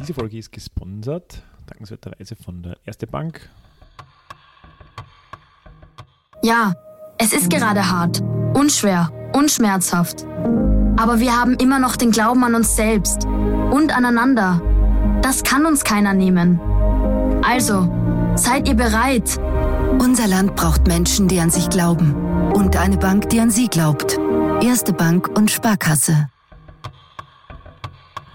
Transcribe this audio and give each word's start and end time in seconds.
Diese 0.00 0.14
Folge 0.14 0.38
ist 0.38 0.50
gesponsert, 0.50 1.42
dankenswerterweise 1.66 2.34
von 2.34 2.62
der 2.62 2.78
Erste 2.86 3.06
Bank. 3.06 3.50
Ja, 6.42 6.72
es 7.18 7.34
ist 7.34 7.50
gerade 7.50 7.90
hart, 7.90 8.22
unschwer, 8.54 9.12
unschmerzhaft. 9.34 10.24
Aber 10.96 11.20
wir 11.20 11.38
haben 11.38 11.54
immer 11.54 11.78
noch 11.78 11.96
den 11.96 12.12
Glauben 12.12 12.42
an 12.44 12.54
uns 12.54 12.76
selbst 12.76 13.26
und 13.26 13.94
aneinander. 13.94 14.62
Das 15.20 15.42
kann 15.44 15.66
uns 15.66 15.84
keiner 15.84 16.14
nehmen. 16.14 16.58
Also, 17.44 17.92
seid 18.36 18.68
ihr 18.68 18.76
bereit? 18.76 19.38
Unser 19.98 20.28
Land 20.28 20.56
braucht 20.56 20.86
Menschen, 20.86 21.28
die 21.28 21.40
an 21.40 21.50
sich 21.50 21.68
glauben. 21.68 22.14
Und 22.54 22.74
eine 22.76 22.96
Bank, 22.96 23.28
die 23.28 23.40
an 23.40 23.50
sie 23.50 23.68
glaubt. 23.68 24.18
Erste 24.62 24.94
Bank 24.94 25.28
und 25.28 25.50
Sparkasse. 25.50 26.30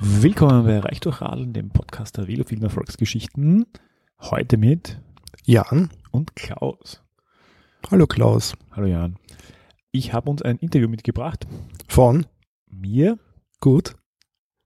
Willkommen 0.07 0.65
bei 0.65 0.77
Reich 0.77 0.99
durch 0.99 1.19
Radeln, 1.19 1.51
dem 1.51 1.69
Podcast 1.69 2.15
der 2.17 2.27
Velofilm 2.27 2.61
Erfolgsgeschichten. 2.61 3.65
Heute 4.21 4.57
mit 4.57 5.01
Jan. 5.45 5.89
und 6.11 6.35
Klaus. 6.35 7.01
Hallo 7.89 8.05
Klaus. 8.05 8.53
Hallo 8.71 8.85
Jan. 8.85 9.15
Ich 9.91 10.13
habe 10.13 10.29
uns 10.29 10.43
ein 10.43 10.57
Interview 10.57 10.87
mitgebracht. 10.87 11.47
Von? 11.87 12.27
Mir 12.69 13.17
Gut. 13.59 13.95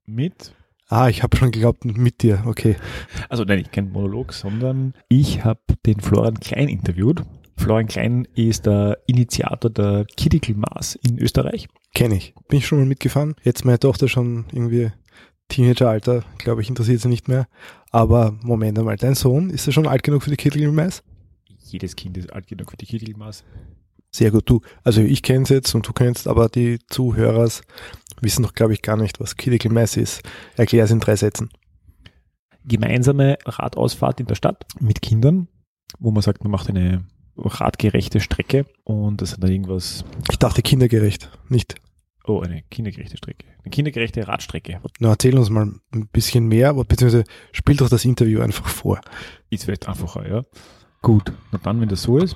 mit, 0.05 0.53
Ah, 0.89 1.07
ich 1.07 1.23
habe 1.23 1.37
schon 1.37 1.51
geglaubt 1.51 1.85
mit 1.85 2.21
dir. 2.21 2.43
Okay. 2.45 2.75
also 3.29 3.45
nein, 3.45 3.63
kein 3.71 3.93
Monolog, 3.93 4.33
sondern 4.33 4.93
ich 5.07 5.45
habe 5.45 5.61
den 5.85 6.01
Florian 6.01 6.41
Klein 6.41 6.67
interviewt. 6.67 7.21
Florian 7.55 7.87
Klein 7.87 8.27
ist 8.35 8.65
der 8.65 8.97
Initiator 9.07 9.71
der 9.71 10.05
Critical 10.17 10.55
Mass 10.55 10.95
in 10.95 11.17
Österreich. 11.17 11.69
Kenne 11.93 12.15
ich. 12.17 12.33
Bin 12.49 12.59
ich 12.59 12.67
schon 12.67 12.79
mal 12.79 12.85
mitgefahren. 12.87 13.35
Jetzt 13.43 13.63
meine 13.63 13.79
Tochter 13.79 14.09
schon 14.09 14.45
irgendwie 14.51 14.91
Teenageralter. 15.49 16.23
Glaube 16.37 16.61
ich, 16.61 16.69
interessiert 16.69 17.01
sie 17.01 17.09
nicht 17.09 17.27
mehr. 17.27 17.47
Aber 17.91 18.37
Moment 18.41 18.79
einmal, 18.79 18.95
dein 18.95 19.15
Sohn, 19.15 19.49
ist 19.49 19.67
er 19.67 19.73
schon 19.73 19.87
alt 19.87 20.03
genug 20.03 20.23
für 20.23 20.31
die 20.35 20.67
Mass? 20.67 21.03
Jedes 21.65 21.95
Kind 21.95 22.17
ist 22.17 22.31
alt 22.31 22.47
genug 22.47 22.71
für 22.71 22.77
die 22.77 23.13
Mass. 23.15 23.43
Sehr 24.11 24.31
gut, 24.31 24.49
du. 24.49 24.61
Also 24.83 25.01
ich 25.01 25.21
kenne 25.21 25.43
es 25.43 25.49
jetzt 25.49 25.75
und 25.75 25.87
du 25.87 25.93
kennst, 25.93 26.27
aber 26.27 26.49
die 26.49 26.79
Zuhörers 26.87 27.61
wissen 28.21 28.43
doch, 28.43 28.53
glaube 28.53 28.73
ich, 28.73 28.81
gar 28.81 28.97
nicht, 28.97 29.19
was 29.19 29.35
Critical 29.37 29.71
Mass 29.71 29.97
ist. 29.97 30.23
Erklär 30.55 30.85
es 30.85 30.91
in 30.91 30.99
drei 30.99 31.15
Sätzen. 31.15 31.49
gemeinsame 32.65 33.37
Radausfahrt 33.45 34.19
in 34.19 34.27
der 34.27 34.35
Stadt 34.35 34.65
mit 34.79 35.01
Kindern, 35.01 35.47
wo 35.99 36.11
man 36.11 36.21
sagt, 36.21 36.43
man 36.43 36.51
macht 36.51 36.69
eine 36.69 37.05
radgerechte 37.37 38.19
Strecke 38.19 38.65
und 38.83 39.21
das 39.21 39.33
hat 39.33 39.43
dann 39.43 39.51
irgendwas, 39.51 40.03
Ich 40.29 40.37
dachte 40.37 40.61
kindergerecht, 40.61 41.31
nicht. 41.47 41.75
Oh, 42.29 42.41
eine 42.41 42.61
kindergerechte 42.69 43.17
Strecke, 43.17 43.47
eine 43.63 43.71
kindergerechte 43.71 44.27
Radstrecke. 44.27 44.79
Na, 44.99 45.09
erzähl 45.09 45.37
uns 45.37 45.49
mal 45.49 45.73
ein 45.93 46.07
bisschen 46.07 46.47
mehr, 46.47 46.73
beziehungsweise 46.73 47.23
spiel 47.51 47.75
doch 47.75 47.89
das 47.89 48.05
Interview 48.05 48.41
einfach 48.41 48.67
vor. 48.67 49.01
Ist 49.49 49.65
vielleicht 49.65 49.87
einfacher, 49.87 50.29
ja. 50.29 50.43
Gut, 51.01 51.31
na 51.51 51.57
dann, 51.57 51.81
wenn 51.81 51.89
das 51.89 52.03
so 52.03 52.17
ist. 52.17 52.35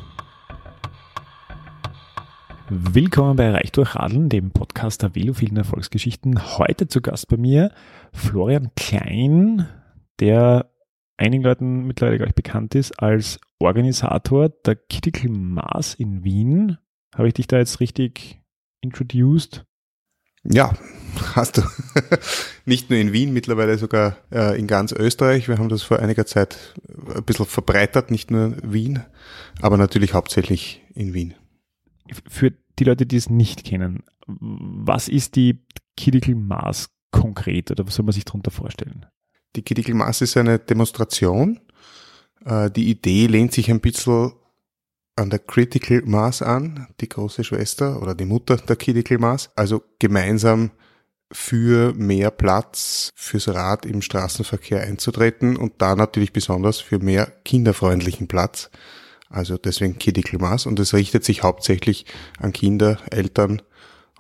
Willkommen 2.69 3.35
bei 3.35 3.51
Reich 3.51 3.71
durch 3.71 3.95
Radeln, 3.95 4.29
dem 4.29 4.51
Podcast 4.51 5.03
der 5.03 5.13
Velophilen 5.13 5.57
Erfolgsgeschichten. 5.57 6.57
Heute 6.57 6.87
zu 6.87 7.01
Gast 7.01 7.27
bei 7.27 7.37
mir 7.37 7.71
Florian 8.13 8.71
Klein, 8.75 9.67
der 10.19 10.71
einigen 11.17 11.43
Leuten 11.43 11.85
mittlerweile, 11.85 12.17
glaube 12.17 12.29
ich, 12.29 12.35
bekannt 12.35 12.73
ist 12.73 12.93
als 12.99 13.39
Organisator 13.59 14.49
der 14.49 14.75
Critical 14.75 15.29
Mass 15.29 15.93
in 15.93 16.23
Wien. 16.23 16.77
Habe 17.13 17.27
ich 17.27 17.35
dich 17.35 17.47
da 17.47 17.57
jetzt 17.57 17.79
richtig 17.79 18.41
introduced? 18.81 19.65
Ja, 20.43 20.73
hast 21.35 21.57
du. 21.57 21.61
Nicht 22.65 22.89
nur 22.89 22.99
in 22.99 23.13
Wien, 23.13 23.33
mittlerweile 23.33 23.77
sogar 23.77 24.17
äh, 24.31 24.57
in 24.59 24.67
ganz 24.67 24.91
Österreich. 24.91 25.47
Wir 25.47 25.57
haben 25.57 25.69
das 25.69 25.83
vor 25.83 25.99
einiger 25.99 26.25
Zeit 26.25 26.75
ein 27.15 27.23
bisschen 27.23 27.45
verbreitert, 27.45 28.11
nicht 28.11 28.31
nur 28.31 28.55
Wien, 28.63 29.03
aber 29.61 29.77
natürlich 29.77 30.13
hauptsächlich 30.13 30.81
in 30.93 31.13
Wien. 31.13 31.33
Für 32.27 32.53
die 32.79 32.83
Leute, 32.83 33.05
die 33.05 33.17
es 33.17 33.29
nicht 33.29 33.63
kennen, 33.63 34.03
was 34.27 35.07
ist 35.07 35.35
die 35.35 35.65
Critical 35.97 36.35
Mass 36.35 36.89
konkret 37.11 37.71
oder 37.71 37.85
was 37.85 37.95
soll 37.95 38.05
man 38.05 38.13
sich 38.13 38.25
darunter 38.25 38.51
vorstellen? 38.51 39.05
Die 39.55 39.63
Critical 39.63 39.93
Mass 39.93 40.21
ist 40.21 40.35
eine 40.37 40.59
Demonstration. 40.59 41.59
Äh, 42.45 42.71
die 42.71 42.89
Idee 42.89 43.27
lehnt 43.27 43.53
sich 43.53 43.69
ein 43.69 43.81
bisschen 43.81 44.33
an 45.15 45.29
der 45.29 45.39
Critical 45.39 46.01
Mass 46.05 46.41
an, 46.41 46.87
die 46.99 47.09
große 47.09 47.43
Schwester 47.43 48.01
oder 48.01 48.15
die 48.15 48.25
Mutter 48.25 48.57
der 48.57 48.75
Critical 48.75 49.17
Mass. 49.17 49.51
Also 49.55 49.83
gemeinsam 49.99 50.71
für 51.31 51.93
mehr 51.93 52.31
Platz 52.31 53.09
fürs 53.15 53.47
Rad 53.47 53.85
im 53.85 54.01
Straßenverkehr 54.01 54.81
einzutreten 54.81 55.57
und 55.57 55.73
da 55.81 55.95
natürlich 55.95 56.31
besonders 56.31 56.79
für 56.79 56.99
mehr 56.99 57.31
kinderfreundlichen 57.43 58.27
Platz. 58.27 58.69
Also 59.29 59.57
deswegen 59.57 59.97
Critical 59.97 60.39
Mass 60.39 60.65
und 60.67 60.79
es 60.79 60.93
richtet 60.93 61.23
sich 61.23 61.41
hauptsächlich 61.41 62.05
an 62.39 62.53
Kinder, 62.53 62.99
Eltern 63.09 63.61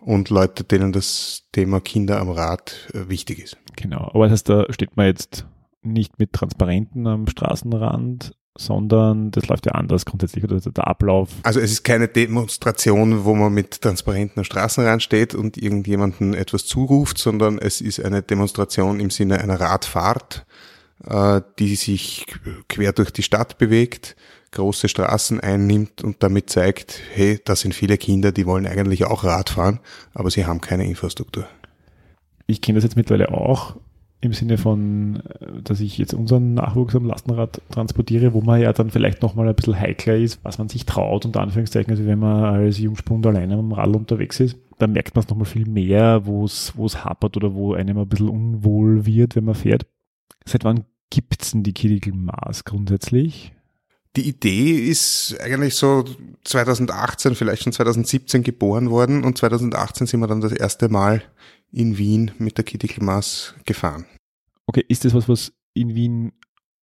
und 0.01 0.29
Leute, 0.29 0.63
denen 0.63 0.91
das 0.91 1.43
Thema 1.51 1.79
Kinder 1.79 2.19
am 2.19 2.29
Rad 2.29 2.89
äh, 2.93 3.09
wichtig 3.09 3.39
ist. 3.39 3.57
Genau, 3.75 4.09
aber 4.13 4.25
das 4.25 4.33
heißt, 4.33 4.49
da 4.49 4.65
steht 4.73 4.97
man 4.97 5.05
jetzt 5.05 5.45
nicht 5.83 6.17
mit 6.17 6.33
Transparenten 6.33 7.07
am 7.07 7.27
Straßenrand, 7.27 8.35
sondern 8.57 9.31
das 9.31 9.47
läuft 9.47 9.65
ja 9.65 9.73
anders 9.73 10.05
grundsätzlich 10.05 10.43
oder 10.43 10.59
der 10.59 10.87
Ablauf. 10.87 11.29
Also 11.43 11.59
es 11.59 11.71
ist 11.71 11.83
keine 11.83 12.07
Demonstration, 12.07 13.25
wo 13.25 13.33
man 13.33 13.53
mit 13.53 13.81
Transparenten 13.81 14.39
am 14.39 14.43
Straßenrand 14.43 15.01
steht 15.01 15.33
und 15.33 15.57
irgendjemanden 15.57 16.33
etwas 16.33 16.65
zuruft, 16.65 17.17
sondern 17.17 17.57
es 17.57 17.81
ist 17.81 18.03
eine 18.03 18.21
Demonstration 18.21 18.99
im 18.99 19.09
Sinne 19.09 19.39
einer 19.39 19.59
Radfahrt, 19.59 20.45
äh, 21.05 21.41
die 21.57 21.75
sich 21.75 22.25
quer 22.69 22.93
durch 22.93 23.11
die 23.11 23.23
Stadt 23.23 23.57
bewegt, 23.57 24.15
große 24.51 24.87
Straßen 24.87 25.39
einnimmt 25.39 26.03
und 26.03 26.21
damit 26.21 26.51
zeigt, 26.51 27.01
hey, 27.13 27.39
da 27.43 27.55
sind 27.55 27.73
viele 27.73 27.97
Kinder, 27.97 28.31
die 28.31 28.45
wollen 28.45 28.67
eigentlich 28.67 29.05
auch 29.05 29.23
Rad 29.23 29.49
fahren, 29.49 29.79
aber 30.13 30.29
sie 30.29 30.45
haben 30.45 30.61
keine 30.61 30.85
Infrastruktur. 30.85 31.47
Ich 32.45 32.61
kenne 32.61 32.75
das 32.77 32.83
jetzt 32.83 32.95
mittlerweile 32.95 33.31
auch 33.31 33.77
im 34.23 34.33
Sinne 34.33 34.57
von, 34.57 35.23
äh, 35.39 35.61
dass 35.63 35.79
ich 35.79 35.97
jetzt 35.97 36.13
unseren 36.13 36.53
Nachwuchs 36.53 36.95
am 36.95 37.05
Lastenrad 37.05 37.61
transportiere, 37.69 38.33
wo 38.33 38.41
man 38.41 38.61
ja 38.61 38.73
dann 38.73 38.89
vielleicht 38.89 39.21
nochmal 39.21 39.47
ein 39.47 39.55
bisschen 39.55 39.79
heikler 39.79 40.15
ist, 40.15 40.39
was 40.43 40.57
man 40.57 40.69
sich 40.69 40.85
traut, 40.85 41.25
unter 41.25 41.41
Anführungszeichen, 41.41 41.91
also 41.91 42.05
wenn 42.05 42.19
man 42.19 42.43
als 42.43 42.79
Jungspund 42.79 43.25
alleine 43.25 43.55
am 43.55 43.71
Rad 43.71 43.95
unterwegs 43.95 44.39
ist, 44.39 44.57
dann 44.79 44.93
merkt 44.93 45.15
man 45.15 45.23
es 45.23 45.29
nochmal 45.29 45.45
viel 45.45 45.67
mehr, 45.67 46.25
wo 46.25 46.45
es 46.45 46.73
es 46.83 47.03
hapert 47.03 47.37
oder 47.37 47.53
wo 47.53 47.73
einem 47.73 47.97
ein 47.97 48.07
bisschen 48.07 48.29
unwohl 48.29 49.05
wird, 49.05 49.35
wenn 49.35 49.45
man 49.45 49.55
fährt. 49.55 49.85
Seit 50.45 50.63
wann 50.63 50.85
gibt's 51.09 51.51
denn 51.51 51.63
die 51.63 51.73
Critical 51.73 52.13
Mass 52.13 52.65
grundsätzlich? 52.65 53.53
Die 54.15 54.27
Idee 54.27 54.71
ist 54.71 55.35
eigentlich 55.41 55.75
so 55.75 56.05
2018, 56.43 57.33
vielleicht 57.33 57.63
schon 57.63 57.73
2017 57.73 58.43
geboren 58.43 58.91
worden 58.91 59.23
und 59.23 59.37
2018 59.37 60.05
sind 60.05 60.19
wir 60.19 60.27
dann 60.27 60.41
das 60.41 60.51
erste 60.51 60.89
Mal 60.89 61.23
in 61.73 61.97
Wien 61.97 62.31
mit 62.37 62.57
der 62.57 62.65
Critical 62.65 63.03
Mass 63.03 63.55
gefahren. 63.65 64.05
Okay, 64.67 64.85
ist 64.87 65.03
das 65.03 65.13
was, 65.13 65.27
was 65.27 65.51
in 65.73 65.95
Wien, 65.95 66.31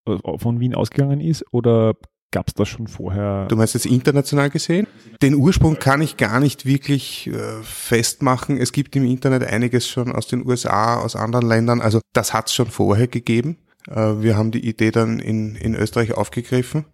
äh, 0.07 0.17
von 0.39 0.61
Wien 0.61 0.75
ausgegangen 0.75 1.21
ist 1.21 1.45
oder 1.53 1.95
gab 2.33 2.49
es 2.49 2.55
das 2.55 2.69
schon 2.69 2.87
vorher? 2.87 3.47
Du 3.49 3.57
meinst 3.57 3.75
jetzt 3.75 3.87
international 3.87 4.51
gesehen? 4.51 4.87
Den 5.23 5.35
Ursprung 5.35 5.79
kann 5.79 6.03
ich 6.03 6.17
gar 6.17 6.41
nicht 6.41 6.67
wirklich 6.67 7.29
äh, 7.29 7.63
festmachen. 7.63 8.57
Es 8.57 8.73
gibt 8.73 8.95
im 8.97 9.05
Internet 9.05 9.45
einiges 9.45 9.89
schon 9.89 10.13
aus 10.13 10.27
den 10.27 10.47
USA, 10.47 10.97
aus 11.01 11.17
anderen 11.17 11.47
Ländern. 11.47 11.81
Also 11.81 12.01
das 12.13 12.33
hat 12.33 12.49
es 12.49 12.55
schon 12.55 12.67
vorher 12.67 13.07
gegeben. 13.09 13.57
Äh, 13.89 14.23
wir 14.23 14.37
haben 14.37 14.51
die 14.51 14.67
Idee 14.67 14.91
dann 14.91 15.19
in, 15.19 15.55
in 15.57 15.75
Österreich 15.75 16.15
aufgegriffen. 16.15 16.85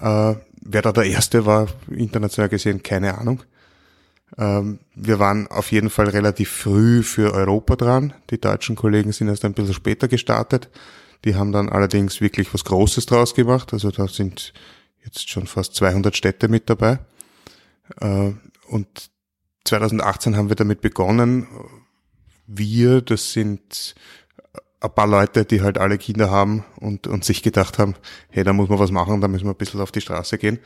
Äh, 0.00 0.34
wer 0.62 0.82
da 0.82 0.92
der 0.92 1.04
Erste 1.04 1.46
war, 1.46 1.68
international 1.90 2.48
gesehen, 2.48 2.82
keine 2.82 3.18
Ahnung. 3.18 3.42
Ähm, 4.38 4.80
wir 4.94 5.18
waren 5.18 5.46
auf 5.46 5.72
jeden 5.72 5.90
Fall 5.90 6.08
relativ 6.08 6.50
früh 6.50 7.02
für 7.02 7.32
Europa 7.32 7.76
dran. 7.76 8.12
Die 8.30 8.40
deutschen 8.40 8.76
Kollegen 8.76 9.12
sind 9.12 9.28
erst 9.28 9.44
ein 9.44 9.54
bisschen 9.54 9.74
später 9.74 10.08
gestartet. 10.08 10.68
Die 11.24 11.34
haben 11.34 11.52
dann 11.52 11.68
allerdings 11.68 12.20
wirklich 12.20 12.52
was 12.52 12.64
Großes 12.64 13.06
draus 13.06 13.34
gemacht. 13.34 13.72
Also 13.72 13.90
da 13.90 14.08
sind 14.08 14.52
jetzt 15.04 15.30
schon 15.30 15.46
fast 15.46 15.74
200 15.74 16.16
Städte 16.16 16.48
mit 16.48 16.68
dabei. 16.68 16.98
Äh, 18.00 18.32
Und 18.68 19.10
2018 19.64 20.36
haben 20.36 20.48
wir 20.48 20.56
damit 20.56 20.80
begonnen. 20.80 21.46
Wir, 22.46 23.00
das 23.00 23.32
sind 23.32 23.94
ein 24.80 24.94
paar 24.94 25.06
Leute, 25.06 25.44
die 25.44 25.62
halt 25.62 25.78
alle 25.78 25.98
Kinder 25.98 26.30
haben 26.30 26.64
und, 26.76 27.06
und 27.06 27.24
sich 27.24 27.42
gedacht 27.42 27.78
haben, 27.78 27.94
hey, 28.30 28.44
da 28.44 28.52
muss 28.52 28.68
man 28.68 28.78
was 28.78 28.90
machen, 28.90 29.20
da 29.20 29.28
müssen 29.28 29.46
wir 29.46 29.52
ein 29.52 29.56
bisschen 29.56 29.80
auf 29.80 29.92
die 29.92 30.00
Straße 30.00 30.38
gehen. 30.38 30.58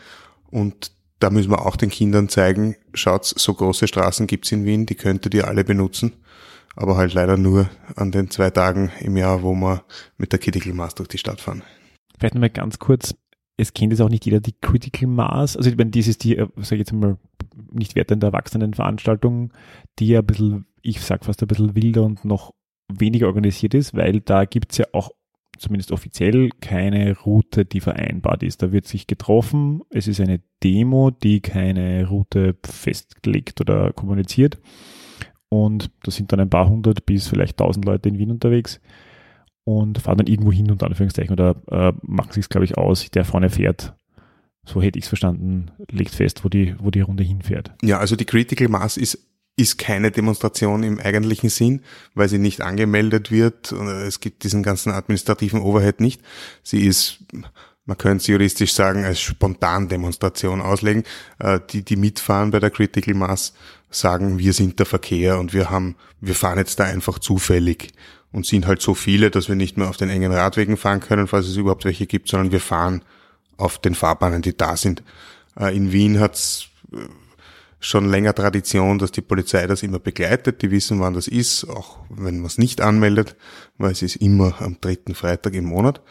Und 0.50 0.92
da 1.20 1.30
müssen 1.30 1.50
wir 1.50 1.66
auch 1.66 1.76
den 1.76 1.90
Kindern 1.90 2.28
zeigen, 2.28 2.76
schaut, 2.94 3.24
so 3.24 3.54
große 3.54 3.86
Straßen 3.86 4.26
gibt's 4.26 4.50
in 4.52 4.64
Wien, 4.64 4.86
die 4.86 4.94
könntet 4.94 5.34
ihr 5.34 5.46
alle 5.46 5.64
benutzen. 5.64 6.14
Aber 6.76 6.96
halt 6.96 7.14
leider 7.14 7.36
nur 7.36 7.68
an 7.96 8.10
den 8.10 8.30
zwei 8.30 8.50
Tagen 8.50 8.90
im 9.00 9.16
Jahr, 9.16 9.42
wo 9.42 9.54
wir 9.54 9.84
mit 10.16 10.32
der 10.32 10.38
Critical 10.38 10.72
Mass 10.72 10.94
durch 10.94 11.08
die 11.08 11.18
Stadt 11.18 11.40
fahren. 11.40 11.62
Vielleicht 12.18 12.34
nochmal 12.34 12.50
ganz 12.50 12.78
kurz, 12.78 13.14
es 13.56 13.74
kennt 13.74 13.92
jetzt 13.92 14.00
auch 14.00 14.08
nicht 14.08 14.24
jeder 14.24 14.40
die 14.40 14.54
Critical 14.60 15.08
Mass. 15.08 15.56
Also 15.56 15.68
ich 15.68 15.76
meine, 15.76 15.90
dies 15.90 16.08
ist 16.08 16.24
die, 16.24 16.36
äh, 16.36 16.48
sag 16.56 16.72
ich 16.72 16.78
jetzt 16.78 16.92
mal, 16.92 17.18
nicht 17.72 17.96
wertende 17.96 18.26
Erwachsenenveranstaltung, 18.28 19.52
die 19.98 20.08
ja 20.08 20.20
ein 20.20 20.26
bisschen, 20.26 20.66
ich 20.80 21.00
sag 21.00 21.24
fast 21.24 21.42
ein 21.42 21.48
bisschen 21.48 21.74
wilder 21.74 22.02
und 22.02 22.24
noch 22.24 22.54
weniger 22.90 23.26
organisiert 23.26 23.74
ist, 23.74 23.94
weil 23.94 24.20
da 24.20 24.44
gibt's 24.44 24.78
ja 24.78 24.86
auch 24.92 25.10
zumindest 25.60 25.92
offiziell 25.92 26.50
keine 26.60 27.16
Route, 27.18 27.64
die 27.64 27.80
vereinbart 27.80 28.42
ist. 28.42 28.62
Da 28.62 28.72
wird 28.72 28.86
sich 28.86 29.06
getroffen. 29.06 29.82
Es 29.90 30.08
ist 30.08 30.20
eine 30.20 30.40
Demo, 30.64 31.10
die 31.10 31.40
keine 31.40 32.08
Route 32.08 32.56
festgelegt 32.64 33.60
oder 33.60 33.92
kommuniziert. 33.92 34.58
Und 35.48 35.90
da 36.02 36.10
sind 36.10 36.32
dann 36.32 36.40
ein 36.40 36.50
paar 36.50 36.68
hundert 36.68 37.06
bis 37.06 37.28
vielleicht 37.28 37.58
tausend 37.58 37.84
Leute 37.84 38.08
in 38.08 38.18
Wien 38.18 38.30
unterwegs 38.30 38.80
und 39.64 39.98
fahren 39.98 40.18
dann 40.18 40.26
irgendwo 40.26 40.52
hin, 40.52 40.70
unter 40.70 40.86
Anführungszeichen, 40.86 41.32
oder 41.32 41.56
äh, 41.70 41.92
machen 42.02 42.32
sich 42.32 42.48
glaube 42.48 42.64
ich, 42.64 42.78
aus, 42.78 43.10
der 43.10 43.24
vorne 43.24 43.50
fährt. 43.50 43.94
So 44.64 44.80
hätte 44.80 44.98
ich 44.98 45.04
es 45.04 45.08
verstanden, 45.08 45.70
legt 45.90 46.14
fest, 46.14 46.44
wo 46.44 46.48
die, 46.48 46.74
wo 46.78 46.90
die 46.90 47.00
Runde 47.00 47.24
hinfährt. 47.24 47.72
Ja, 47.82 47.98
also 47.98 48.14
die 48.16 48.26
Critical 48.26 48.68
Mass 48.68 48.96
ist 48.96 49.29
ist 49.60 49.78
keine 49.78 50.10
Demonstration 50.10 50.82
im 50.82 50.98
eigentlichen 50.98 51.50
Sinn, 51.50 51.82
weil 52.14 52.28
sie 52.28 52.38
nicht 52.38 52.62
angemeldet 52.62 53.30
wird. 53.30 53.72
Es 53.72 54.20
gibt 54.20 54.44
diesen 54.44 54.62
ganzen 54.62 54.90
administrativen 54.90 55.60
Overhead 55.60 56.00
nicht. 56.00 56.22
Sie 56.62 56.86
ist, 56.86 57.18
man 57.84 57.98
könnte 57.98 58.22
es 58.22 58.26
juristisch 58.26 58.72
sagen, 58.72 59.04
als 59.04 59.20
Spontandemonstration 59.20 60.60
auslegen. 60.62 61.04
Äh, 61.38 61.60
die, 61.70 61.84
die 61.84 61.96
mitfahren 61.96 62.50
bei 62.50 62.58
der 62.58 62.70
Critical 62.70 63.14
Mass, 63.14 63.52
sagen, 63.90 64.38
wir 64.38 64.52
sind 64.52 64.78
der 64.78 64.86
Verkehr 64.86 65.38
und 65.38 65.52
wir 65.52 65.68
haben, 65.68 65.96
wir 66.20 66.34
fahren 66.34 66.58
jetzt 66.58 66.78
da 66.78 66.84
einfach 66.84 67.18
zufällig 67.18 67.92
und 68.32 68.46
sind 68.46 68.66
halt 68.66 68.80
so 68.80 68.94
viele, 68.94 69.30
dass 69.30 69.48
wir 69.48 69.56
nicht 69.56 69.76
mehr 69.76 69.88
auf 69.88 69.96
den 69.96 70.08
engen 70.08 70.32
Radwegen 70.32 70.76
fahren 70.76 71.00
können, 71.00 71.26
falls 71.26 71.48
es 71.48 71.56
überhaupt 71.56 71.84
welche 71.84 72.06
gibt, 72.06 72.28
sondern 72.28 72.52
wir 72.52 72.60
fahren 72.60 73.02
auf 73.56 73.78
den 73.78 73.94
Fahrbahnen, 73.94 74.42
die 74.42 74.56
da 74.56 74.76
sind. 74.76 75.02
Äh, 75.58 75.76
in 75.76 75.92
Wien 75.92 76.20
hat's 76.20 76.68
äh, 76.92 76.96
schon 77.80 78.08
länger 78.08 78.34
Tradition, 78.34 78.98
dass 78.98 79.10
die 79.10 79.22
Polizei 79.22 79.66
das 79.66 79.82
immer 79.82 79.98
begleitet. 79.98 80.62
Die 80.62 80.70
wissen, 80.70 81.00
wann 81.00 81.14
das 81.14 81.26
ist, 81.26 81.64
auch 81.64 81.98
wenn 82.10 82.36
man 82.36 82.46
es 82.46 82.58
nicht 82.58 82.80
anmeldet, 82.80 83.36
weil 83.78 83.92
es 83.92 84.02
ist 84.02 84.16
immer 84.16 84.60
am 84.60 84.76
dritten 84.80 85.14
Freitag 85.14 85.54
im 85.54 85.64
Monat. 85.64 86.02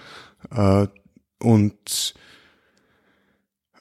Äh, 0.52 0.88
und 1.42 2.16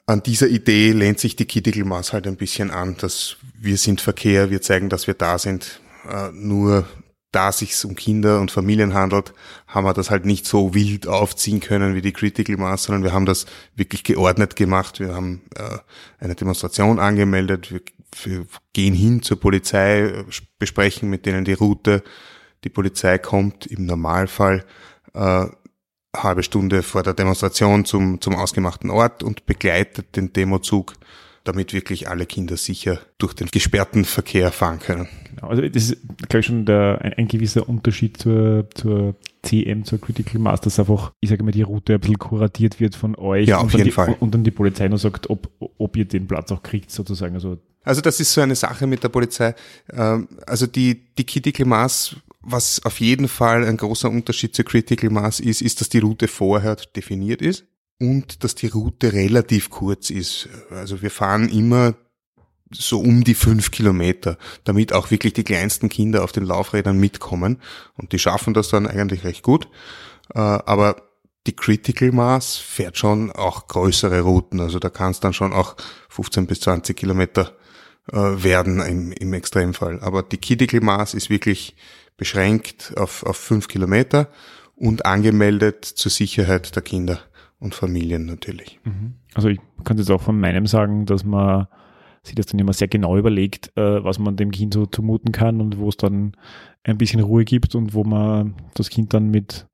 an 0.05 0.23
dieser 0.23 0.47
Idee 0.47 0.91
lehnt 0.91 1.19
sich 1.19 1.35
die 1.35 1.45
Kittigelmaß 1.45 2.13
halt 2.13 2.27
ein 2.27 2.37
bisschen 2.37 2.71
an, 2.71 2.95
dass 2.97 3.37
wir 3.59 3.77
sind 3.77 4.01
Verkehr, 4.01 4.49
wir 4.49 4.61
zeigen, 4.61 4.89
dass 4.89 5.07
wir 5.07 5.15
da 5.15 5.37
sind. 5.37 5.81
Äh, 6.09 6.31
nur 6.31 6.87
da 7.31 7.51
sich 7.51 7.83
um 7.85 7.95
Kinder 7.95 8.39
und 8.39 8.51
Familien 8.51 8.93
handelt, 8.93 9.33
haben 9.67 9.85
wir 9.85 9.93
das 9.93 10.09
halt 10.09 10.25
nicht 10.25 10.45
so 10.45 10.73
wild 10.73 11.07
aufziehen 11.07 11.59
können 11.59 11.93
wie 11.95 12.01
die 12.01 12.13
Critical 12.13 12.57
Mass, 12.57 12.83
sondern 12.83 13.03
wir 13.03 13.13
haben 13.13 13.25
das 13.25 13.45
wirklich 13.75 14.03
geordnet 14.03 14.55
gemacht. 14.55 14.99
Wir 14.99 15.13
haben 15.13 15.43
äh, 15.55 15.77
eine 16.19 16.35
Demonstration 16.35 16.99
angemeldet, 16.99 17.71
wir, 17.71 17.81
wir 18.23 18.45
gehen 18.73 18.95
hin 18.95 19.21
zur 19.21 19.39
Polizei, 19.39 20.25
besprechen 20.57 21.09
mit 21.09 21.25
denen 21.25 21.45
die 21.45 21.53
Route. 21.53 22.03
Die 22.63 22.69
Polizei 22.69 23.19
kommt 23.19 23.67
im 23.67 23.85
Normalfall 23.85 24.65
äh, 25.13 25.45
halbe 26.15 26.43
Stunde 26.43 26.81
vor 26.81 27.03
der 27.03 27.13
Demonstration 27.13 27.85
zum, 27.85 28.19
zum 28.21 28.35
ausgemachten 28.35 28.89
Ort 28.89 29.21
und 29.21 29.45
begleitet 29.45 30.15
den 30.15 30.33
Demozug 30.33 30.93
damit 31.43 31.73
wirklich 31.73 32.09
alle 32.09 32.25
Kinder 32.25 32.57
sicher 32.57 32.99
durch 33.17 33.33
den 33.33 33.47
gesperrten 33.47 34.05
Verkehr 34.05 34.51
fahren 34.51 34.79
können. 34.79 35.07
Genau, 35.29 35.47
also 35.47 35.61
das 35.61 35.89
ist, 35.89 35.97
glaube 36.27 36.39
ich, 36.39 36.45
schon 36.45 36.65
der, 36.65 36.99
ein, 37.01 37.13
ein, 37.13 37.27
gewisser 37.27 37.67
Unterschied 37.67 38.17
zur, 38.17 38.67
zur 38.73 39.15
CM, 39.43 39.85
zur 39.85 39.99
Critical 39.99 40.39
Mass, 40.39 40.61
dass 40.61 40.79
einfach, 40.79 41.13
ich 41.21 41.29
sage 41.29 41.43
mal, 41.43 41.51
die 41.51 41.61
Route 41.61 41.93
ein 41.93 41.99
bisschen 41.99 42.19
kuratiert 42.19 42.79
wird 42.79 42.95
von 42.95 43.15
euch. 43.15 43.47
Ja, 43.47 43.59
auf 43.59 43.71
jeden 43.71 43.85
die, 43.85 43.91
Fall. 43.91 44.15
Und 44.19 44.33
dann 44.33 44.43
die 44.43 44.51
Polizei 44.51 44.87
noch 44.87 44.97
sagt, 44.97 45.29
ob, 45.29 45.49
ob 45.59 45.95
ihr 45.95 46.05
den 46.05 46.27
Platz 46.27 46.51
auch 46.51 46.61
kriegt, 46.61 46.91
sozusagen. 46.91 47.35
Also, 47.35 47.57
also 47.83 48.01
das 48.01 48.19
ist 48.19 48.33
so 48.33 48.41
eine 48.41 48.55
Sache 48.55 48.85
mit 48.85 49.03
der 49.03 49.09
Polizei. 49.09 49.55
Ähm, 49.91 50.27
also 50.45 50.67
die, 50.67 51.05
die 51.17 51.25
Critical 51.25 51.65
Mass 51.65 52.15
was 52.41 52.83
auf 52.85 53.01
jeden 53.01 53.27
Fall 53.27 53.65
ein 53.65 53.75
großer 53.75 54.09
Unterschied 54.09 54.55
zur 54.55 54.63
Critical 54.63 55.09
Mass 55.09 55.41
ist, 55.41 55.61
ist, 55.61 55.81
dass 55.81 55.89
die 55.89 55.99
Route 55.99 56.27
vorher 56.29 56.77
definiert 56.95 57.41
ist 57.41 57.65
und 57.99 58.43
dass 58.43 58.55
die 58.55 58.67
Route 58.67 59.13
relativ 59.13 59.69
kurz 59.69 60.09
ist. 60.09 60.49
Also 60.71 61.01
wir 61.01 61.11
fahren 61.11 61.49
immer 61.49 61.95
so 62.71 62.99
um 62.99 63.23
die 63.23 63.33
fünf 63.33 63.71
Kilometer, 63.71 64.37
damit 64.63 64.93
auch 64.93 65.11
wirklich 65.11 65.33
die 65.33 65.43
kleinsten 65.43 65.89
Kinder 65.89 66.23
auf 66.23 66.31
den 66.31 66.45
Laufrädern 66.45 66.97
mitkommen. 66.97 67.61
Und 67.95 68.11
die 68.11 68.19
schaffen 68.19 68.53
das 68.53 68.69
dann 68.69 68.87
eigentlich 68.87 69.23
recht 69.23 69.43
gut. 69.43 69.67
Äh, 70.33 70.39
aber 70.39 71.09
die 71.47 71.55
Critical 71.55 72.11
Mass 72.11 72.57
fährt 72.57 72.97
schon 72.97 73.31
auch 73.31 73.67
größere 73.67 74.21
Routen. 74.21 74.59
Also 74.59 74.79
da 74.79 74.89
kann 74.89 75.11
es 75.11 75.19
dann 75.19 75.33
schon 75.33 75.51
auch 75.51 75.75
15 76.09 76.47
bis 76.47 76.61
20 76.61 76.95
Kilometer 76.95 77.57
äh, 78.11 78.17
werden 78.17 78.81
im, 78.81 79.11
im 79.11 79.33
Extremfall. 79.33 79.99
Aber 80.01 80.21
die 80.21 80.37
Critical 80.39 80.81
Mass 80.81 81.13
ist 81.13 81.29
wirklich 81.29 81.75
beschränkt 82.17 82.93
auf, 82.97 83.23
auf 83.23 83.37
fünf 83.37 83.67
Kilometer 83.67 84.29
und 84.75 85.05
angemeldet 85.05 85.85
zur 85.85 86.11
Sicherheit 86.11 86.75
der 86.75 86.83
Kinder 86.83 87.19
und 87.59 87.75
Familien 87.75 88.25
natürlich. 88.25 88.79
Mhm. 88.83 89.15
Also 89.33 89.49
ich 89.49 89.59
kann 89.83 89.97
jetzt 89.97 90.09
auch 90.09 90.21
von 90.21 90.39
meinem 90.39 90.65
sagen, 90.65 91.05
dass 91.05 91.23
man 91.23 91.67
sich 92.23 92.35
das 92.35 92.47
dann 92.47 92.59
immer 92.59 92.73
sehr 92.73 92.87
genau 92.87 93.17
überlegt, 93.17 93.71
äh, 93.77 94.03
was 94.03 94.19
man 94.19 94.35
dem 94.35 94.51
Kind 94.51 94.73
so 94.73 94.85
zumuten 94.85 95.31
kann 95.31 95.61
und 95.61 95.77
wo 95.77 95.89
es 95.89 95.97
dann 95.97 96.33
ein 96.83 96.97
bisschen 96.97 97.21
Ruhe 97.21 97.45
gibt 97.45 97.75
und 97.75 97.93
wo 97.93 98.03
man 98.03 98.55
das 98.75 98.89
Kind 98.89 99.13
dann 99.13 99.29
mit, 99.29 99.67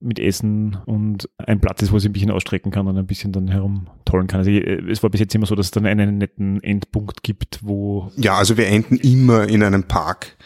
mit 0.00 0.18
Essen 0.18 0.76
und 0.86 1.28
ein 1.38 1.60
Platz 1.60 1.82
ist, 1.82 1.92
wo 1.92 1.96
es 1.96 2.04
ein 2.04 2.12
bisschen 2.12 2.30
ausstrecken 2.30 2.70
kann 2.70 2.86
und 2.86 2.96
ein 2.96 3.06
bisschen 3.06 3.32
dann 3.32 3.48
herumtollen 3.48 4.26
kann. 4.26 4.40
Also 4.40 4.50
äh, 4.50 4.90
es 4.90 5.02
war 5.02 5.10
bis 5.10 5.20
jetzt 5.20 5.34
immer 5.34 5.46
so, 5.46 5.54
dass 5.54 5.66
es 5.66 5.72
dann 5.72 5.86
einen 5.86 6.18
netten 6.18 6.62
Endpunkt 6.62 7.22
gibt, 7.22 7.60
wo... 7.62 8.10
Ja, 8.16 8.36
also 8.36 8.56
wir 8.56 8.68
enden 8.68 8.96
immer 8.96 9.48
in 9.48 9.62
einem 9.62 9.84
Park, 9.84 10.36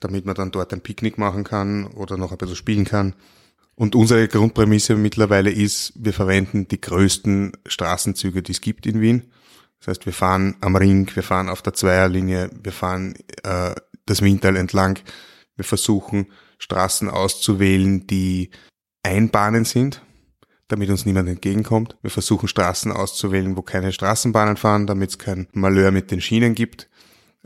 damit 0.00 0.26
man 0.26 0.34
dann 0.34 0.52
dort 0.52 0.72
ein 0.72 0.80
Picknick 0.80 1.18
machen 1.18 1.44
kann 1.44 1.86
oder 1.86 2.16
noch 2.16 2.32
ein 2.32 2.38
bisschen 2.38 2.56
spielen 2.56 2.84
kann. 2.84 3.14
Und 3.80 3.94
unsere 3.94 4.28
Grundprämisse 4.28 4.94
mittlerweile 4.94 5.50
ist, 5.50 5.94
wir 5.96 6.12
verwenden 6.12 6.68
die 6.68 6.82
größten 6.82 7.52
Straßenzüge, 7.64 8.42
die 8.42 8.52
es 8.52 8.60
gibt 8.60 8.84
in 8.84 9.00
Wien. 9.00 9.32
Das 9.78 9.88
heißt, 9.88 10.04
wir 10.04 10.12
fahren 10.12 10.54
am 10.60 10.76
Ring, 10.76 11.10
wir 11.14 11.22
fahren 11.22 11.48
auf 11.48 11.62
der 11.62 11.72
Zweierlinie, 11.72 12.50
wir 12.62 12.72
fahren 12.72 13.14
äh, 13.42 13.74
das 14.04 14.20
Wiental 14.20 14.56
entlang. 14.56 14.98
Wir 15.56 15.64
versuchen 15.64 16.26
Straßen 16.58 17.08
auszuwählen, 17.08 18.06
die 18.06 18.50
Einbahnen 19.02 19.64
sind, 19.64 20.02
damit 20.68 20.90
uns 20.90 21.06
niemand 21.06 21.30
entgegenkommt. 21.30 21.96
Wir 22.02 22.10
versuchen 22.10 22.48
Straßen 22.48 22.92
auszuwählen, 22.92 23.56
wo 23.56 23.62
keine 23.62 23.92
Straßenbahnen 23.92 24.58
fahren, 24.58 24.86
damit 24.88 25.08
es 25.08 25.18
kein 25.18 25.48
Malheur 25.52 25.90
mit 25.90 26.10
den 26.10 26.20
Schienen 26.20 26.54
gibt. 26.54 26.90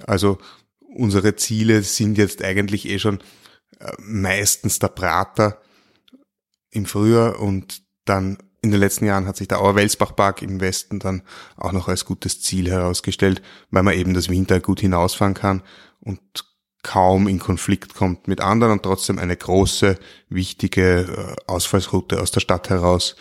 Also 0.05 0.39
unsere 0.81 1.37
Ziele 1.37 1.83
sind 1.83 2.19
jetzt 2.19 2.43
eigentlich 2.43 2.89
eh 2.89 2.99
schon 2.99 3.21
äh, 3.79 3.93
meistens 4.01 4.81
der 4.81 4.89
Prater, 4.89 5.61
im 6.75 6.87
Frühjahr 6.87 7.41
und 7.41 7.83
dann 8.05 8.39
in 8.61 8.71
den 8.71 8.81
letzten 8.81 9.05
Jahren 9.05 9.27
hat 9.27 9.37
sich 9.37 9.49
der 9.49 9.61
Auer-Welsbach-Park 9.61 10.43
im 10.43 10.61
Westen 10.61 10.99
dann 10.99 11.23
auch 11.57 11.73
noch 11.73 11.89
als 11.89 12.05
gutes 12.05 12.41
Ziel 12.41 12.71
herausgestellt, 12.71 13.43
weil 13.71 13.83
man 13.83 13.95
eben 13.95 14.15
das 14.15 14.31
Winter 14.31 14.59
gut 14.61 14.81
hinausfahren 14.81 15.35
kann 15.35 15.63
und 16.01 16.21
kaum 16.83 17.29
in 17.29 17.39
Konflikt 17.39 17.95
kommt 17.95 18.29
mit 18.29 18.41
anderen 18.41 18.75
und 18.75 18.83
trotzdem 18.83 19.19
eine 19.19 19.37
große, 19.37 19.99
wichtige 20.29 21.01
äh, 21.01 21.37
Ausfallsroute 21.47 22.21
aus 22.21 22.31
der 22.31 22.41
Stadt 22.41 22.71
heraus 22.71 23.17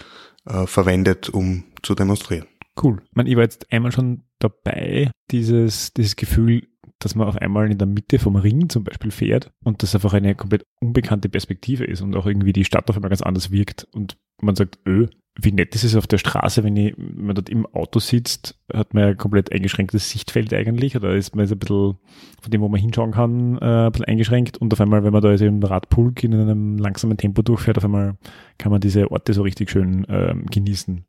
äh, 0.46 0.66
verwendet, 0.66 1.30
um 1.30 1.66
zu 1.82 1.96
demonstrieren. 1.96 2.46
Cool. 2.82 3.02
Ich, 3.04 3.16
meine, 3.16 3.30
ich 3.30 3.36
war 3.36 3.44
jetzt 3.44 3.72
einmal 3.72 3.92
schon 3.92 4.24
dabei, 4.40 5.12
dieses, 5.32 5.94
dieses 5.94 6.16
Gefühl, 6.16 6.68
dass 7.04 7.16
man 7.16 7.28
auf 7.28 7.38
einmal 7.38 7.72
in 7.72 7.78
der 7.78 7.88
Mitte 7.88 8.20
vom 8.20 8.36
Ring 8.36 8.70
zum 8.70 8.84
Beispiel 8.84 9.12
fährt 9.12 9.52
und 9.64 9.84
das 9.84 9.96
einfach 9.96 10.14
eine 10.14 10.36
komplett 10.36 10.66
unbekannte 10.80 11.30
Perspektive 11.30 11.86
ist 11.86 12.02
und 12.02 12.16
auch 12.16 12.26
irgendwie 12.26 12.54
die 12.54 12.66
Stadt 12.66 12.90
auf 12.90 12.96
einmal 12.96 13.10
ganz 13.10 13.22
anders 13.22 13.52
wirkt 13.52 13.88
und 13.92 14.18
man 14.42 14.56
sagt, 14.56 14.80
öh, 14.88 15.08
wie 15.42 15.52
nett 15.52 15.74
ist 15.74 15.84
es 15.84 15.96
auf 15.96 16.06
der 16.06 16.20
Straße, 16.20 16.64
wenn, 16.64 16.78
ich, 16.78 16.94
wenn 16.98 17.26
man 17.26 17.36
dort 17.36 17.50
im 17.50 17.66
Auto 17.66 18.00
sitzt, 18.00 18.60
hat 18.72 18.94
man 18.94 19.04
ja 19.04 19.14
komplett 19.16 19.52
eingeschränktes 19.52 20.10
Sichtfeld 20.12 20.54
eigentlich 20.54 20.96
oder 20.96 21.16
ist 21.16 21.36
man 21.36 21.46
jetzt 21.46 21.54
ein 21.54 21.60
bisschen 21.60 21.98
von 22.42 22.52
dem, 22.52 22.62
wo 22.62 22.68
man 22.68 22.80
hinschauen 22.80 23.12
kann, 23.12 23.58
äh, 23.58 23.86
ein 23.86 23.92
bisschen 23.92 24.06
eingeschränkt 24.06 24.58
und 24.58 24.72
auf 24.74 24.82
einmal, 24.82 25.04
wenn 25.04 25.14
man 25.14 25.22
da 25.22 25.32
jetzt 25.32 25.42
im 25.42 25.64
Radpulk 25.64 26.24
in 26.24 26.36
einem 26.36 26.78
langsamen 26.78 27.18
Tempo 27.18 27.42
durchfährt, 27.42 27.78
auf 27.78 27.86
einmal 27.86 28.16
kann 28.58 28.72
man 28.72 28.82
diese 28.82 29.10
Orte 29.12 29.34
so 29.34 29.42
richtig 29.42 29.72
schön 29.72 30.06
ähm, 30.08 30.46
genießen. 30.46 31.06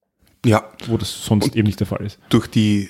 Ja. 0.47 0.65
Wo 0.87 0.97
das 0.97 1.25
sonst 1.25 1.45
und 1.45 1.57
eben 1.57 1.67
nicht 1.67 1.81
der 1.81 1.87
Fall 1.87 2.05
ist. 2.05 2.19
Durch 2.29 2.47
die 2.47 2.89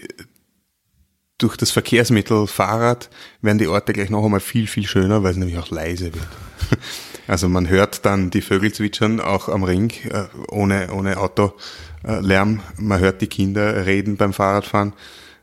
durch 1.39 1.57
das 1.57 1.71
Verkehrsmittel 1.71 2.47
Fahrrad 2.47 3.11
werden 3.43 3.59
die 3.59 3.67
Orte 3.67 3.93
gleich 3.93 4.11
noch 4.11 4.25
einmal 4.25 4.41
viel, 4.41 4.67
viel 4.67 4.87
schöner, 4.87 5.23
weil 5.23 5.33
es 5.33 5.37
nämlich 5.37 5.59
auch 5.59 5.71
leise 5.71 6.15
wird. 6.15 6.29
Also 7.27 7.49
man 7.49 7.71
hört 7.71 8.05
dann 8.05 8.29
die 8.29 8.43
Vögel 8.43 8.71
zwitschern, 8.71 9.19
auch 9.19 9.49
am 9.49 9.65
Ring, 9.65 9.91
äh, 10.11 10.25
ohne, 10.51 10.93
ohne 10.93 11.17
Autolärm. 11.17 12.61
Man 12.77 13.01
hört 13.01 13.23
die 13.23 13.29
Kinder 13.29 13.87
reden 13.87 14.19
beim 14.19 14.35
Fahrradfahren. 14.35 14.93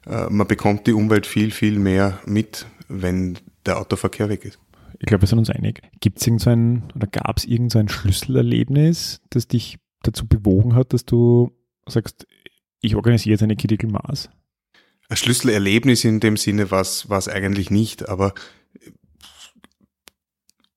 Äh, 0.06 0.28
man 0.30 0.46
bekommt 0.46 0.86
die 0.86 0.94
Umwelt 0.94 1.26
viel, 1.26 1.50
viel 1.50 1.80
mehr 1.80 2.20
mit, 2.28 2.68
wenn 2.88 3.40
der 3.66 3.80
Autoverkehr 3.80 4.30
weg 4.30 4.46
ist. 4.46 4.60
Ich 5.00 5.08
glaube, 5.08 5.24
wir 5.24 5.28
sind 5.28 5.40
uns 5.40 5.50
einig. 5.50 5.82
Gibt 6.00 6.20
es 6.20 6.28
irgendein 6.28 6.84
oder 6.96 7.08
gab 7.08 7.38
es 7.38 7.46
irgendein 7.46 7.90
Schlüsselerlebnis, 7.90 9.22
das 9.32 9.48
dich 9.48 9.80
dazu 10.04 10.28
bewogen 10.28 10.76
hat, 10.76 10.94
dass 10.94 11.06
du 11.06 11.52
sagst, 11.88 12.28
ich 12.80 12.96
organisiere 12.96 13.32
jetzt 13.32 13.44
eine 13.44 13.56
Critical 13.56 13.90
Mass? 13.90 14.30
Ein 15.12 15.18
Schlüsselerlebnis 15.18 16.06
in 16.06 16.22
dem 16.22 16.38
Sinne 16.38 16.72
war 16.72 16.80
es 16.84 17.28
eigentlich 17.28 17.70
nicht, 17.70 18.08
aber 18.08 18.34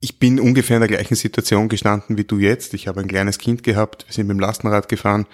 ich 0.00 0.19
bin 0.19 0.41
ungefähr 0.41 0.79
in 0.79 0.81
der 0.81 0.88
gleichen 0.88 1.14
Situation 1.14 1.69
gestanden 1.69 2.19
wie 2.19 2.25
du 2.25 2.41
jetzt. 2.41 2.75
Ich 2.75 2.88
habe 2.88 3.00
ein 3.00 3.07
kleines 3.07 3.38
Kind 3.38 3.62
gehabt, 3.62 4.05
wir 4.09 4.12
sind 4.12 4.26
mit 4.26 4.35
dem 4.35 4.41
Lastenrad 4.41 4.88
gefahren 4.88 5.29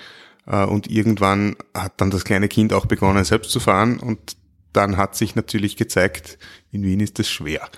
äh, 0.46 0.66
und 0.66 0.90
irgendwann 0.90 1.56
hat 1.72 1.98
dann 1.98 2.10
das 2.10 2.24
kleine 2.24 2.48
Kind 2.48 2.74
auch 2.74 2.84
begonnen, 2.84 3.24
selbst 3.24 3.52
zu 3.52 3.58
fahren 3.58 3.98
und 3.98 4.36
dann 4.74 4.98
hat 4.98 5.16
sich 5.16 5.34
natürlich 5.34 5.78
gezeigt, 5.78 6.38
in 6.70 6.82
Wien 6.82 7.00
ist 7.00 7.18
es 7.18 7.30
schwer. 7.30 7.70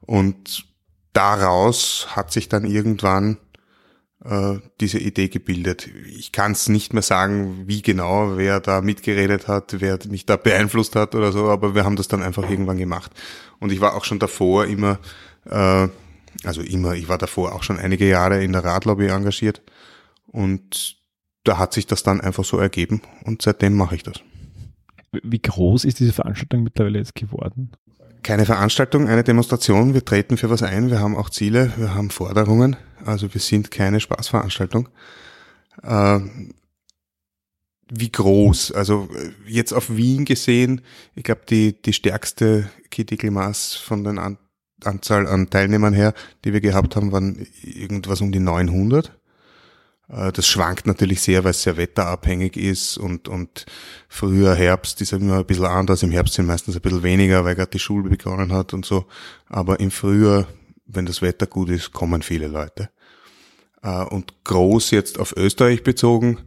Und 0.00 0.66
daraus 1.12 2.08
hat 2.16 2.32
sich 2.32 2.48
dann 2.48 2.64
irgendwann 2.64 3.36
äh, 4.24 4.58
diese 4.80 4.98
Idee 4.98 5.28
gebildet. 5.28 5.88
Ich 6.06 6.32
kann 6.32 6.52
es 6.52 6.68
nicht 6.68 6.92
mehr 6.92 7.02
sagen, 7.02 7.62
wie 7.66 7.82
genau, 7.82 8.36
wer 8.36 8.60
da 8.60 8.80
mitgeredet 8.80 9.48
hat, 9.48 9.80
wer 9.80 9.98
mich 10.08 10.26
da 10.26 10.36
beeinflusst 10.36 10.96
hat 10.96 11.14
oder 11.14 11.32
so, 11.32 11.48
aber 11.48 11.74
wir 11.74 11.84
haben 11.84 11.96
das 11.96 12.08
dann 12.08 12.22
einfach 12.22 12.48
irgendwann 12.48 12.78
gemacht. 12.78 13.12
Und 13.58 13.72
ich 13.72 13.80
war 13.80 13.94
auch 13.94 14.04
schon 14.04 14.18
davor 14.18 14.66
immer, 14.66 14.98
äh, 15.46 15.88
also 16.44 16.60
immer, 16.62 16.94
ich 16.94 17.08
war 17.08 17.18
davor 17.18 17.54
auch 17.54 17.62
schon 17.62 17.78
einige 17.78 18.08
Jahre 18.08 18.42
in 18.42 18.52
der 18.52 18.64
Radlobby 18.64 19.06
engagiert 19.06 19.62
und 20.26 20.96
da 21.44 21.58
hat 21.58 21.72
sich 21.72 21.86
das 21.86 22.02
dann 22.02 22.20
einfach 22.20 22.44
so 22.44 22.58
ergeben 22.58 23.02
und 23.24 23.42
seitdem 23.42 23.74
mache 23.74 23.94
ich 23.94 24.02
das. 24.02 24.20
Wie 25.12 25.40
groß 25.40 25.84
ist 25.84 25.98
diese 25.98 26.12
Veranstaltung 26.12 26.62
mittlerweile 26.62 26.98
jetzt 26.98 27.14
geworden? 27.14 27.72
Keine 28.22 28.46
Veranstaltung, 28.46 29.08
eine 29.08 29.24
Demonstration. 29.24 29.94
Wir 29.94 30.04
treten 30.04 30.36
für 30.36 30.50
was 30.50 30.62
ein. 30.62 30.90
Wir 30.90 31.00
haben 31.00 31.16
auch 31.16 31.30
Ziele, 31.30 31.72
wir 31.76 31.94
haben 31.94 32.10
Forderungen. 32.10 32.76
Also 33.04 33.32
wir 33.32 33.40
sind 33.40 33.70
keine 33.70 34.00
Spaßveranstaltung. 34.00 34.88
Äh, 35.82 36.20
wie 37.92 38.12
groß? 38.12 38.72
Also 38.72 39.08
äh, 39.14 39.30
jetzt 39.46 39.72
auf 39.72 39.94
Wien 39.94 40.24
gesehen, 40.24 40.82
ich 41.14 41.24
glaube 41.24 41.42
die 41.48 41.80
die 41.80 41.92
stärkste 41.92 42.70
Kritikelmaß 42.90 43.74
von 43.74 44.04
den 44.04 44.18
an 44.18 44.38
Anzahl 44.84 45.26
an 45.26 45.50
Teilnehmern 45.50 45.92
her, 45.92 46.14
die 46.44 46.52
wir 46.52 46.60
gehabt 46.60 46.96
haben, 46.96 47.12
waren 47.12 47.46
irgendwas 47.62 48.22
um 48.22 48.32
die 48.32 48.40
900. 48.40 49.19
Äh, 50.10 50.32
das 50.32 50.46
schwankt 50.46 50.86
natürlich 50.86 51.20
sehr, 51.20 51.44
weil 51.44 51.52
es 51.52 51.62
sehr 51.62 51.76
wetterabhängig 51.76 52.56
ist 52.56 52.96
und, 52.98 53.28
und 53.28 53.66
früher 54.08 54.54
Herbst 54.54 55.00
ist 55.00 55.12
immer 55.12 55.38
ein 55.38 55.46
bisschen 55.46 55.66
anders. 55.66 56.02
Im 56.02 56.10
Herbst 56.10 56.34
sind 56.34 56.46
meistens 56.46 56.76
ein 56.76 56.82
bisschen 56.82 57.02
weniger, 57.02 57.44
weil 57.44 57.54
gerade 57.54 57.70
die 57.70 57.78
Schule 57.78 58.08
begonnen 58.08 58.52
hat 58.52 58.74
und 58.74 58.84
so. 58.84 59.06
Aber 59.46 59.80
im 59.80 59.90
Frühjahr, 59.90 60.46
wenn 60.86 61.06
das 61.06 61.22
Wetter 61.22 61.46
gut 61.46 61.70
ist, 61.70 61.92
kommen 61.92 62.22
viele 62.22 62.48
Leute. 62.48 62.90
Äh, 63.82 64.04
und 64.04 64.44
groß 64.44 64.90
jetzt 64.90 65.18
auf 65.18 65.34
Österreich 65.36 65.82
bezogen, 65.82 66.38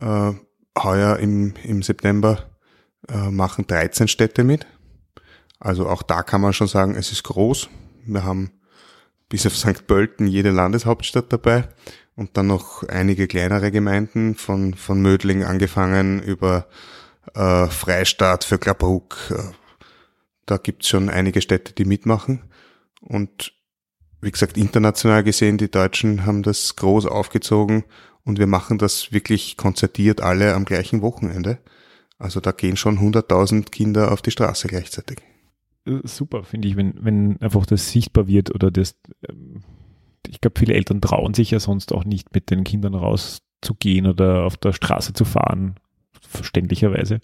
äh, 0.00 0.32
heuer 0.78 1.16
im, 1.18 1.54
im 1.64 1.82
September 1.82 2.50
machen 3.30 3.68
13 3.68 4.08
Städte 4.08 4.42
mit. 4.42 4.66
Also 5.60 5.88
auch 5.88 6.02
da 6.02 6.24
kann 6.24 6.40
man 6.40 6.52
schon 6.52 6.66
sagen, 6.66 6.96
es 6.96 7.12
ist 7.12 7.22
groß. 7.22 7.68
Wir 8.04 8.24
haben 8.24 8.50
bis 9.28 9.46
auf 9.46 9.56
St. 9.56 9.86
Pölten 9.86 10.26
jede 10.26 10.50
Landeshauptstadt 10.50 11.32
dabei 11.32 11.68
und 12.16 12.36
dann 12.36 12.46
noch 12.46 12.82
einige 12.84 13.28
kleinere 13.28 13.70
Gemeinden 13.70 14.34
von, 14.34 14.74
von 14.74 15.00
Mödling 15.00 15.44
angefangen 15.44 16.22
über 16.22 16.66
äh, 17.34 17.66
Freistaat 17.66 18.44
für 18.44 18.58
Klapperhuck. 18.58 19.16
Äh, 19.30 19.52
da 20.46 20.56
gibt's 20.56 20.88
schon 20.88 21.10
einige 21.10 21.40
Städte, 21.42 21.72
die 21.74 21.84
mitmachen. 21.84 22.42
Und 23.00 23.52
wie 24.20 24.30
gesagt, 24.30 24.56
international 24.56 25.22
gesehen, 25.22 25.58
die 25.58 25.70
Deutschen 25.70 26.24
haben 26.24 26.42
das 26.42 26.76
groß 26.76 27.06
aufgezogen 27.06 27.84
und 28.24 28.38
wir 28.38 28.46
machen 28.46 28.78
das 28.78 29.12
wirklich 29.12 29.56
konzertiert 29.56 30.20
alle 30.20 30.54
am 30.54 30.64
gleichen 30.64 31.02
Wochenende. 31.02 31.58
Also 32.18 32.40
da 32.40 32.52
gehen 32.52 32.76
schon 32.76 32.98
100.000 32.98 33.70
Kinder 33.70 34.10
auf 34.10 34.22
die 34.22 34.30
Straße 34.30 34.68
gleichzeitig. 34.68 35.18
Äh, 35.86 36.00
super, 36.04 36.44
finde 36.44 36.68
ich, 36.68 36.76
wenn, 36.76 36.94
wenn 37.04 37.40
einfach 37.40 37.66
das 37.66 37.90
sichtbar 37.90 38.26
wird 38.26 38.54
oder 38.54 38.70
das, 38.70 38.96
ähm, 39.28 39.62
ich 40.28 40.40
glaube, 40.40 40.58
viele 40.58 40.74
Eltern 40.74 41.00
trauen 41.00 41.34
sich 41.34 41.50
ja 41.50 41.60
sonst 41.60 41.92
auch 41.92 42.04
nicht, 42.04 42.34
mit 42.34 42.50
den 42.50 42.64
Kindern 42.64 42.94
rauszugehen 42.94 44.06
oder 44.06 44.44
auf 44.44 44.56
der 44.56 44.72
Straße 44.72 45.12
zu 45.12 45.24
fahren, 45.24 45.76
verständlicherweise. 46.20 47.20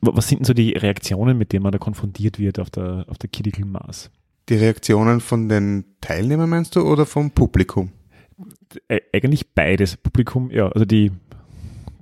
Was 0.00 0.28
sind 0.28 0.40
denn 0.40 0.44
so 0.44 0.54
die 0.54 0.72
Reaktionen, 0.72 1.38
mit 1.38 1.52
denen 1.52 1.62
man 1.62 1.72
da 1.72 1.78
konfrontiert 1.78 2.38
wird 2.38 2.58
auf 2.58 2.70
der, 2.70 3.06
auf 3.08 3.18
der 3.18 3.30
Critical 3.30 3.64
Mass? 3.64 4.10
Die 4.48 4.56
Reaktionen 4.56 5.20
von 5.20 5.48
den 5.48 5.96
Teilnehmern 6.00 6.50
meinst 6.50 6.76
du 6.76 6.82
oder 6.82 7.06
vom 7.06 7.30
Publikum? 7.30 7.92
Ä 8.90 9.00
eigentlich 9.12 9.54
beides. 9.54 9.96
Publikum, 9.96 10.50
ja, 10.50 10.68
also 10.68 10.84
die, 10.84 11.12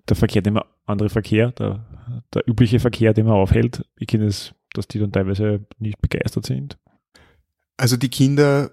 der 0.08 0.16
Verkehr, 0.16 0.42
den 0.42 0.54
man, 0.54 0.64
andere 0.86 1.10
Verkehr, 1.10 1.52
der, 1.52 1.86
der 2.34 2.48
übliche 2.48 2.80
Verkehr, 2.80 3.12
den 3.12 3.26
man 3.26 3.34
aufhält, 3.34 3.84
ich 3.96 4.08
kenne 4.08 4.26
es, 4.26 4.54
dass 4.72 4.88
die 4.88 4.98
dann 4.98 5.12
teilweise 5.12 5.64
nicht 5.78 6.00
begeistert 6.00 6.46
sind. 6.46 6.78
Also 7.76 7.96
die 7.96 8.08
Kinder 8.08 8.72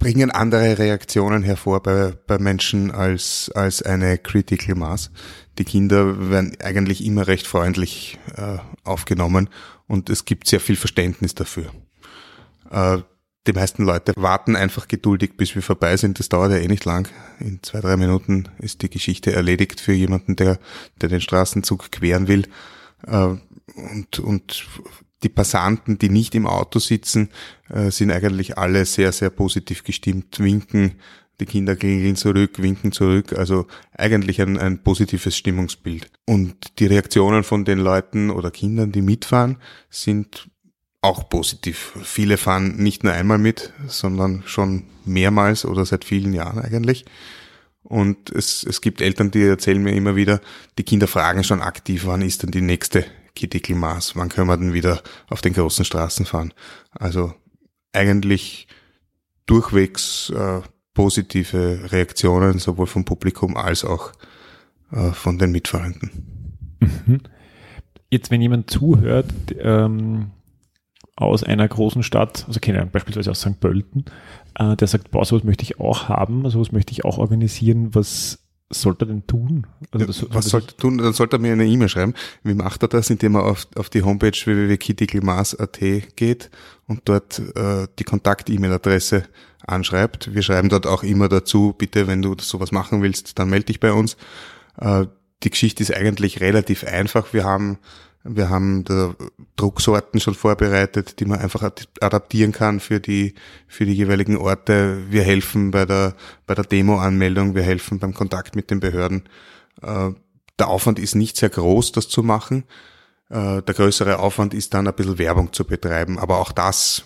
bringen 0.00 0.30
andere 0.30 0.78
Reaktionen 0.78 1.42
hervor 1.42 1.82
bei, 1.82 2.14
bei 2.26 2.38
Menschen 2.38 2.90
als, 2.90 3.50
als 3.54 3.82
eine 3.82 4.18
Critical 4.18 4.74
Mass. 4.74 5.10
Die 5.58 5.64
Kinder 5.64 6.30
werden 6.30 6.56
eigentlich 6.60 7.04
immer 7.04 7.28
recht 7.28 7.46
freundlich 7.46 8.18
äh, 8.34 8.58
aufgenommen 8.82 9.50
und 9.86 10.08
es 10.08 10.24
gibt 10.24 10.48
sehr 10.48 10.60
viel 10.60 10.76
Verständnis 10.76 11.34
dafür. 11.34 11.70
Äh, 12.70 12.98
die 13.46 13.52
meisten 13.52 13.84
Leute 13.84 14.12
warten 14.16 14.56
einfach 14.56 14.88
geduldig, 14.88 15.36
bis 15.36 15.54
wir 15.54 15.62
vorbei 15.62 15.96
sind. 15.96 16.18
Das 16.18 16.28
dauert 16.28 16.52
ja 16.52 16.58
eh 16.58 16.68
nicht 16.68 16.84
lang. 16.84 17.08
In 17.38 17.62
zwei, 17.62 17.80
drei 17.80 17.96
Minuten 17.96 18.48
ist 18.58 18.82
die 18.82 18.90
Geschichte 18.90 19.32
erledigt 19.32 19.80
für 19.80 19.92
jemanden, 19.92 20.36
der, 20.36 20.58
der 21.00 21.08
den 21.08 21.20
Straßenzug 21.20 21.90
queren 21.90 22.26
will. 22.26 22.46
Äh, 23.06 23.36
und, 23.74 24.18
und 24.18 24.66
die 25.22 25.28
Passanten, 25.28 25.98
die 25.98 26.08
nicht 26.08 26.34
im 26.34 26.46
Auto 26.46 26.78
sitzen, 26.78 27.28
äh, 27.68 27.90
sind 27.90 28.10
eigentlich 28.10 28.58
alle 28.58 28.84
sehr, 28.84 29.12
sehr 29.12 29.30
positiv 29.30 29.84
gestimmt, 29.84 30.40
winken, 30.40 30.94
die 31.40 31.46
Kinder 31.46 31.76
klingeln 31.76 32.16
zurück, 32.16 32.60
winken 32.60 32.92
zurück, 32.92 33.32
also 33.32 33.66
eigentlich 33.96 34.40
ein, 34.40 34.58
ein 34.58 34.82
positives 34.82 35.36
Stimmungsbild. 35.36 36.10
Und 36.26 36.78
die 36.78 36.86
Reaktionen 36.86 37.44
von 37.44 37.64
den 37.64 37.78
Leuten 37.78 38.30
oder 38.30 38.50
Kindern, 38.50 38.92
die 38.92 39.02
mitfahren, 39.02 39.56
sind 39.88 40.48
auch 41.02 41.28
positiv. 41.30 41.94
Viele 42.02 42.36
fahren 42.36 42.76
nicht 42.76 43.04
nur 43.04 43.14
einmal 43.14 43.38
mit, 43.38 43.72
sondern 43.86 44.42
schon 44.44 44.84
mehrmals 45.06 45.64
oder 45.64 45.86
seit 45.86 46.04
vielen 46.04 46.34
Jahren 46.34 46.58
eigentlich. 46.58 47.06
Und 47.82 48.30
es, 48.30 48.62
es 48.62 48.82
gibt 48.82 49.00
Eltern, 49.00 49.30
die 49.30 49.42
erzählen 49.42 49.82
mir 49.82 49.94
immer 49.94 50.14
wieder, 50.14 50.40
die 50.76 50.84
Kinder 50.84 51.06
fragen 51.06 51.42
schon 51.42 51.62
aktiv, 51.62 52.02
wann 52.04 52.20
ist 52.20 52.42
denn 52.42 52.50
die 52.50 52.60
nächste 52.60 53.06
Kittikelmaß, 53.40 54.16
wann 54.16 54.28
können 54.28 54.48
wir 54.48 54.56
denn 54.56 54.74
wieder 54.74 55.00
auf 55.28 55.40
den 55.40 55.54
großen 55.54 55.84
Straßen 55.84 56.26
fahren. 56.26 56.52
Also 56.92 57.32
eigentlich 57.92 58.68
durchwegs 59.46 60.30
äh, 60.30 60.60
positive 60.92 61.90
Reaktionen, 61.90 62.58
sowohl 62.58 62.86
vom 62.86 63.04
Publikum 63.04 63.56
als 63.56 63.84
auch 63.84 64.12
äh, 64.92 65.12
von 65.12 65.38
den 65.38 65.52
Mitfahrenden. 65.52 66.56
Mhm. 66.80 67.20
Jetzt, 68.10 68.30
wenn 68.30 68.42
jemand 68.42 68.70
zuhört 68.70 69.32
ähm, 69.58 70.32
aus 71.16 71.42
einer 71.42 71.66
großen 71.66 72.02
Stadt, 72.02 72.44
also 72.46 72.60
keine 72.60 72.78
Ahnung, 72.78 72.90
beispielsweise 72.90 73.30
aus 73.30 73.40
St. 73.40 73.58
Pölten, 73.60 74.04
äh, 74.58 74.76
der 74.76 74.88
sagt, 74.88 75.10
boah, 75.10 75.24
sowas 75.24 75.44
möchte 75.44 75.62
ich 75.62 75.80
auch 75.80 76.08
haben, 76.08 76.48
sowas 76.50 76.72
möchte 76.72 76.92
ich 76.92 77.04
auch 77.04 77.18
organisieren, 77.18 77.94
was 77.94 78.49
sollte 78.70 79.04
er 79.04 79.08
denn 79.08 79.26
tun? 79.26 79.66
Also 79.90 80.06
das, 80.06 80.26
Was 80.30 80.46
sollte 80.46 80.74
er 80.74 80.76
tun? 80.76 80.98
Dann 80.98 81.12
sollte 81.12 81.36
er 81.36 81.40
mir 81.40 81.52
eine 81.52 81.66
E-Mail 81.66 81.88
schreiben. 81.88 82.14
Wie 82.44 82.54
macht 82.54 82.82
er 82.82 82.88
das? 82.88 83.10
Indem 83.10 83.34
er 83.34 83.44
auf, 83.44 83.66
auf 83.74 83.90
die 83.90 84.02
Homepage 84.02 84.32
www.kittigelmaß.at 84.32 85.78
geht 86.16 86.50
und 86.86 87.02
dort 87.04 87.40
äh, 87.56 87.88
die 87.98 88.04
Kontakt-E-Mail-Adresse 88.04 89.24
anschreibt. 89.66 90.32
Wir 90.34 90.42
schreiben 90.42 90.68
dort 90.68 90.86
auch 90.86 91.02
immer 91.02 91.28
dazu, 91.28 91.74
bitte, 91.76 92.06
wenn 92.06 92.22
du 92.22 92.36
sowas 92.38 92.72
machen 92.72 93.02
willst, 93.02 93.38
dann 93.38 93.50
melde 93.50 93.66
dich 93.66 93.80
bei 93.80 93.92
uns. 93.92 94.16
Äh, 94.80 95.06
die 95.42 95.50
Geschichte 95.50 95.82
ist 95.82 95.92
eigentlich 95.92 96.40
relativ 96.40 96.84
einfach. 96.84 97.32
Wir 97.32 97.44
haben 97.44 97.78
wir 98.36 98.48
haben 98.48 98.84
da 98.84 99.14
Drucksorten 99.56 100.20
schon 100.20 100.34
vorbereitet, 100.34 101.20
die 101.20 101.24
man 101.24 101.40
einfach 101.40 101.62
adaptieren 102.00 102.52
kann 102.52 102.80
für 102.80 103.00
die, 103.00 103.34
für 103.66 103.84
die 103.84 103.92
jeweiligen 103.92 104.36
Orte. 104.36 104.98
Wir 105.10 105.22
helfen 105.22 105.70
bei 105.70 105.84
der, 105.84 106.14
bei 106.46 106.54
der 106.54 106.64
Demo-Anmeldung, 106.64 107.54
wir 107.54 107.62
helfen 107.62 107.98
beim 107.98 108.14
Kontakt 108.14 108.56
mit 108.56 108.70
den 108.70 108.80
Behörden. 108.80 109.24
Äh, 109.82 110.10
der 110.58 110.68
Aufwand 110.68 110.98
ist 110.98 111.14
nicht 111.14 111.36
sehr 111.36 111.50
groß, 111.50 111.92
das 111.92 112.08
zu 112.08 112.22
machen. 112.22 112.64
Äh, 113.28 113.62
der 113.62 113.74
größere 113.74 114.18
Aufwand 114.18 114.54
ist 114.54 114.74
dann 114.74 114.86
ein 114.86 114.94
bisschen 114.94 115.18
Werbung 115.18 115.52
zu 115.52 115.64
betreiben. 115.64 116.18
Aber 116.18 116.38
auch 116.38 116.52
das, 116.52 117.04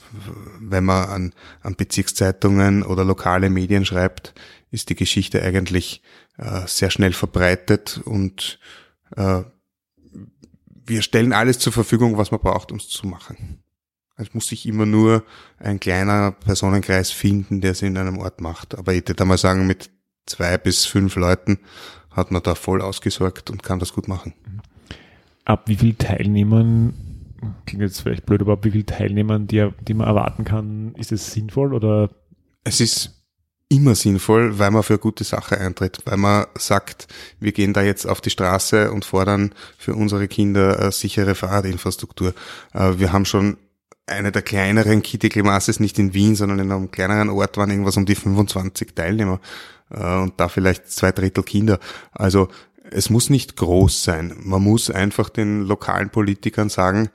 wenn 0.60 0.84
man 0.84 1.08
an, 1.08 1.32
an 1.62 1.74
Bezirkszeitungen 1.76 2.82
oder 2.82 3.04
lokale 3.04 3.50
Medien 3.50 3.84
schreibt, 3.84 4.34
ist 4.70 4.88
die 4.88 4.96
Geschichte 4.96 5.42
eigentlich 5.42 6.02
äh, 6.36 6.66
sehr 6.66 6.90
schnell 6.90 7.12
verbreitet 7.12 8.00
und 8.04 8.58
wir 10.86 11.02
stellen 11.02 11.32
alles 11.32 11.58
zur 11.58 11.72
Verfügung, 11.72 12.18
was 12.18 12.30
man 12.30 12.40
braucht, 12.40 12.72
um 12.72 12.78
es 12.78 12.88
zu 12.88 13.06
machen. 13.06 13.62
Es 14.16 14.32
muss 14.32 14.46
sich 14.46 14.66
immer 14.66 14.86
nur 14.86 15.24
ein 15.58 15.80
kleiner 15.80 16.32
Personenkreis 16.32 17.10
finden, 17.10 17.60
der 17.60 17.72
es 17.72 17.82
in 17.82 17.96
einem 17.96 18.18
Ort 18.18 18.40
macht. 18.40 18.76
Aber 18.76 18.94
ich 18.94 19.06
würde 19.08 19.24
mal 19.24 19.38
sagen, 19.38 19.66
mit 19.66 19.90
zwei 20.26 20.56
bis 20.56 20.86
fünf 20.86 21.16
Leuten 21.16 21.58
hat 22.10 22.30
man 22.30 22.42
da 22.42 22.54
voll 22.54 22.80
ausgesorgt 22.80 23.50
und 23.50 23.62
kann 23.62 23.80
das 23.80 23.92
gut 23.92 24.06
machen. 24.06 24.34
Ab 25.44 25.64
wie 25.66 25.76
viel 25.76 25.94
Teilnehmern 25.94 26.94
klingt 27.66 27.82
jetzt 27.82 28.00
vielleicht 28.00 28.24
blöd, 28.24 28.40
aber 28.40 28.62
wie 28.64 28.70
viele 28.70 28.86
Teilnehmern, 28.86 29.46
die, 29.46 29.68
die 29.86 29.94
man 29.94 30.06
erwarten 30.06 30.44
kann, 30.44 30.94
ist 30.94 31.12
es 31.12 31.32
sinnvoll 31.32 31.74
oder? 31.74 32.10
Es 32.62 32.80
ist 32.80 33.13
immer 33.74 33.94
sinnvoll, 33.94 34.58
weil 34.58 34.70
man 34.70 34.82
für 34.82 34.94
eine 34.94 35.00
gute 35.00 35.24
Sache 35.24 35.58
eintritt, 35.58 35.98
weil 36.04 36.16
man 36.16 36.46
sagt, 36.56 37.08
wir 37.40 37.52
gehen 37.52 37.72
da 37.72 37.82
jetzt 37.82 38.06
auf 38.06 38.20
die 38.20 38.30
Straße 38.30 38.92
und 38.92 39.04
fordern 39.04 39.52
für 39.78 39.94
unsere 39.94 40.28
Kinder 40.28 40.78
eine 40.78 40.92
sichere 40.92 41.34
Fahrradinfrastruktur. 41.34 42.34
Äh, 42.72 42.98
wir 42.98 43.12
haben 43.12 43.24
schon 43.24 43.56
eine 44.06 44.32
der 44.32 44.42
kleineren 44.42 45.02
Kitty-Klimases, 45.02 45.80
nicht 45.80 45.98
in 45.98 46.14
Wien, 46.14 46.36
sondern 46.36 46.58
in 46.58 46.70
einem 46.70 46.90
kleineren 46.90 47.30
Ort 47.30 47.56
waren 47.56 47.70
irgendwas 47.70 47.96
um 47.96 48.06
die 48.06 48.14
25 48.14 48.94
Teilnehmer 48.94 49.40
äh, 49.90 50.18
und 50.18 50.34
da 50.38 50.48
vielleicht 50.48 50.90
zwei 50.90 51.12
Drittel 51.12 51.42
Kinder. 51.42 51.78
Also 52.12 52.48
es 52.90 53.10
muss 53.10 53.30
nicht 53.30 53.56
groß 53.56 54.04
sein. 54.04 54.34
Man 54.42 54.62
muss 54.62 54.90
einfach 54.90 55.30
den 55.30 55.62
lokalen 55.62 56.10
Politikern 56.10 56.68
sagen, 56.68 57.10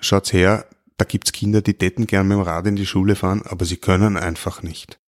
schaut's 0.00 0.32
her, 0.32 0.66
da 0.96 1.04
gibt's 1.04 1.32
Kinder, 1.32 1.62
die 1.62 1.74
täten 1.74 2.06
gern 2.06 2.28
mit 2.28 2.36
dem 2.36 2.42
Rad 2.42 2.66
in 2.66 2.76
die 2.76 2.86
Schule 2.86 3.16
fahren, 3.16 3.42
aber 3.44 3.64
sie 3.64 3.78
können 3.78 4.16
einfach 4.16 4.62
nicht. 4.62 4.99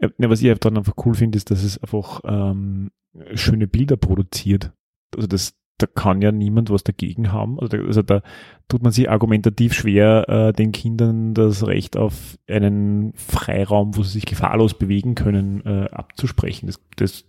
Ja, 0.00 0.30
was 0.30 0.40
ich 0.40 0.58
dann 0.58 0.78
einfach 0.78 0.94
cool 1.04 1.14
finde, 1.14 1.36
ist, 1.36 1.50
dass 1.50 1.62
es 1.62 1.78
einfach 1.78 2.20
ähm, 2.24 2.90
schöne 3.34 3.66
Bilder 3.66 3.96
produziert. 3.96 4.72
Also 5.14 5.26
das, 5.26 5.54
da 5.78 5.86
kann 5.86 6.22
ja 6.22 6.32
niemand 6.32 6.70
was 6.70 6.84
dagegen 6.84 7.32
haben. 7.32 7.60
Also 7.60 7.76
da, 7.76 7.84
also 7.84 8.02
da 8.02 8.22
tut 8.68 8.82
man 8.82 8.92
sich 8.92 9.10
argumentativ 9.10 9.74
schwer, 9.74 10.28
äh, 10.28 10.52
den 10.52 10.72
Kindern 10.72 11.34
das 11.34 11.66
Recht 11.66 11.96
auf 11.98 12.38
einen 12.48 13.12
Freiraum, 13.14 13.96
wo 13.96 14.02
sie 14.02 14.12
sich 14.12 14.26
gefahrlos 14.26 14.74
bewegen 14.74 15.14
können, 15.14 15.64
äh, 15.66 15.88
abzusprechen. 15.90 16.66
Das, 16.66 16.80
das 16.96 17.24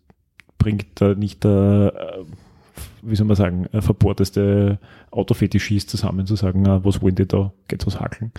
bringt 0.57 0.85
da 0.95 1.13
nicht 1.13 1.43
der, 1.43 1.93
äh, 1.95 2.23
wie 3.01 3.15
soll 3.15 3.27
man 3.27 3.35
sagen, 3.35 3.67
verbohrteste 3.81 4.79
Autofetischist 5.11 5.89
zusammen 5.89 6.25
zu 6.25 6.37
sagen, 6.37 6.65
was 6.85 7.01
wollen 7.01 7.15
die 7.15 7.27
da, 7.27 7.51
geht's 7.67 7.85
was 7.85 7.99
hackeln. 7.99 8.31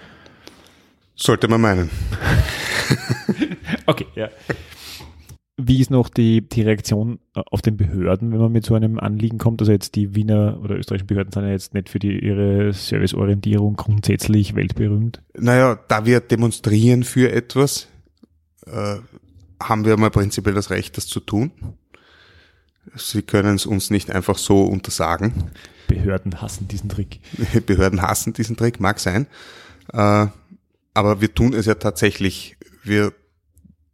Sollte 1.14 1.48
man 1.48 1.60
meinen. 1.60 1.90
okay, 3.87 4.07
ja. 4.14 4.29
Wie 5.59 5.81
ist 5.81 5.91
noch 5.91 6.09
die, 6.09 6.49
die 6.49 6.62
Reaktion 6.62 7.19
äh, 7.37 7.43
auf 7.50 7.62
den 7.62 7.76
Behörden, 7.76 8.33
wenn 8.33 8.41
man 8.41 8.52
mit 8.52 8.64
so 8.64 8.75
einem 8.75 8.99
Anliegen 8.99 9.38
kommt? 9.38 9.61
Also 9.61 9.71
jetzt 9.71 9.95
die 9.95 10.14
Wiener 10.14 10.59
oder 10.62 10.76
österreichischen 10.76 11.07
Behörden 11.07 11.33
sind 11.33 11.45
ja 11.45 11.50
jetzt 11.50 11.75
nicht 11.75 11.88
für 11.88 11.99
die, 11.99 12.19
ihre 12.19 12.73
Serviceorientierung 12.73 13.76
grundsätzlich 13.76 14.55
weltberühmt. 14.55 15.23
Naja, 15.35 15.79
da 15.88 16.07
wir 16.07 16.21
demonstrieren 16.21 17.05
für 17.05 17.31
etwas, 17.31 17.88
äh, 18.67 18.97
haben 19.62 19.85
wir 19.85 19.97
mal 19.97 20.11
prinzipiell 20.11 20.55
das 20.55 20.71
Recht, 20.71 20.97
das 20.97 21.07
zu 21.07 21.21
tun. 21.21 21.52
Sie 22.97 23.23
können 23.23 23.55
es 23.55 23.67
uns 23.67 23.91
nicht 23.91 24.11
einfach 24.11 24.38
so 24.38 24.62
untersagen. 24.62 25.50
Behörden 25.87 26.41
hassen 26.41 26.67
diesen 26.67 26.88
Trick. 26.88 27.21
Behörden 27.67 28.02
hassen 28.02 28.33
diesen 28.33 28.57
Trick, 28.57 28.81
mag 28.81 28.99
sein. 28.99 29.26
Äh, 29.93 30.26
aber 30.95 31.21
wir 31.21 31.35
tun 31.35 31.52
es 31.52 31.67
ja 31.67 31.75
tatsächlich. 31.75 32.57
Wir 32.83 33.12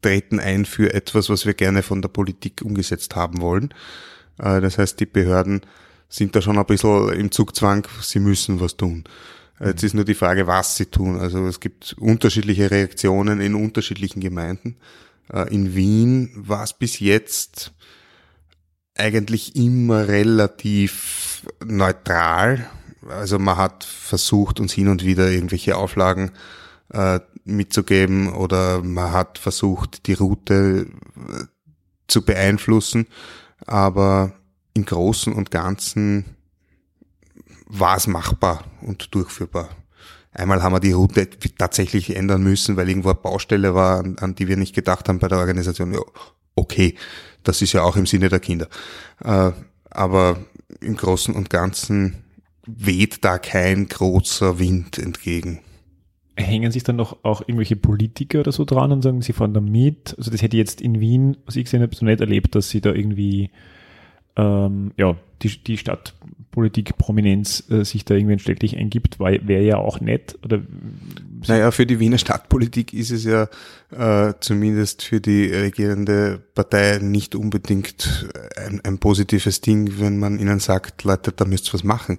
treten 0.03 0.41
ein 0.41 0.65
für 0.65 0.95
etwas, 0.95 1.29
was 1.29 1.47
wir 1.47 1.55
gerne 1.55 1.83
von 1.83 2.03
der 2.03 2.09
Politik 2.09 2.63
umgesetzt 2.63 3.17
haben 3.17 3.41
wollen. 3.41 3.75
Äh, 4.39 4.61
das 4.61 4.79
heißt, 4.79 5.01
die 5.01 5.07
Behörden 5.07 5.63
sind 6.09 6.35
da 6.35 6.41
schon 6.41 6.59
ein 6.59 6.67
bisschen 6.67 7.11
im 7.11 7.31
Zugzwang, 7.31 7.87
sie 8.01 8.21
müssen 8.21 8.61
was 8.61 8.77
tun. 8.77 9.05
Jetzt 9.61 9.83
ist 9.83 9.95
nur 9.95 10.05
die 10.05 10.15
Frage, 10.15 10.47
was 10.47 10.77
sie 10.77 10.87
tun. 10.87 11.19
Also 11.19 11.47
es 11.47 11.59
gibt 11.59 11.97
unterschiedliche 11.99 12.71
Reaktionen 12.71 13.41
in 13.41 13.55
unterschiedlichen 13.55 14.21
Gemeinden. 14.21 14.77
Äh, 15.33 15.53
in 15.55 15.75
Wien 15.75 16.31
war 16.35 16.63
es 16.63 16.73
bis 16.73 17.01
jetzt 17.01 17.73
eigentlich 18.97 19.57
immer 19.57 20.09
relativ 20.09 21.43
neutral. 21.65 22.69
Also 23.09 23.39
man 23.39 23.57
hat 23.57 23.85
versucht, 23.85 24.61
uns 24.61 24.73
hin 24.73 24.89
und 24.89 25.05
wieder 25.05 25.31
irgendwelche 25.31 25.77
Auflagen 25.77 26.33
äh, 26.93 27.21
mitzugeben 27.45 28.33
oder 28.33 28.83
man 28.83 29.13
hat 29.13 29.39
versucht, 29.39 30.07
die 30.07 30.15
Route 30.15 30.87
äh, 31.17 31.45
zu 32.07 32.23
beeinflussen, 32.23 33.07
aber 33.67 34.33
im 34.75 34.85
Großen 34.85 35.33
und 35.33 35.51
Ganzen 35.51 36.25
war 37.67 37.97
es 37.97 38.07
machbar 38.07 38.65
und 38.83 39.15
durchführbar. 39.15 39.69
Einmal 40.33 40.63
haben 40.63 40.75
wir 40.75 40.81
die 40.81 40.93
Route 40.93 41.29
tatsächlich 41.59 42.15
ändern 42.15 42.43
müssen, 42.43 42.77
weil 42.77 42.89
irgendwo 42.89 43.11
eine 43.11 43.19
Baustelle 43.19 43.75
war, 43.75 44.01
an, 44.01 44.17
an 44.19 44.35
die 44.35 44.47
wir 44.47 44.57
nicht 44.57 44.75
gedacht 44.75 45.09
haben 45.09 45.19
bei 45.19 45.29
der 45.29 45.39
Organisation. 45.39 45.93
Ja, 45.93 46.01
okay, 46.55 46.95
das 47.43 47.61
ist 47.61 47.73
ja 47.73 47.83
auch 47.83 47.97
im 47.97 48.07
Sinne 48.07 48.29
der 48.29 48.41
Kinder. 48.41 48.69
Äh, 49.23 49.53
aber 49.91 50.39
im 50.81 50.97
Großen 50.97 51.35
und 51.35 51.51
Ganzen 51.51 52.25
weht 52.67 53.25
da 53.25 53.39
kein 53.39 53.89
großer 53.89 54.59
Wind 54.59 54.99
entgegen 54.99 55.61
hängen 56.45 56.73
sich 56.73 56.85
dann 56.85 56.97
noch 56.97 57.25
auch 57.25 57.43
irgendwelche 57.43 57.77
Politiker 57.77 58.41
oder 58.41 58.53
so 58.53 58.65
dran 58.65 58.93
und 58.93 59.03
sagen, 59.03 59.23
sie 59.23 59.33
fahren 59.33 59.55
da 59.55 59.61
mit. 59.61 60.15
Also 60.19 60.31
das 60.31 60.43
hätte 60.43 60.57
ich 60.57 60.61
jetzt 60.61 60.81
in 60.81 61.01
Wien, 61.01 61.37
was 61.47 61.57
ich 61.57 61.65
gesehen 61.65 61.83
habe, 61.83 61.95
so 61.95 62.05
nicht 62.05 62.21
erlebt, 62.21 62.55
dass 62.55 62.71
sie 62.71 62.81
da 62.81 62.93
irgendwie 62.93 63.51
ähm, 64.39 64.93
ja, 64.97 65.17
die, 65.43 65.63
die 65.63 65.77
Stadtpolitik 65.77 66.97
Prominenz 66.97 67.65
äh, 67.71 67.85
sich 67.85 68.05
da 68.05 68.15
irgendwie 68.15 68.35
entstelllich 68.35 68.77
eingibt, 68.77 69.19
wäre 69.19 69.63
ja 69.63 69.77
auch 69.77 70.01
nett. 70.01 70.39
Oder 70.45 70.63
naja, 71.47 71.71
für 71.71 71.87
die 71.87 71.99
Wiener 71.99 72.19
Stadtpolitik 72.19 72.93
ist 72.93 73.11
es 73.11 73.25
ja 73.25 73.49
äh, 73.91 74.35
zumindest 74.41 75.03
für 75.03 75.21
die 75.21 75.47
regierende 75.47 76.41
Partei 76.55 76.99
nicht 77.03 77.35
unbedingt 77.35 78.29
ein, 78.57 78.81
ein 78.85 78.99
positives 78.99 79.61
Ding, 79.61 79.99
wenn 79.99 80.19
man 80.19 80.39
ihnen 80.39 80.61
sagt, 80.61 81.05
Leute, 81.05 81.33
da 81.33 81.45
müsst 81.45 81.69
ihr 81.69 81.75
was 81.75 81.85
machen. 81.85 82.19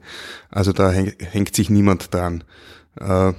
Also 0.50 0.74
da 0.74 0.92
häng, 0.92 1.14
hängt 1.20 1.56
sich 1.56 1.70
niemand 1.70 2.14
dran. 2.14 2.44
Äh, 3.00 3.34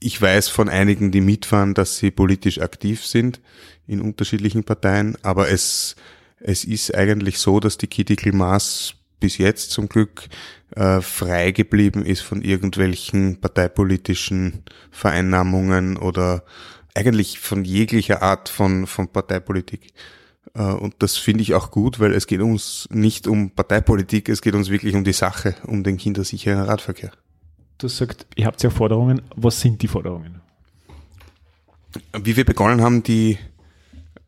ich 0.00 0.20
weiß 0.20 0.48
von 0.48 0.68
einigen, 0.68 1.10
die 1.10 1.20
mitfahren, 1.20 1.74
dass 1.74 1.98
sie 1.98 2.10
politisch 2.10 2.60
aktiv 2.60 3.04
sind 3.04 3.40
in 3.86 4.00
unterschiedlichen 4.00 4.64
Parteien, 4.64 5.16
aber 5.22 5.48
es, 5.48 5.96
es 6.40 6.64
ist 6.64 6.94
eigentlich 6.94 7.38
so, 7.38 7.60
dass 7.60 7.78
die 7.78 7.86
Kitty 7.86 8.32
Maas 8.32 8.94
bis 9.20 9.38
jetzt 9.38 9.70
zum 9.70 9.88
Glück 9.88 10.28
äh, 10.74 11.00
frei 11.00 11.52
geblieben 11.52 12.04
ist 12.04 12.20
von 12.20 12.42
irgendwelchen 12.42 13.40
parteipolitischen 13.40 14.62
Vereinnahmungen 14.90 15.96
oder 15.96 16.44
eigentlich 16.94 17.38
von 17.38 17.64
jeglicher 17.64 18.22
Art 18.22 18.48
von, 18.48 18.86
von 18.86 19.08
Parteipolitik. 19.08 19.92
Äh, 20.54 20.62
und 20.62 20.96
das 20.98 21.16
finde 21.16 21.42
ich 21.42 21.54
auch 21.54 21.70
gut, 21.70 22.00
weil 22.00 22.12
es 22.12 22.26
geht 22.26 22.40
uns 22.40 22.88
nicht 22.90 23.26
um 23.26 23.50
Parteipolitik, 23.50 24.28
es 24.28 24.42
geht 24.42 24.54
uns 24.54 24.68
wirklich 24.68 24.94
um 24.94 25.04
die 25.04 25.12
Sache, 25.12 25.54
um 25.64 25.82
den 25.82 25.96
kindersicheren 25.96 26.62
Radverkehr 26.62 27.12
du 27.78 27.88
sagst, 27.88 28.26
ihr 28.36 28.46
habt 28.46 28.62
ja 28.62 28.70
Forderungen. 28.70 29.22
Was 29.34 29.60
sind 29.60 29.82
die 29.82 29.88
Forderungen? 29.88 30.40
Wie 32.12 32.36
wir 32.36 32.44
begonnen 32.44 32.82
haben, 32.82 33.02
die 33.02 33.38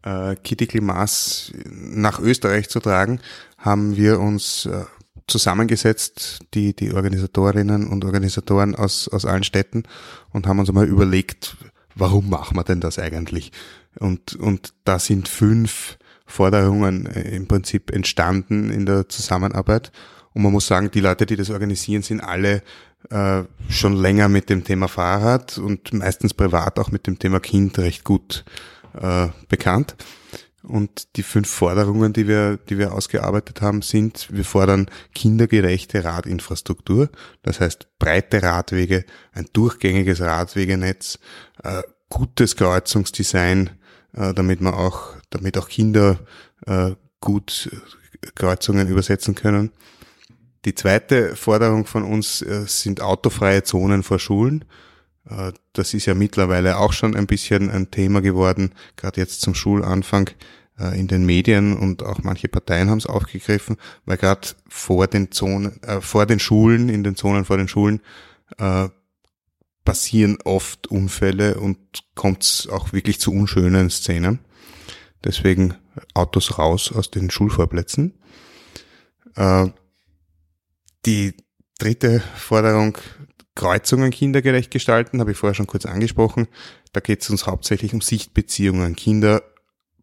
äh, 0.03 0.37
Kitty 0.37 0.81
Maas 0.81 1.53
nach 1.67 2.19
Österreich 2.19 2.69
zu 2.69 2.81
tragen, 2.81 3.21
haben 3.59 3.97
wir 3.97 4.21
uns 4.21 4.67
äh, 4.67 4.85
zusammengesetzt, 5.27 6.41
die, 6.55 6.75
die 6.75 6.93
Organisatorinnen 6.93 7.87
und 7.87 8.05
Organisatoren 8.05 8.75
aus, 8.75 9.09
aus 9.09 9.25
allen 9.25 9.45
Städten 9.45 9.85
und 10.31 10.47
haben 10.47 10.59
uns 10.59 10.69
einmal 10.69 10.89
überlegt, 10.89 11.57
warum 11.95 12.31
machen 12.31 12.57
wir 12.57 12.65
denn 12.65 12.81
das 12.81 12.99
eigentlich? 12.99 13.53
Und, 13.99 14.35
und 14.37 14.73
da 14.85 14.99
sind 14.99 15.29
fünf 15.29 15.99
Forderungen 16.27 17.07
äh, 17.07 17.35
im 17.37 17.47
Prinzip 17.47 17.91
entstanden 17.91 18.71
in 18.71 18.87
der 18.87 19.09
Zusammenarbeit. 19.09 19.93
Und 20.39 20.45
man 20.45 20.53
muss 20.53 20.69
sagen, 20.69 20.93
die 20.93 21.01
Leute, 21.01 21.27
die 21.27 21.35
das 21.35 21.51
organisieren, 21.51 22.03
sind 22.03 22.21
alle 22.21 22.63
äh, 23.11 23.43
schon 23.69 23.97
länger 23.97 24.29
mit 24.29 24.49
dem 24.51 24.63
Thema 24.63 24.87
Fahrrad 24.87 25.59
und 25.59 25.93
meistens 25.93 26.33
privat 26.33 26.79
auch 26.79 26.93
mit 26.93 27.09
dem 27.09 27.19
Thema 27.19 27.41
Kind 27.41 27.77
recht 27.81 28.05
gut 28.05 28.45
äh, 29.03 29.27
bekannt. 29.49 29.97
Und 30.63 31.17
die 31.17 31.25
fünf 31.25 31.51
Forderungen, 31.51 32.13
die 32.13 32.29
wir, 32.29 32.57
die 32.57 32.79
wir 32.79 32.93
ausgearbeitet 32.95 33.63
haben, 33.63 33.83
sind, 33.83 34.29
wir 34.31 34.45
fordern 34.45 34.89
kindergerechte 35.13 36.05
Radinfrastruktur, 36.05 37.11
das 37.43 37.59
heißt 37.59 37.89
breite 37.99 38.41
Radwege, 38.41 39.07
ein 39.33 39.49
durchgängiges 39.53 40.21
Radwegenetz, 40.21 41.19
äh, 41.65 41.83
gutes 42.11 42.55
Kreuzungsdesign, 42.55 43.71
äh, 44.13 44.33
damit 44.35 44.61
man 44.61 44.75
auch, 44.75 45.17
damit 45.31 45.59
auch 45.59 45.69
Kinder 45.69 46.21
äh, 46.65 46.93
gut 47.19 47.77
Kreuzungen 48.37 48.87
übersetzen 48.87 49.35
können. 49.35 49.73
Die 50.65 50.75
zweite 50.75 51.37
Forderung 51.37 51.87
von 51.87 52.03
uns 52.03 52.43
äh, 52.43 52.65
sind 52.67 53.01
autofreie 53.01 53.63
Zonen 53.63 54.03
vor 54.03 54.19
Schulen. 54.19 54.65
Äh, 55.29 55.53
das 55.73 55.95
ist 55.95 56.07
ja 56.07 56.15
mittlerweile 56.15 56.79
auch 56.79 56.93
schon 56.93 57.17
ein 57.17 57.27
bisschen 57.27 57.71
ein 57.71 57.91
Thema 57.91 58.21
geworden, 58.21 58.75
gerade 58.97 59.21
jetzt 59.21 59.41
zum 59.41 59.55
Schulanfang 59.55 60.31
äh, 60.79 60.99
in 60.99 61.07
den 61.09 61.25
Medien 61.25 61.77
und 61.77 62.03
auch 62.03 62.23
manche 62.23 62.49
Parteien 62.49 62.91
haben 62.91 62.99
es 62.99 63.07
aufgegriffen, 63.07 63.77
weil 64.05 64.17
gerade 64.17 64.49
vor 64.69 65.07
den 65.07 65.31
Zonen, 65.31 65.83
äh, 65.83 66.01
vor 66.01 66.27
den 66.27 66.39
Schulen, 66.39 66.89
in 66.89 67.05
den 67.05 67.17
Zonen 67.17 67.45
vor 67.45 67.57
den 67.57 67.69
Schulen 67.69 68.01
äh, 68.59 68.89
passieren 69.85 70.39
oft 70.45 70.89
Unfälle 70.89 71.59
und 71.59 71.79
kommt 72.15 72.43
es 72.43 72.69
auch 72.71 72.93
wirklich 72.93 73.21
zu 73.21 73.33
unschönen 73.33 73.91
Szenen. 73.91 74.41
Deswegen 75.25 75.75
Autos 76.15 76.59
raus 76.59 76.93
aus 76.93 77.11
den 77.11 77.31
Schulvorplätzen. 77.31 78.15
Äh, 79.35 79.69
die 81.07 81.35
dritte 81.79 82.23
Forderung, 82.37 82.99
Kreuzungen 83.55 84.11
kindergerecht 84.11 84.71
gestalten, 84.71 85.21
habe 85.21 85.33
ich 85.33 85.37
vorher 85.37 85.55
schon 85.55 85.67
kurz 85.67 85.85
angesprochen. 85.85 86.47
Da 86.93 87.01
geht 87.01 87.23
es 87.23 87.31
uns 87.31 87.47
hauptsächlich 87.47 87.93
um 87.93 88.01
Sichtbeziehungen. 88.01 88.95
Kinder 88.95 89.43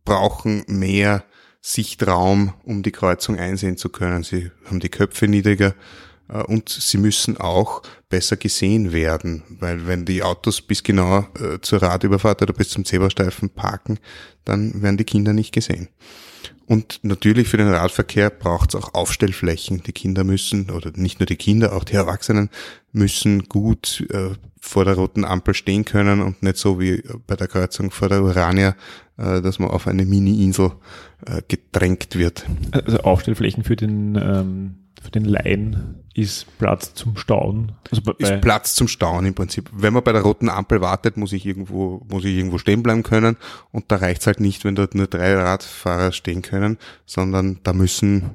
brauchen 0.03 0.63
mehr 0.67 1.23
Sichtraum, 1.61 2.53
um 2.63 2.83
die 2.83 2.91
Kreuzung 2.91 3.39
einsehen 3.39 3.77
zu 3.77 3.89
können. 3.89 4.23
Sie 4.23 4.51
haben 4.65 4.79
die 4.79 4.89
Köpfe 4.89 5.27
niedriger 5.27 5.73
äh, 6.29 6.43
und 6.43 6.69
sie 6.69 6.97
müssen 6.97 7.37
auch 7.37 7.81
besser 8.09 8.37
gesehen 8.37 8.91
werden, 8.91 9.43
weil 9.49 9.87
wenn 9.87 10.05
die 10.05 10.21
Autos 10.21 10.61
bis 10.61 10.83
genau 10.83 11.27
äh, 11.39 11.59
zur 11.61 11.81
Radüberfahrt 11.81 12.41
oder 12.41 12.53
bis 12.53 12.69
zum 12.69 12.85
Zebrastreifen 12.85 13.49
parken, 13.49 13.99
dann 14.43 14.81
werden 14.81 14.97
die 14.97 15.05
Kinder 15.05 15.33
nicht 15.33 15.53
gesehen. 15.53 15.89
Und 16.67 16.99
natürlich 17.03 17.47
für 17.47 17.57
den 17.57 17.67
Radverkehr 17.67 18.29
braucht 18.29 18.73
es 18.73 18.81
auch 18.81 18.93
Aufstellflächen. 18.93 19.83
Die 19.83 19.91
Kinder 19.91 20.23
müssen, 20.23 20.71
oder 20.71 20.91
nicht 20.95 21.19
nur 21.19 21.27
die 21.27 21.35
Kinder, 21.35 21.75
auch 21.75 21.83
die 21.83 21.93
Erwachsenen 21.93 22.49
müssen 22.91 23.43
gut 23.49 24.05
äh, 24.09 24.29
vor 24.59 24.85
der 24.85 24.95
roten 24.95 25.25
Ampel 25.25 25.53
stehen 25.53 25.85
können 25.85 26.21
und 26.21 26.41
nicht 26.41 26.57
so 26.57 26.79
wie 26.79 27.03
bei 27.27 27.35
der 27.35 27.47
Kreuzung 27.47 27.91
vor 27.91 28.09
der 28.09 28.23
Urania, 28.23 28.75
äh, 29.17 29.41
dass 29.41 29.59
man 29.59 29.69
auf 29.69 29.87
eine 29.87 30.05
Mini-Insel 30.05 30.71
äh, 31.25 31.41
gedrängt 31.47 32.15
wird. 32.15 32.45
Also 32.71 32.99
Aufstellflächen 32.99 33.63
für 33.63 33.75
den 33.75 34.15
ähm, 34.15 34.75
für 35.05 35.11
den 35.11 35.25
Laien 35.25 36.03
ist 36.13 36.57
Platz 36.57 36.93
zum 36.93 37.17
Stauen. 37.17 37.73
Also 37.91 38.01
ist 38.17 38.41
Platz 38.41 38.75
zum 38.75 38.87
Stauen 38.87 39.25
im 39.25 39.33
Prinzip. 39.33 39.69
Wenn 39.73 39.93
man 39.93 40.03
bei 40.03 40.11
der 40.11 40.21
roten 40.21 40.49
Ampel 40.49 40.81
wartet, 40.81 41.17
muss 41.17 41.33
ich 41.33 41.45
irgendwo, 41.45 42.05
muss 42.09 42.25
ich 42.25 42.35
irgendwo 42.35 42.57
stehen 42.57 42.83
bleiben 42.83 43.03
können. 43.03 43.37
Und 43.71 43.85
da 43.89 43.97
reicht's 43.97 44.25
halt 44.25 44.39
nicht, 44.39 44.63
wenn 44.65 44.75
dort 44.75 44.95
nur 44.95 45.07
drei 45.07 45.35
Radfahrer 45.35 46.11
stehen 46.11 46.41
können, 46.41 46.77
sondern 47.05 47.59
da 47.63 47.73
müssen 47.73 48.31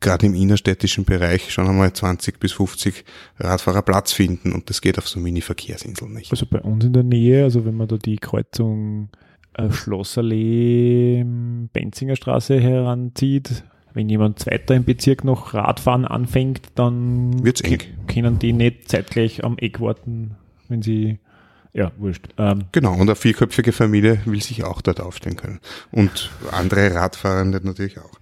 gerade 0.00 0.26
im 0.26 0.34
innerstädtischen 0.34 1.04
Bereich 1.04 1.52
schon 1.52 1.68
einmal 1.68 1.92
20 1.92 2.40
bis 2.40 2.52
50 2.52 3.04
Radfahrer 3.38 3.82
Platz 3.82 4.12
finden 4.12 4.52
und 4.52 4.68
das 4.68 4.80
geht 4.80 4.98
auf 4.98 5.08
so 5.08 5.20
Mini-Verkehrsinseln 5.20 6.12
nicht. 6.12 6.32
Also 6.32 6.44
bei 6.46 6.60
uns 6.60 6.84
in 6.84 6.92
der 6.92 7.04
Nähe, 7.04 7.44
also 7.44 7.64
wenn 7.64 7.76
man 7.76 7.86
da 7.86 7.96
die 7.98 8.16
Kreuzung 8.16 9.10
äh, 9.54 9.70
Schlossallee, 9.70 11.24
Benzinger 11.72 12.16
Straße 12.16 12.58
heranzieht, 12.58 13.62
wenn 13.94 14.08
jemand 14.08 14.38
zweiter 14.38 14.74
im 14.74 14.84
Bezirk 14.84 15.24
noch 15.24 15.54
Radfahren 15.54 16.04
anfängt, 16.04 16.62
dann 16.74 17.44
Wird's 17.44 17.60
eng. 17.60 17.80
können 18.06 18.38
die 18.38 18.52
nicht 18.52 18.88
zeitgleich 18.88 19.44
am 19.44 19.58
Eck 19.58 19.80
warten, 19.80 20.36
wenn 20.68 20.82
sie 20.82 21.18
ja, 21.72 21.90
wurscht. 21.96 22.28
Ähm, 22.36 22.64
genau, 22.72 22.92
und 22.92 23.02
eine 23.02 23.16
vierköpfige 23.16 23.72
Familie 23.72 24.20
will 24.26 24.42
sich 24.42 24.64
auch 24.64 24.82
dort 24.82 25.00
aufstellen 25.00 25.36
können. 25.36 25.60
Und 25.90 26.30
andere 26.50 26.94
Radfahrende 26.94 27.60
natürlich 27.64 27.98
auch. 27.98 28.12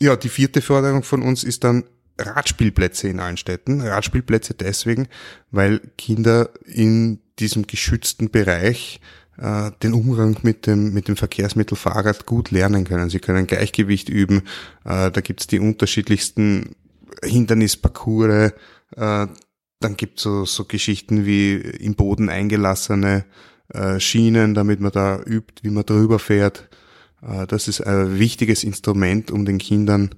Ja, 0.00 0.16
die 0.16 0.28
vierte 0.28 0.60
Forderung 0.60 1.02
von 1.02 1.22
uns 1.22 1.44
ist 1.44 1.64
dann 1.64 1.84
Radspielplätze 2.18 3.08
in 3.08 3.20
allen 3.20 3.36
Städten. 3.36 3.80
Radspielplätze 3.80 4.54
deswegen, 4.54 5.08
weil 5.50 5.80
Kinder 5.96 6.50
in 6.64 7.20
diesem 7.38 7.66
geschützten 7.66 8.30
Bereich 8.30 9.00
äh, 9.38 9.70
den 9.82 9.94
Umgang 9.94 10.36
mit 10.42 10.66
dem, 10.66 10.92
mit 10.92 11.08
dem 11.08 11.16
Verkehrsmittel 11.16 11.76
Fahrrad 11.76 12.26
gut 12.26 12.50
lernen 12.50 12.84
können. 12.84 13.10
Sie 13.10 13.20
können 13.20 13.46
Gleichgewicht 13.46 14.08
üben. 14.08 14.42
Äh, 14.84 15.10
da 15.10 15.20
gibt's 15.20 15.46
die 15.46 15.60
unterschiedlichsten 15.60 16.74
Hindernisparcours. 17.22 18.52
Äh, 18.96 19.26
dann 19.80 19.96
gibt's 19.96 20.22
so, 20.22 20.44
so 20.44 20.64
Geschichten 20.64 21.24
wie 21.24 21.54
im 21.54 21.94
Boden 21.94 22.28
eingelassene 22.28 23.24
äh, 23.68 24.00
Schienen, 24.00 24.54
damit 24.54 24.80
man 24.80 24.92
da 24.92 25.20
übt, 25.24 25.62
wie 25.62 25.70
man 25.70 25.86
drüber 25.86 26.18
fährt. 26.18 26.68
Äh, 27.22 27.46
das 27.46 27.68
ist 27.68 27.80
ein 27.80 28.18
wichtiges 28.18 28.64
Instrument, 28.64 29.30
um 29.30 29.44
den 29.44 29.58
Kindern 29.58 30.14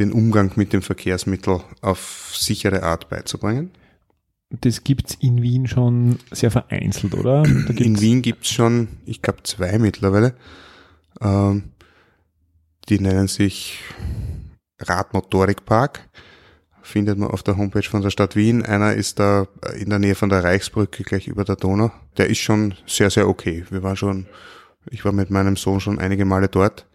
den 0.00 0.12
Umgang 0.12 0.50
mit 0.56 0.72
dem 0.72 0.82
Verkehrsmittel 0.82 1.60
auf 1.80 2.32
sichere 2.34 2.82
Art 2.82 3.08
beizubringen 3.08 3.70
das 4.60 4.84
gibt's 4.84 5.16
in 5.20 5.42
Wien 5.42 5.66
schon 5.66 6.18
sehr 6.30 6.50
vereinzelt, 6.50 7.14
oder? 7.14 7.44
in 7.44 8.00
Wien 8.00 8.22
gibt's 8.22 8.50
schon, 8.50 8.88
ich 9.06 9.22
glaube, 9.22 9.42
zwei 9.42 9.78
mittlerweile. 9.78 10.34
Ähm, 11.20 11.70
die 12.88 13.00
nennen 13.00 13.28
sich 13.28 13.80
Radmotorikpark. 14.80 16.08
Findet 16.82 17.18
man 17.18 17.30
auf 17.30 17.42
der 17.42 17.56
Homepage 17.56 17.88
von 17.88 18.02
der 18.02 18.10
Stadt 18.10 18.36
Wien. 18.36 18.62
Einer 18.62 18.92
ist 18.92 19.18
da 19.18 19.46
in 19.78 19.88
der 19.88 19.98
Nähe 19.98 20.14
von 20.14 20.28
der 20.28 20.44
Reichsbrücke, 20.44 21.02
gleich 21.02 21.28
über 21.28 21.44
der 21.44 21.56
Donau. 21.56 21.90
Der 22.18 22.28
ist 22.28 22.38
schon 22.38 22.74
sehr, 22.86 23.08
sehr 23.08 23.26
okay. 23.26 23.64
Wir 23.70 23.82
waren 23.82 23.96
schon, 23.96 24.26
ich 24.90 25.04
war 25.04 25.12
mit 25.12 25.30
meinem 25.30 25.56
Sohn 25.56 25.80
schon 25.80 25.98
einige 25.98 26.26
Male 26.26 26.48
dort. 26.48 26.86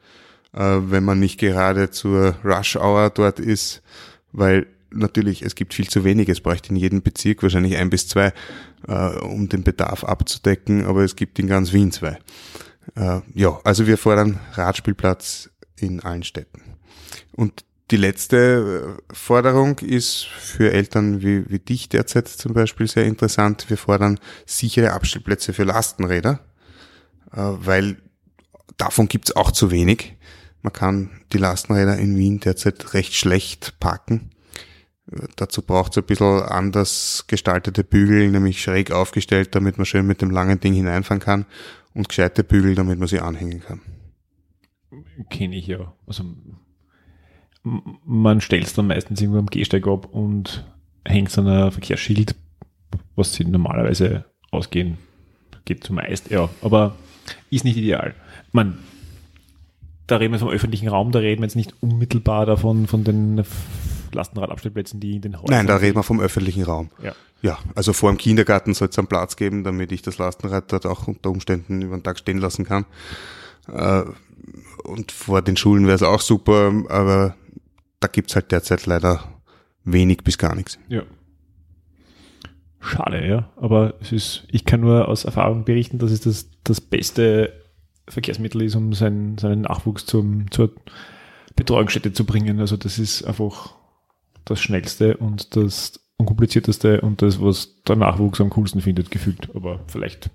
Äh, 0.53 0.77
wenn 0.81 1.03
man 1.03 1.19
nicht 1.19 1.39
gerade 1.39 1.89
zur 1.89 2.35
Rush 2.43 2.75
Hour 2.75 3.09
dort 3.09 3.39
ist, 3.39 3.81
weil 4.31 4.67
natürlich, 4.91 5.41
es 5.41 5.55
gibt 5.55 5.73
viel 5.73 5.89
zu 5.89 6.03
wenig. 6.03 6.29
Es 6.29 6.41
bräuchte 6.41 6.69
in 6.69 6.75
jedem 6.75 7.01
Bezirk 7.01 7.43
wahrscheinlich 7.43 7.77
ein 7.77 7.89
bis 7.89 8.07
zwei, 8.07 8.33
äh, 8.87 8.93
um 9.19 9.49
den 9.49 9.63
Bedarf 9.63 10.03
abzudecken, 10.03 10.85
aber 10.85 11.03
es 11.03 11.15
gibt 11.15 11.39
in 11.39 11.47
ganz 11.47 11.73
Wien 11.73 11.91
zwei. 11.91 12.19
Äh, 12.95 13.21
ja, 13.33 13.59
also 13.63 13.87
wir 13.87 13.97
fordern 13.97 14.39
Radspielplatz 14.53 15.49
in 15.77 16.01
allen 16.01 16.23
Städten. 16.23 16.61
Und 17.31 17.63
die 17.91 17.97
letzte 17.97 18.97
äh, 19.09 19.13
Forderung 19.13 19.79
ist 19.79 20.25
für 20.25 20.71
Eltern 20.71 21.21
wie, 21.21 21.49
wie 21.49 21.59
dich 21.59 21.89
derzeit 21.89 22.27
zum 22.27 22.53
Beispiel 22.53 22.87
sehr 22.87 23.05
interessant. 23.05 23.69
Wir 23.69 23.77
fordern 23.77 24.19
sichere 24.45 24.93
Abstellplätze 24.93 25.53
für 25.53 25.63
Lastenräder, 25.63 26.39
äh, 27.31 27.37
weil 27.37 27.97
davon 28.77 29.07
gibt's 29.07 29.35
auch 29.35 29.51
zu 29.51 29.71
wenig. 29.71 30.15
Man 30.61 30.73
kann 30.73 31.21
die 31.33 31.37
Lastenräder 31.37 31.97
in 31.97 32.17
Wien 32.17 32.39
derzeit 32.39 32.93
recht 32.93 33.15
schlecht 33.15 33.79
parken. 33.79 34.31
Dazu 35.35 35.61
braucht 35.63 35.93
es 35.93 35.97
ein 35.97 36.03
bisschen 36.05 36.43
anders 36.43 37.25
gestaltete 37.27 37.83
Bügel, 37.83 38.29
nämlich 38.29 38.61
schräg 38.61 38.91
aufgestellt, 38.91 39.55
damit 39.55 39.77
man 39.77 39.85
schön 39.85 40.05
mit 40.05 40.21
dem 40.21 40.29
langen 40.29 40.59
Ding 40.59 40.73
hineinfahren 40.73 41.21
kann 41.21 41.45
und 41.93 42.09
gescheite 42.09 42.43
Bügel, 42.43 42.75
damit 42.75 42.99
man 42.99 43.07
sie 43.07 43.19
anhängen 43.19 43.61
kann. 43.61 43.81
Kenne 45.29 45.55
ich 45.55 45.67
ja. 45.67 45.93
Also 46.05 46.25
man 47.63 48.41
stellt 48.41 48.65
es 48.65 48.73
dann 48.73 48.87
meistens 48.87 49.19
irgendwo 49.19 49.39
am 49.39 49.47
Gehsteig 49.47 49.87
ab 49.87 50.07
und 50.11 50.65
hängt 51.05 51.35
an 51.37 51.47
ein 51.47 51.71
Verkehrsschild, 51.71 52.35
was 53.15 53.33
sie 53.33 53.45
normalerweise 53.45 54.25
ausgehen. 54.51 54.97
Geht 55.65 55.83
zumeist, 55.83 56.29
ja. 56.29 56.49
Aber 56.61 56.95
ist 57.49 57.65
nicht 57.65 57.77
ideal. 57.77 58.15
Man, 58.51 58.79
da 60.07 60.17
reden 60.17 60.33
wir 60.33 60.39
vom 60.39 60.49
öffentlichen 60.49 60.87
Raum, 60.87 61.11
da 61.11 61.19
reden 61.19 61.41
wir 61.41 61.45
jetzt 61.45 61.55
nicht 61.55 61.73
unmittelbar 61.81 62.45
davon, 62.45 62.87
von 62.87 63.03
den 63.03 63.43
Lastenradabstellplätzen, 64.15 64.99
die 64.99 65.15
in 65.15 65.21
den 65.21 65.35
Häusern 65.35 65.49
Nein, 65.49 65.67
da 65.67 65.77
reden 65.77 65.97
wir 65.97 66.03
vom 66.03 66.19
öffentlichen 66.19 66.63
Raum. 66.63 66.89
Ja. 67.01 67.13
Ja, 67.41 67.57
also 67.73 67.93
vor 67.93 68.11
dem 68.11 68.17
Kindergarten 68.17 68.73
soll 68.73 68.89
es 68.89 68.97
einen 68.97 69.07
Platz 69.07 69.37
geben, 69.37 69.63
damit 69.63 69.91
ich 69.91 70.01
das 70.01 70.17
Lastenrad 70.17 70.71
dort 70.71 70.85
auch 70.85 71.07
unter 71.07 71.29
Umständen 71.29 71.81
über 71.81 71.97
den 71.97 72.03
Tag 72.03 72.19
stehen 72.19 72.37
lassen 72.37 72.65
kann. 72.65 72.85
Äh, 73.71 74.03
und 74.83 75.11
vor 75.11 75.41
den 75.41 75.55
Schulen 75.55 75.85
wäre 75.85 75.95
es 75.95 76.03
auch 76.03 76.21
super, 76.21 76.73
aber 76.89 77.35
da 77.99 78.07
gibt's 78.07 78.35
halt 78.35 78.51
derzeit 78.51 78.85
leider 78.85 79.23
wenig 79.83 80.23
bis 80.23 80.37
gar 80.37 80.55
nichts. 80.55 80.79
Ja. 80.89 81.03
Schade, 82.81 83.25
ja. 83.27 83.49
Aber 83.57 83.95
es 84.01 84.11
ist, 84.11 84.43
ich 84.51 84.65
kann 84.65 84.81
nur 84.81 85.07
aus 85.07 85.25
Erfahrung 85.25 85.65
berichten, 85.65 85.97
dass 85.97 86.11
es 86.11 86.21
das, 86.21 86.49
das 86.63 86.81
beste 86.81 87.53
Verkehrsmittel 88.07 88.61
ist, 88.61 88.75
um 88.75 88.93
seinen, 88.93 89.37
seinen 89.37 89.61
Nachwuchs 89.61 90.05
zum, 90.05 90.49
zur 90.51 90.71
Betreuungsstätte 91.55 92.13
zu 92.13 92.25
bringen. 92.25 92.59
Also 92.59 92.77
das 92.77 92.99
ist 92.99 93.23
einfach 93.23 93.75
das 94.49 94.61
Schnellste 94.61 95.17
und 95.17 95.55
das 95.55 95.99
Unkomplizierteste 96.17 97.01
und 97.01 97.21
das, 97.21 97.41
was 97.41 97.75
der 97.87 97.95
Nachwuchs 97.95 98.41
am 98.41 98.49
coolsten 98.49 98.81
findet, 98.81 99.09
gefühlt. 99.09 99.49
Aber 99.55 99.79
vielleicht 99.87 100.29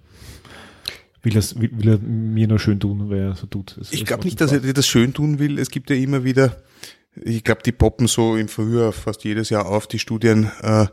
will, 1.23 1.35
will, 1.35 1.71
will 1.73 1.89
er 1.89 1.99
mir 1.99 2.49
nur 2.49 2.59
schön 2.59 2.81
tun, 2.81 3.11
weil 3.11 3.19
er 3.19 3.35
so 3.35 3.47
tut. 3.47 3.77
Das 3.79 3.93
ich 3.93 4.05
glaube 4.05 4.25
nicht, 4.25 4.41
dass 4.41 4.53
er 4.53 4.61
dir 4.61 4.73
das 4.73 4.87
schön 4.87 5.13
tun 5.13 5.39
will. 5.39 5.59
Es 5.59 5.71
gibt 5.71 5.91
ja 5.91 5.97
immer 5.97 6.25
wieder, 6.25 6.57
ich 7.23 7.45
glaube, 7.45 7.63
die 7.63 7.73
poppen 7.73 8.07
so 8.07 8.37
im 8.37 8.49
Frühjahr 8.49 8.93
fast 8.93 9.25
jedes 9.25 9.51
Jahr 9.51 9.67
auf, 9.67 9.87
die 9.87 9.99
Studien, 9.99 10.51
äh, 10.63 10.87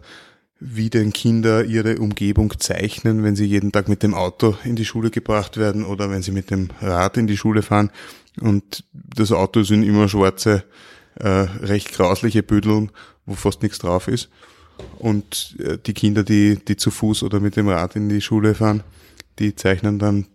wie 0.60 0.90
denn 0.90 1.12
Kinder 1.12 1.66
ihre 1.66 1.98
Umgebung 1.98 2.54
zeichnen, 2.60 3.24
wenn 3.24 3.36
sie 3.36 3.46
jeden 3.46 3.72
Tag 3.72 3.90
mit 3.90 4.04
dem 4.04 4.14
Auto 4.14 4.56
in 4.64 4.76
die 4.76 4.86
Schule 4.86 5.10
gebracht 5.10 5.58
werden 5.58 5.84
oder 5.84 6.12
wenn 6.12 6.22
sie 6.22 6.32
mit 6.32 6.52
dem 6.52 6.70
Rad 6.82 7.18
in 7.18 7.28
die 7.28 7.38
Schule 7.38 7.64
fahren. 7.64 7.90
Und 8.40 8.84
das 8.94 9.32
Auto 9.32 9.64
sind 9.64 9.84
immer 9.84 10.08
schwarze, 10.08 10.64
äh, 11.16 11.28
recht 11.28 11.92
grausliche 11.92 12.44
Büdeln 12.44 12.92
wo 13.26 13.36
fast 13.36 13.62
nichts 13.64 13.80
drauf 13.80 14.08
ist. 14.08 14.30
Und 15.00 15.56
äh, 15.60 15.78
die 15.78 15.94
Kinder, 15.94 16.24
die, 16.24 16.58
die 16.68 16.76
zu 16.76 16.92
Fuß 16.92 17.24
oder 17.24 17.40
mit 17.40 17.56
dem 17.56 17.68
Rad 17.68 17.96
in 17.96 18.10
die 18.10 18.22
Schule 18.22 18.56
fahren, 18.56 18.84
die 19.40 19.56
zeichnen 19.56 20.00
dann 20.00 20.28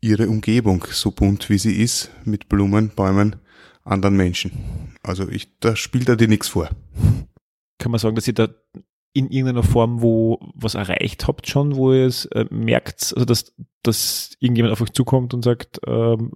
ihre 0.00 0.28
Umgebung 0.28 0.84
so 0.90 1.10
bunt 1.10 1.50
wie 1.50 1.58
sie 1.58 1.82
ist, 1.82 2.10
mit 2.24 2.48
Blumen, 2.48 2.90
Bäumen, 2.90 3.36
anderen 3.84 4.16
Menschen. 4.16 4.52
Also 5.02 5.28
ich, 5.28 5.58
da 5.60 5.76
spielt 5.76 6.08
er 6.08 6.16
dir 6.16 6.28
nichts 6.28 6.48
vor. 6.48 6.70
Kann 7.78 7.92
man 7.92 7.98
sagen, 7.98 8.16
dass 8.16 8.28
ihr 8.28 8.34
da 8.34 8.48
in 9.12 9.28
irgendeiner 9.28 9.64
Form 9.64 10.02
wo 10.02 10.38
was 10.54 10.76
erreicht 10.76 11.26
habt 11.26 11.48
schon, 11.48 11.74
wo 11.74 11.92
ihr 11.92 12.06
es 12.06 12.26
äh, 12.26 12.46
merkt, 12.50 13.12
also 13.14 13.24
dass, 13.24 13.52
dass 13.82 14.36
irgendjemand 14.38 14.72
auf 14.72 14.80
euch 14.80 14.92
zukommt 14.92 15.34
und 15.34 15.42
sagt, 15.42 15.80
ähm, 15.86 16.32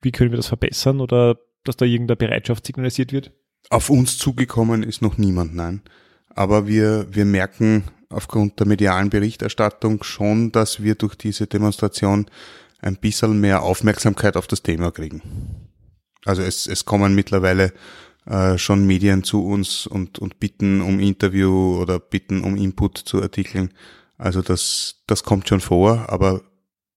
wie 0.00 0.12
können 0.12 0.30
wir 0.30 0.36
das 0.36 0.46
verbessern 0.46 1.00
oder 1.00 1.36
dass 1.64 1.76
da 1.76 1.84
irgendeine 1.84 2.16
Bereitschaft 2.16 2.66
signalisiert 2.66 3.12
wird? 3.12 3.32
Auf 3.70 3.90
uns 3.90 4.18
zugekommen 4.18 4.82
ist 4.82 5.02
noch 5.02 5.18
niemand, 5.18 5.54
nein. 5.54 5.82
Aber 6.28 6.66
wir, 6.66 7.06
wir 7.10 7.24
merken 7.24 7.84
aufgrund 8.08 8.60
der 8.60 8.66
medialen 8.66 9.10
Berichterstattung 9.10 10.02
schon, 10.02 10.52
dass 10.52 10.82
wir 10.82 10.94
durch 10.94 11.14
diese 11.14 11.46
Demonstration 11.46 12.26
ein 12.80 12.96
bisschen 12.96 13.40
mehr 13.40 13.62
Aufmerksamkeit 13.62 14.36
auf 14.36 14.46
das 14.46 14.62
Thema 14.62 14.90
kriegen. 14.90 15.22
Also 16.24 16.42
es, 16.42 16.66
es 16.66 16.84
kommen 16.84 17.14
mittlerweile 17.14 17.72
äh, 18.26 18.58
schon 18.58 18.86
Medien 18.86 19.24
zu 19.24 19.44
uns 19.44 19.86
und, 19.86 20.18
und 20.18 20.40
bitten 20.40 20.80
um 20.80 21.00
Interview 21.00 21.78
oder 21.80 21.98
bitten 21.98 22.42
um 22.42 22.56
Input 22.56 22.98
zu 22.98 23.22
Artikeln. 23.22 23.72
Also 24.16 24.42
das, 24.42 25.02
das 25.06 25.24
kommt 25.24 25.48
schon 25.48 25.60
vor, 25.60 26.06
aber 26.08 26.42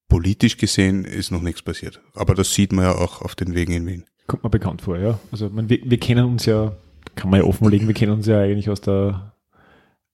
politisch 0.07 0.57
gesehen 0.57 1.03
ist 1.03 1.31
noch 1.31 1.41
nichts 1.41 1.61
passiert. 1.61 2.01
Aber 2.13 2.35
das 2.35 2.53
sieht 2.53 2.71
man 2.71 2.85
ja 2.85 2.95
auch 2.95 3.21
auf 3.21 3.35
den 3.35 3.55
Wegen 3.55 3.73
in 3.73 3.85
Wien. 3.87 4.05
Kommt 4.27 4.43
mir 4.43 4.49
bekannt 4.49 4.81
vor, 4.81 4.97
ja. 4.97 5.19
Also 5.31 5.49
man, 5.49 5.69
wir, 5.69 5.79
wir 5.83 5.99
kennen 5.99 6.25
uns 6.25 6.45
ja, 6.45 6.75
kann 7.15 7.29
man 7.29 7.39
ja 7.39 7.45
offenlegen, 7.45 7.87
wir 7.87 7.95
kennen 7.95 8.11
uns 8.11 8.27
ja 8.27 8.41
eigentlich 8.41 8.69
aus 8.69 8.81
der 8.81 9.33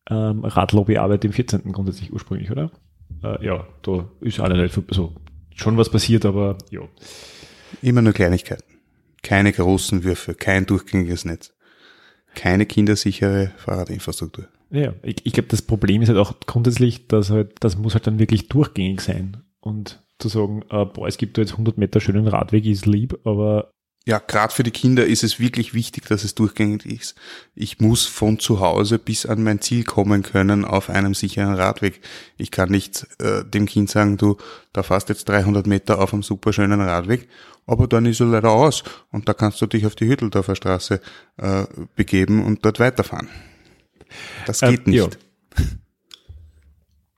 ähm, 0.09 0.45
Radlobbyarbeit 0.45 1.25
im 1.25 1.33
14. 1.33 1.71
grundsätzlich 1.71 2.13
ursprünglich, 2.13 2.51
oder? 2.51 2.71
Äh, 3.23 3.45
ja, 3.45 3.67
da 3.81 4.07
ist 4.21 4.39
alle 4.39 4.69
also 4.87 5.13
schon 5.55 5.77
was 5.77 5.89
passiert, 5.89 6.25
aber 6.25 6.57
ja. 6.69 6.81
Immer 7.81 8.01
nur 8.01 8.13
Kleinigkeiten. 8.13 8.63
Keine 9.23 9.51
großen 9.51 10.03
Würfe, 10.03 10.35
kein 10.35 10.65
durchgängiges 10.65 11.25
Netz. 11.25 11.53
Keine 12.35 12.65
kindersichere 12.65 13.51
Fahrradinfrastruktur. 13.57 14.47
Ja, 14.69 14.93
ich, 15.03 15.25
ich 15.25 15.33
glaube, 15.33 15.49
das 15.49 15.61
Problem 15.61 16.01
ist 16.01 16.09
halt 16.09 16.17
auch 16.17 16.33
grundsätzlich, 16.45 17.07
dass 17.07 17.29
halt, 17.29 17.55
das 17.61 17.77
muss 17.77 17.93
halt 17.93 18.07
dann 18.07 18.19
wirklich 18.19 18.47
durchgängig 18.47 19.01
sein. 19.01 19.43
Und 19.59 20.03
zu 20.19 20.29
sagen, 20.29 20.63
äh, 20.69 20.85
boah, 20.85 21.07
es 21.07 21.17
gibt 21.17 21.37
da 21.37 21.41
jetzt 21.41 21.53
100 21.53 21.77
Meter 21.77 22.01
schönen 22.01 22.27
Radweg, 22.27 22.65
ist 22.65 22.85
lieb, 22.85 23.19
aber 23.23 23.72
ja, 24.05 24.19
gerade 24.19 24.53
für 24.53 24.63
die 24.63 24.71
Kinder 24.71 25.05
ist 25.05 25.23
es 25.23 25.39
wirklich 25.39 25.73
wichtig, 25.73 26.07
dass 26.07 26.25
es 26.25 26.35
durchgängig 26.35 26.85
ist. 26.85 27.15
Ich 27.55 27.79
muss 27.79 28.05
von 28.05 28.37
zu 28.37 28.59
Hause 28.59 28.99
bis 28.99 29.25
an 29.25 29.43
mein 29.43 29.61
Ziel 29.61 29.85
kommen 29.85 30.23
können 30.23 30.65
auf 30.65 30.89
einem 30.89 31.13
sicheren 31.13 31.53
Radweg. 31.53 32.01
Ich 32.37 32.51
kann 32.51 32.69
nicht 32.69 33.07
äh, 33.19 33.45
dem 33.45 33.65
Kind 33.65 33.89
sagen, 33.89 34.17
du, 34.17 34.37
da 34.73 34.83
fährst 34.83 35.07
jetzt 35.07 35.29
300 35.29 35.67
Meter 35.67 35.99
auf 35.99 36.13
einem 36.13 36.23
superschönen 36.23 36.81
Radweg, 36.81 37.29
aber 37.65 37.87
dann 37.87 38.05
ist 38.05 38.19
er 38.19 38.27
leider 38.27 38.51
aus 38.51 38.83
und 39.11 39.29
da 39.29 39.33
kannst 39.33 39.61
du 39.61 39.67
dich 39.67 39.85
auf 39.85 39.95
die 39.95 40.09
Hütteldorfer 40.09 40.55
Straße 40.55 40.99
äh, 41.37 41.63
begeben 41.95 42.43
und 42.43 42.65
dort 42.65 42.81
weiterfahren. 42.81 43.29
Das 44.45 44.59
geht 44.59 44.85
ähm, 44.85 44.93
nicht. 44.93 45.17
Ja 45.57 45.65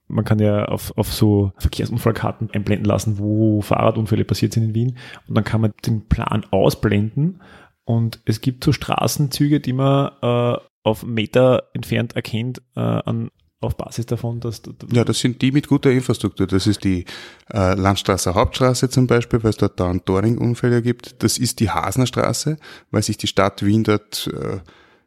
man 0.08 0.24
kann 0.24 0.38
ja 0.38 0.66
auf, 0.66 0.96
auf 0.96 1.12
so 1.12 1.52
Verkehrsunfallkarten 1.58 2.50
einblenden 2.52 2.86
lassen, 2.86 3.18
wo 3.18 3.60
Fahrradunfälle 3.60 4.24
passiert 4.24 4.52
sind 4.52 4.64
in 4.64 4.74
Wien. 4.74 4.98
Und 5.26 5.36
dann 5.36 5.44
kann 5.44 5.60
man 5.60 5.72
den 5.84 6.06
Plan 6.06 6.44
ausblenden. 6.50 7.42
Und 7.84 8.20
es 8.24 8.40
gibt 8.40 8.64
so 8.64 8.72
Straßenzüge, 8.72 9.60
die 9.60 9.72
man 9.72 10.12
äh, 10.22 10.58
auf 10.82 11.04
Meter 11.04 11.64
entfernt 11.72 12.14
erkennt, 12.14 12.62
äh, 12.76 12.80
an, 12.80 13.30
auf 13.60 13.76
Basis 13.76 14.06
davon, 14.06 14.40
dass. 14.40 14.62
Ja, 14.92 15.04
das 15.04 15.20
sind 15.20 15.42
die 15.42 15.50
mit 15.50 15.66
guter 15.66 15.90
Infrastruktur. 15.90 16.46
Das 16.46 16.66
ist 16.66 16.84
die 16.84 17.04
äh, 17.52 17.74
Landstraße 17.74 18.34
Hauptstraße 18.34 18.90
zum 18.90 19.06
Beispiel, 19.06 19.42
weil 19.42 19.50
es 19.50 19.56
dort 19.56 19.80
dauernd 19.80 20.08
Doring-Unfälle 20.08 20.82
gibt. 20.82 21.22
Das 21.22 21.38
ist 21.38 21.60
die 21.60 21.70
Hasnerstraße, 21.70 22.58
weil 22.90 23.02
sich 23.02 23.16
die 23.16 23.26
Stadt 23.26 23.64
Wien 23.64 23.82
dort 23.82 24.30
äh, 24.32 24.58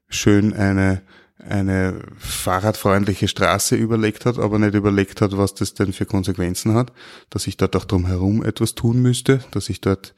schön 0.10 0.54
eine 0.54 1.02
eine 1.48 2.02
fahrradfreundliche 2.18 3.28
Straße 3.28 3.76
überlegt 3.76 4.26
hat, 4.26 4.38
aber 4.38 4.60
nicht 4.60 4.76
überlegt 4.76 5.22
hat, 5.22 5.38
was 5.38 5.54
das 5.54 5.74
denn 5.74 5.94
für 5.94 6.06
Konsequenzen 6.06 6.74
hat, 6.74 6.92
dass 7.30 7.48
ich 7.48 7.56
dort 7.56 7.76
auch 7.76 7.86
drumherum 7.86 8.44
etwas 8.44 8.76
tun 8.76 9.02
müsste, 9.02 9.40
dass 9.52 9.70
ich 9.70 9.80
dort 9.80 10.14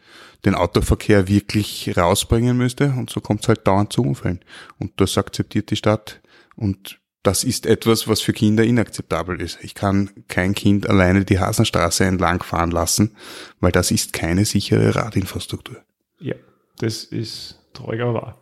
den 0.46 0.56
Autoverkehr 0.56 1.28
wirklich 1.28 1.96
rausbringen 1.96 2.58
müsste 2.58 2.94
und 2.98 3.12
so 3.12 3.22
kommt 3.22 3.42
es 3.44 3.48
halt 3.48 3.68
dauernd 3.68 3.94
zu 3.94 4.02
Unfällen. 4.02 4.40
Und 4.80 5.00
das 5.00 5.18
akzeptiert 5.18 5.70
die 5.70 5.76
Stadt 5.76 6.22
und 6.56 7.00
das 7.24 7.44
ist 7.44 7.68
etwas, 7.68 8.08
was 8.08 8.22
für 8.22 8.34
Kinder 8.34 8.64
inakzeptabel 8.64 9.40
ist. 9.40 9.60
Ich 9.62 9.76
kann 9.76 10.10
kein 10.28 10.56
Kind 10.56 10.90
alleine 10.90 11.24
die 11.24 11.40
Hasenstraße 11.40 12.04
entlang 12.04 12.42
fahren 12.42 12.72
lassen, 12.72 13.16
weil 13.60 13.72
das 13.72 13.92
ist 13.92 14.12
keine 14.12 14.44
sichere 14.46 14.96
Radinfrastruktur. 14.96 15.78
Ja, 16.20 16.36
das 16.80 17.04
ist 17.04 17.60
aber 17.78 18.14
wahr. 18.14 18.42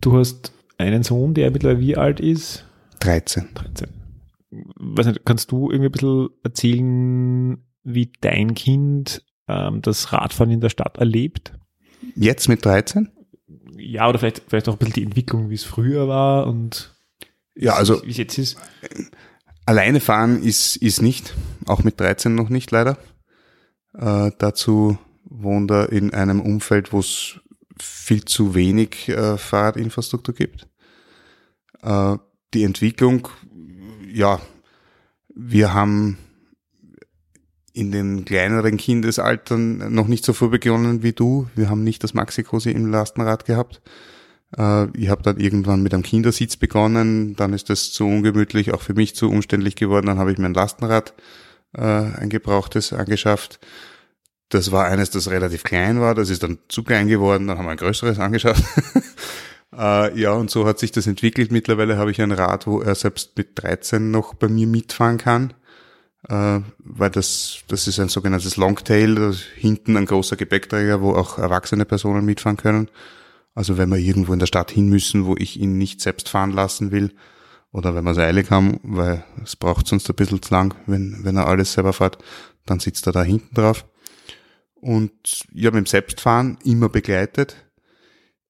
Du 0.00 0.18
hast 0.18 0.52
einen 0.78 1.02
Sohn, 1.02 1.34
der 1.34 1.50
mittlerweile 1.50 1.80
wie 1.80 1.96
alt 1.96 2.20
ist? 2.20 2.64
13. 3.00 3.48
13. 3.54 3.88
Weiß 4.50 5.06
nicht, 5.06 5.24
kannst 5.24 5.50
du 5.50 5.70
irgendwie 5.70 5.88
ein 5.88 5.92
bisschen 5.92 6.28
erzählen, 6.42 7.64
wie 7.82 8.12
dein 8.20 8.54
Kind 8.54 9.24
ähm, 9.48 9.82
das 9.82 10.12
Radfahren 10.12 10.50
in 10.50 10.60
der 10.60 10.70
Stadt 10.70 10.98
erlebt? 10.98 11.52
Jetzt 12.14 12.48
mit 12.48 12.64
13? 12.64 13.10
Ja, 13.76 14.08
oder 14.08 14.18
vielleicht, 14.18 14.42
vielleicht 14.46 14.68
auch 14.68 14.74
ein 14.74 14.78
bisschen 14.78 14.94
die 14.94 15.02
Entwicklung, 15.02 15.50
wie 15.50 15.54
es 15.54 15.64
früher 15.64 16.08
war 16.08 16.46
und 16.46 16.94
ja, 17.56 17.74
also 17.74 18.02
wie 18.04 18.10
es 18.10 18.16
jetzt 18.16 18.38
ist. 18.38 18.56
Alleine 19.66 20.00
fahren 20.00 20.42
ist, 20.42 20.76
ist 20.76 21.02
nicht, 21.02 21.34
auch 21.66 21.84
mit 21.84 22.00
13 22.00 22.34
noch 22.34 22.48
nicht 22.48 22.70
leider. 22.70 22.98
Äh, 23.94 24.32
dazu 24.38 24.98
wohnt 25.24 25.70
er 25.70 25.90
in 25.90 26.12
einem 26.12 26.40
Umfeld, 26.40 26.92
wo 26.92 26.98
es 26.98 27.40
viel 27.80 28.24
zu 28.24 28.54
wenig 28.54 29.08
äh, 29.08 29.36
Fahrradinfrastruktur 29.36 30.34
gibt. 30.34 30.66
Äh, 31.82 32.16
die 32.52 32.64
Entwicklung, 32.64 33.28
ja, 34.12 34.40
wir 35.34 35.74
haben 35.74 36.18
in 37.72 37.90
den 37.90 38.24
kleineren 38.24 38.76
Kindesaltern 38.76 39.92
noch 39.92 40.06
nicht 40.06 40.24
so 40.24 40.32
früh 40.32 40.48
begonnen 40.48 41.02
wie 41.02 41.12
du. 41.12 41.48
Wir 41.56 41.68
haben 41.68 41.82
nicht 41.82 42.04
das 42.04 42.14
Maxi-Cosi 42.14 42.70
im 42.70 42.86
Lastenrad 42.86 43.44
gehabt. 43.44 43.82
Äh, 44.56 44.86
ich 44.96 45.08
habe 45.08 45.22
dann 45.22 45.38
irgendwann 45.38 45.82
mit 45.82 45.92
einem 45.92 46.04
Kindersitz 46.04 46.56
begonnen, 46.56 47.34
dann 47.34 47.52
ist 47.52 47.70
das 47.70 47.92
zu 47.92 48.06
ungemütlich, 48.06 48.72
auch 48.72 48.80
für 48.80 48.94
mich 48.94 49.16
zu 49.16 49.28
umständlich 49.28 49.74
geworden. 49.74 50.06
Dann 50.06 50.18
habe 50.18 50.32
ich 50.32 50.38
mir 50.38 50.46
ein 50.46 50.54
Lastenrad, 50.54 51.14
äh, 51.76 51.82
ein 51.82 52.28
gebrauchtes, 52.28 52.92
angeschafft. 52.92 53.58
Das 54.54 54.70
war 54.70 54.84
eines, 54.84 55.10
das 55.10 55.28
relativ 55.28 55.64
klein 55.64 56.00
war. 56.00 56.14
Das 56.14 56.30
ist 56.30 56.44
dann 56.44 56.58
zu 56.68 56.84
klein 56.84 57.08
geworden. 57.08 57.48
Dann 57.48 57.58
haben 57.58 57.64
wir 57.64 57.72
ein 57.72 57.76
größeres 57.76 58.20
angeschafft. 58.20 58.62
äh, 59.76 60.16
ja, 60.16 60.32
und 60.32 60.48
so 60.48 60.64
hat 60.64 60.78
sich 60.78 60.92
das 60.92 61.08
entwickelt. 61.08 61.50
Mittlerweile 61.50 61.96
habe 61.96 62.12
ich 62.12 62.22
ein 62.22 62.30
Rad, 62.30 62.68
wo 62.68 62.80
er 62.80 62.94
selbst 62.94 63.36
mit 63.36 63.60
13 63.60 64.12
noch 64.12 64.34
bei 64.34 64.46
mir 64.46 64.68
mitfahren 64.68 65.18
kann. 65.18 65.54
Äh, 66.28 66.60
weil 66.78 67.10
das, 67.10 67.64
das 67.66 67.88
ist 67.88 67.98
ein 67.98 68.08
sogenanntes 68.08 68.56
Longtail, 68.56 69.34
hinten 69.56 69.96
ein 69.96 70.06
großer 70.06 70.36
Gepäckträger, 70.36 71.00
wo 71.00 71.14
auch 71.14 71.36
erwachsene 71.38 71.84
Personen 71.84 72.24
mitfahren 72.24 72.56
können. 72.56 72.88
Also 73.56 73.76
wenn 73.76 73.88
wir 73.88 73.98
irgendwo 73.98 74.34
in 74.34 74.38
der 74.38 74.46
Stadt 74.46 74.70
hin 74.70 74.88
müssen, 74.88 75.26
wo 75.26 75.34
ich 75.36 75.58
ihn 75.58 75.78
nicht 75.78 76.00
selbst 76.00 76.28
fahren 76.28 76.52
lassen 76.52 76.92
will, 76.92 77.12
oder 77.72 77.96
wenn 77.96 78.04
wir 78.04 78.12
es 78.12 78.18
eilig 78.18 78.52
haben, 78.52 78.78
weil 78.84 79.24
es 79.42 79.56
braucht 79.56 79.88
sonst 79.88 80.08
ein 80.08 80.14
bisschen 80.14 80.40
zu 80.40 80.54
lang, 80.54 80.76
wenn, 80.86 81.24
wenn 81.24 81.36
er 81.36 81.48
alles 81.48 81.72
selber 81.72 81.92
fährt, 81.92 82.18
dann 82.66 82.78
sitzt 82.78 83.08
er 83.08 83.12
da 83.12 83.24
hinten 83.24 83.52
drauf. 83.52 83.84
Und 84.84 85.46
ja, 85.54 85.70
mit 85.70 85.78
dem 85.78 85.86
Selbstfahren 85.86 86.58
immer 86.62 86.90
begleitet, 86.90 87.56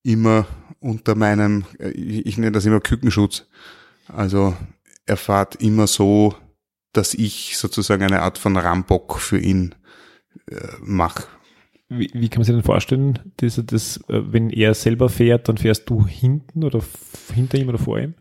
immer 0.03 0.49
unter 0.81 1.15
meinem, 1.15 1.65
äh, 1.79 1.91
ich 1.91 2.39
nenne 2.39 2.51
das 2.51 2.67
immer 2.67 2.81
Kükenschutz. 2.81 3.47
Also 4.09 4.57
er 5.07 5.17
fährt 5.17 5.55
immer 5.63 5.87
so, 5.87 6.35
dass 6.93 7.15
ich 7.15 7.57
sozusagen 7.57 8.03
eine 8.03 8.23
Art 8.23 8.39
von 8.39 8.57
Rambock 8.57 9.21
für 9.21 9.39
ihn 9.39 9.77
äh, 10.51 10.57
mache. 10.81 11.23
Wie, 11.89 12.11
wie, 12.13 12.29
kann 12.29 12.41
man 12.41 12.47
sich 12.47 12.55
denn 12.57 12.65
vorstellen, 12.65 13.21
dass 13.37 13.63
das, 13.65 13.99
äh, 14.09 14.33
wenn 14.33 14.51
er 14.51 14.75
selber 14.75 15.09
fährt, 15.11 15.49
dann 15.49 15.57
fährst 15.57 15.89
du 15.89 16.05
hinten 16.05 16.65
oder 16.65 16.81
hinter 17.33 17.59
ihm 17.59 17.69
oder 17.69 17.79
vor 17.79 18.01
ihm? 18.01 18.15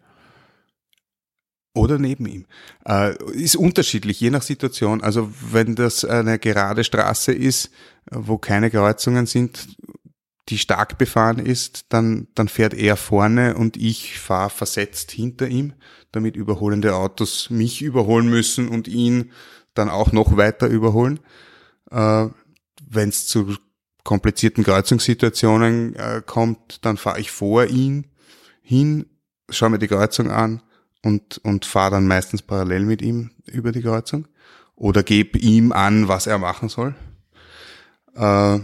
Oder 1.76 1.98
neben 1.98 2.28
ihm. 2.28 2.46
Äh, 2.86 3.16
ist 3.34 3.56
unterschiedlich, 3.56 4.20
je 4.20 4.30
nach 4.30 4.44
Situation. 4.44 5.02
Also 5.02 5.32
wenn 5.52 5.76
das 5.76 6.06
eine 6.06 6.38
gerade 6.38 6.84
Straße 6.84 7.32
ist, 7.34 7.72
wo 8.12 8.38
keine 8.38 8.70
Kreuzungen 8.70 9.26
sind, 9.26 9.68
die 10.50 10.60
stark 10.60 10.98
befahren 11.00 11.40
ist, 11.40 11.86
dann, 11.90 12.28
dann 12.36 12.48
fährt 12.48 12.76
er 12.76 12.96
vorne 12.96 13.56
und 13.56 13.76
ich 13.78 14.20
fahre 14.20 14.52
versetzt 14.52 15.12
hinter 15.12 15.48
ihm, 15.48 15.74
damit 16.12 16.36
überholende 16.36 16.96
Autos 16.96 17.50
mich 17.50 17.82
überholen 17.82 18.30
müssen 18.30 18.68
und 18.68 18.88
ihn 18.88 19.32
dann 19.74 19.90
auch 19.90 20.12
noch 20.12 20.38
weiter 20.38 20.68
überholen. 20.68 21.22
Äh, 21.90 22.28
wenn 22.88 23.10
es 23.10 23.26
zu 23.26 23.56
komplizierten 24.04 24.64
Kreuzungssituationen 24.64 25.96
äh, 25.96 26.22
kommt, 26.24 26.86
dann 26.86 26.98
fahre 26.98 27.20
ich 27.20 27.32
vor 27.32 27.66
ihn 27.66 28.08
hin, 28.62 29.08
schaue 29.50 29.72
mir 29.72 29.80
die 29.80 29.88
Kreuzung 29.88 30.30
an 30.30 30.62
und, 31.04 31.38
und 31.40 31.66
fahre 31.66 31.92
dann 31.92 32.08
meistens 32.08 32.42
parallel 32.42 32.86
mit 32.86 33.02
ihm 33.02 33.32
über 33.46 33.72
die 33.72 33.82
Kreuzung 33.82 34.28
oder 34.76 35.04
gebe 35.04 35.38
ihm 35.38 35.72
an, 35.72 36.08
was 36.08 36.28
er 36.28 36.38
machen 36.40 36.70
soll. 36.70 36.96
Äh, 38.16 38.60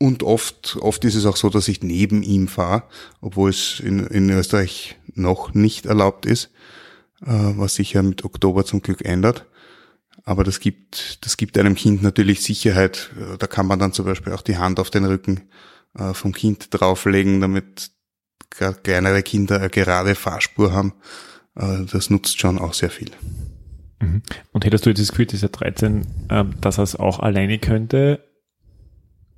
und 0.00 0.22
oft, 0.22 0.76
oft 0.80 1.04
ist 1.04 1.16
es 1.16 1.26
auch 1.26 1.36
so, 1.36 1.50
dass 1.50 1.66
ich 1.66 1.82
neben 1.82 2.22
ihm 2.22 2.46
fahre, 2.46 2.84
obwohl 3.20 3.50
es 3.50 3.80
in, 3.80 4.06
in 4.06 4.30
Österreich 4.30 4.96
noch 5.14 5.54
nicht 5.54 5.86
erlaubt 5.86 6.24
ist, 6.24 6.50
äh, 7.22 7.26
was 7.26 7.74
sich 7.74 7.94
ja 7.94 8.02
mit 8.02 8.24
Oktober 8.24 8.64
zum 8.64 8.80
Glück 8.80 9.04
ändert. 9.04 9.44
Aber 10.24 10.44
das 10.44 10.60
gibt, 10.60 11.24
das 11.24 11.36
gibt 11.36 11.58
einem 11.58 11.74
Kind 11.74 12.02
natürlich 12.02 12.42
Sicherheit. 12.42 13.10
Da 13.38 13.46
kann 13.46 13.66
man 13.66 13.78
dann 13.78 13.92
zum 13.92 14.04
Beispiel 14.04 14.32
auch 14.34 14.42
die 14.42 14.58
Hand 14.58 14.78
auf 14.78 14.90
den 14.90 15.04
Rücken 15.04 15.48
äh, 15.98 16.12
vom 16.12 16.32
Kind 16.32 16.68
drauflegen, 16.70 17.40
damit 17.40 17.90
kleinere 18.50 19.22
Kinder 19.22 19.58
eine 19.58 19.70
gerade 19.70 20.14
Fahrspur 20.14 20.72
haben. 20.72 20.94
Äh, 21.56 21.84
das 21.90 22.10
nutzt 22.10 22.40
schon 22.40 22.58
auch 22.58 22.74
sehr 22.74 22.90
viel. 22.90 23.10
Mhm. 24.00 24.22
Und 24.52 24.64
hättest 24.64 24.86
du 24.86 24.90
jetzt 24.90 25.00
das 25.00 25.10
Gefühl, 25.10 25.26
dieser 25.26 25.48
13, 25.48 26.06
ähm, 26.30 26.54
dass 26.60 26.78
er 26.78 26.84
es 26.84 26.96
auch 26.96 27.20
alleine 27.20 27.58
könnte, 27.58 28.24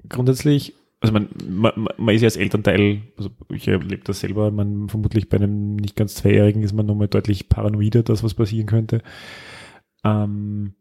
grundsätzlich, 0.08 0.74
also 1.00 1.12
man, 1.12 1.28
man, 1.48 1.88
man 1.96 2.14
ist 2.14 2.22
ja 2.22 2.26
als 2.26 2.36
Elternteil, 2.36 3.02
also 3.16 3.30
ich 3.48 3.66
erlebe 3.68 4.04
das 4.04 4.20
selber, 4.20 4.50
man 4.50 4.88
vermutlich 4.88 5.28
bei 5.28 5.38
einem 5.38 5.76
nicht 5.76 5.96
ganz 5.96 6.14
Zweijährigen 6.14 6.62
ist 6.62 6.74
man 6.74 6.86
nochmal 6.86 7.08
deutlich 7.08 7.48
paranoider, 7.48 8.02
dass 8.02 8.22
was 8.22 8.34
passieren 8.34 8.66
könnte. 8.66 9.02
Ähm, 10.04 10.74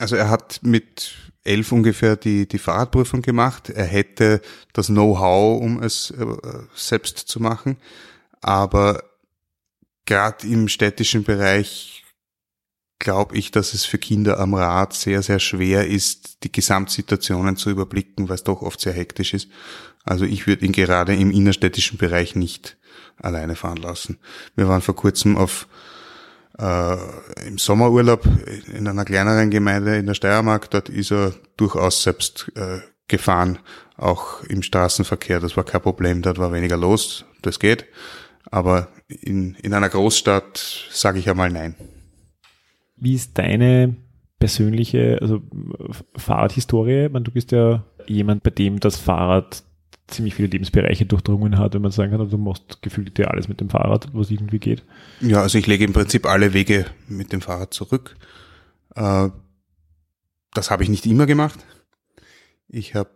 also 0.00 0.16
er 0.16 0.30
hat 0.30 0.60
mit 0.62 1.12
elf 1.44 1.72
ungefähr 1.72 2.16
die, 2.16 2.48
die 2.48 2.58
Fahrradprüfung 2.58 3.22
gemacht. 3.22 3.68
Er 3.70 3.84
hätte 3.84 4.40
das 4.72 4.86
Know-how, 4.86 5.60
um 5.60 5.82
es 5.82 6.10
äh, 6.10 6.26
selbst 6.74 7.18
zu 7.18 7.40
machen. 7.40 7.76
Aber 8.40 9.04
gerade 10.06 10.46
im 10.46 10.68
städtischen 10.68 11.24
Bereich 11.24 12.04
glaube 12.98 13.36
ich, 13.36 13.50
dass 13.50 13.74
es 13.74 13.84
für 13.84 13.98
Kinder 13.98 14.38
am 14.38 14.54
Rad 14.54 14.94
sehr, 14.94 15.22
sehr 15.22 15.38
schwer 15.38 15.86
ist, 15.86 16.44
die 16.44 16.52
Gesamtsituationen 16.52 17.56
zu 17.56 17.70
überblicken, 17.70 18.28
weil 18.28 18.36
es 18.36 18.44
doch 18.44 18.62
oft 18.62 18.80
sehr 18.80 18.92
hektisch 18.92 19.34
ist. 19.34 19.48
Also 20.04 20.24
ich 20.24 20.46
würde 20.46 20.64
ihn 20.64 20.72
gerade 20.72 21.14
im 21.14 21.30
innerstädtischen 21.30 21.98
Bereich 21.98 22.34
nicht 22.34 22.78
alleine 23.16 23.54
fahren 23.54 23.78
lassen. 23.78 24.18
Wir 24.56 24.68
waren 24.68 24.82
vor 24.82 24.96
kurzem 24.96 25.36
auf 25.36 25.66
äh, 26.60 26.96
im 27.46 27.58
Sommerurlaub 27.58 28.26
in 28.72 28.86
einer 28.86 29.04
kleineren 29.04 29.50
Gemeinde 29.50 29.96
in 29.96 30.06
der 30.06 30.14
Steiermark. 30.14 30.70
Dort 30.70 30.88
ist 30.88 31.10
er 31.10 31.32
durchaus 31.56 32.02
selbst 32.02 32.52
äh, 32.54 32.80
gefahren, 33.08 33.58
auch 33.96 34.44
im 34.44 34.62
Straßenverkehr. 34.62 35.40
Das 35.40 35.56
war 35.56 35.64
kein 35.64 35.80
Problem, 35.80 36.22
dort 36.22 36.38
war 36.38 36.52
weniger 36.52 36.76
los, 36.76 37.24
das 37.42 37.58
geht. 37.58 37.86
Aber 38.50 38.88
in, 39.08 39.54
in 39.56 39.74
einer 39.74 39.88
Großstadt 39.88 40.88
sage 40.90 41.18
ich 41.18 41.28
einmal 41.28 41.50
nein. 41.50 41.74
Wie 42.96 43.14
ist 43.14 43.38
deine 43.38 43.96
persönliche, 44.38 45.18
also 45.20 45.40
Fahrradhistorie? 46.16 47.06
Ich 47.06 47.12
meine, 47.12 47.24
du 47.24 47.30
bist 47.30 47.52
ja 47.52 47.84
jemand, 48.06 48.42
bei 48.42 48.50
dem 48.50 48.80
das 48.80 48.96
Fahrrad 48.96 49.62
ziemlich 50.10 50.34
viele 50.34 50.48
Lebensbereiche 50.48 51.06
durchdrungen 51.06 51.58
hat, 51.58 51.74
wenn 51.74 51.82
man 51.82 51.90
sagen 51.90 52.10
kann, 52.10 52.20
also 52.20 52.36
du 52.36 52.42
machst 52.42 52.82
gefühlt 52.82 53.16
dir 53.16 53.30
alles 53.30 53.48
mit 53.48 53.60
dem 53.60 53.70
Fahrrad, 53.70 54.08
was 54.12 54.30
irgendwie 54.30 54.58
geht. 54.58 54.82
Ja, 55.20 55.42
also 55.42 55.58
ich 55.58 55.66
lege 55.66 55.84
im 55.84 55.92
Prinzip 55.92 56.26
alle 56.26 56.52
Wege 56.52 56.86
mit 57.08 57.32
dem 57.32 57.40
Fahrrad 57.40 57.74
zurück. 57.74 58.16
Äh, 58.94 59.28
das 60.52 60.70
habe 60.70 60.82
ich 60.82 60.88
nicht 60.88 61.06
immer 61.06 61.26
gemacht. 61.26 61.58
Ich 62.68 62.94
habe, 62.94 63.10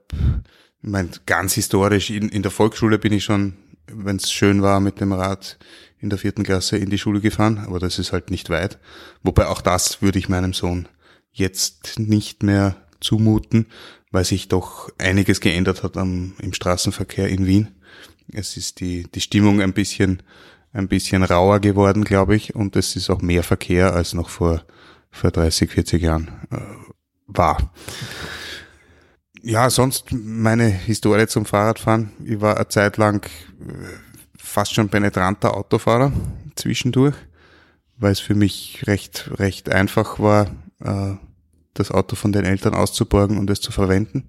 ich 0.82 0.88
meine, 0.88 1.10
ganz 1.26 1.54
historisch, 1.54 2.10
in, 2.10 2.28
in 2.28 2.42
der 2.42 2.50
Volksschule 2.50 2.98
bin 2.98 3.12
ich 3.12 3.24
schon, 3.24 3.54
wenn 3.86 4.16
es 4.16 4.32
schön 4.32 4.62
war, 4.62 4.80
mit 4.80 5.00
dem 5.00 5.12
Rad 5.12 5.58
in 5.98 6.10
der 6.10 6.18
vierten 6.18 6.42
Klasse 6.42 6.76
in 6.76 6.90
die 6.90 6.98
Schule 6.98 7.20
gefahren, 7.20 7.58
aber 7.58 7.78
das 7.78 7.98
ist 7.98 8.12
halt 8.12 8.30
nicht 8.30 8.50
weit. 8.50 8.78
Wobei 9.22 9.46
auch 9.46 9.60
das 9.60 10.02
würde 10.02 10.18
ich 10.18 10.28
meinem 10.28 10.52
Sohn 10.52 10.88
jetzt 11.32 11.98
nicht 11.98 12.42
mehr 12.42 12.76
zumuten, 13.04 13.66
weil 14.10 14.24
sich 14.24 14.48
doch 14.48 14.90
einiges 14.98 15.40
geändert 15.40 15.82
hat 15.82 15.96
am, 15.96 16.34
im 16.40 16.52
Straßenverkehr 16.52 17.28
in 17.28 17.46
Wien. 17.46 17.68
Es 18.32 18.56
ist 18.56 18.80
die, 18.80 19.04
die 19.12 19.20
Stimmung 19.20 19.60
ein 19.60 19.74
bisschen, 19.74 20.22
ein 20.72 20.88
bisschen 20.88 21.22
rauer 21.22 21.60
geworden, 21.60 22.04
glaube 22.04 22.34
ich, 22.34 22.54
und 22.54 22.74
es 22.76 22.96
ist 22.96 23.10
auch 23.10 23.20
mehr 23.20 23.42
Verkehr 23.42 23.92
als 23.92 24.14
noch 24.14 24.30
vor, 24.30 24.64
vor 25.10 25.30
30, 25.30 25.70
40 25.70 26.02
Jahren 26.02 26.30
äh, 26.50 26.56
war. 27.26 27.72
Ja, 29.42 29.68
sonst 29.68 30.10
meine 30.10 30.68
Historie 30.68 31.26
zum 31.26 31.44
Fahrradfahren. 31.44 32.12
Ich 32.24 32.40
war 32.40 32.56
eine 32.56 32.68
Zeit 32.68 32.96
lang 32.96 33.26
äh, 33.26 33.72
fast 34.36 34.74
schon 34.74 34.88
penetranter 34.88 35.54
Autofahrer 35.54 36.12
zwischendurch, 36.56 37.14
weil 37.98 38.12
es 38.12 38.20
für 38.20 38.34
mich 38.34 38.84
recht, 38.86 39.30
recht 39.38 39.68
einfach 39.68 40.18
war, 40.18 40.46
äh, 40.80 41.16
das 41.74 41.90
Auto 41.90 42.16
von 42.16 42.32
den 42.32 42.44
Eltern 42.44 42.74
auszuborgen 42.74 43.38
und 43.38 43.50
es 43.50 43.60
zu 43.60 43.72
verwenden. 43.72 44.28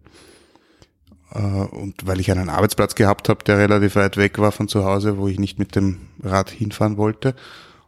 Äh, 1.32 1.40
und 1.40 2.06
weil 2.06 2.20
ich 2.20 2.32
einen 2.32 2.50
Arbeitsplatz 2.50 2.96
gehabt 2.96 3.30
habe, 3.30 3.44
der 3.44 3.58
relativ 3.58 3.96
weit 3.96 4.18
weg 4.18 4.40
war 4.40 4.52
von 4.52 4.68
zu 4.68 4.84
Hause, 4.86 5.18
wo 5.18 5.28
ich 5.28 5.40
nicht 5.40 5.60
mit 5.60 5.76
dem 5.76 5.98
Rad 6.22 6.50
hinfahren 6.50 6.98
wollte. 6.98 7.36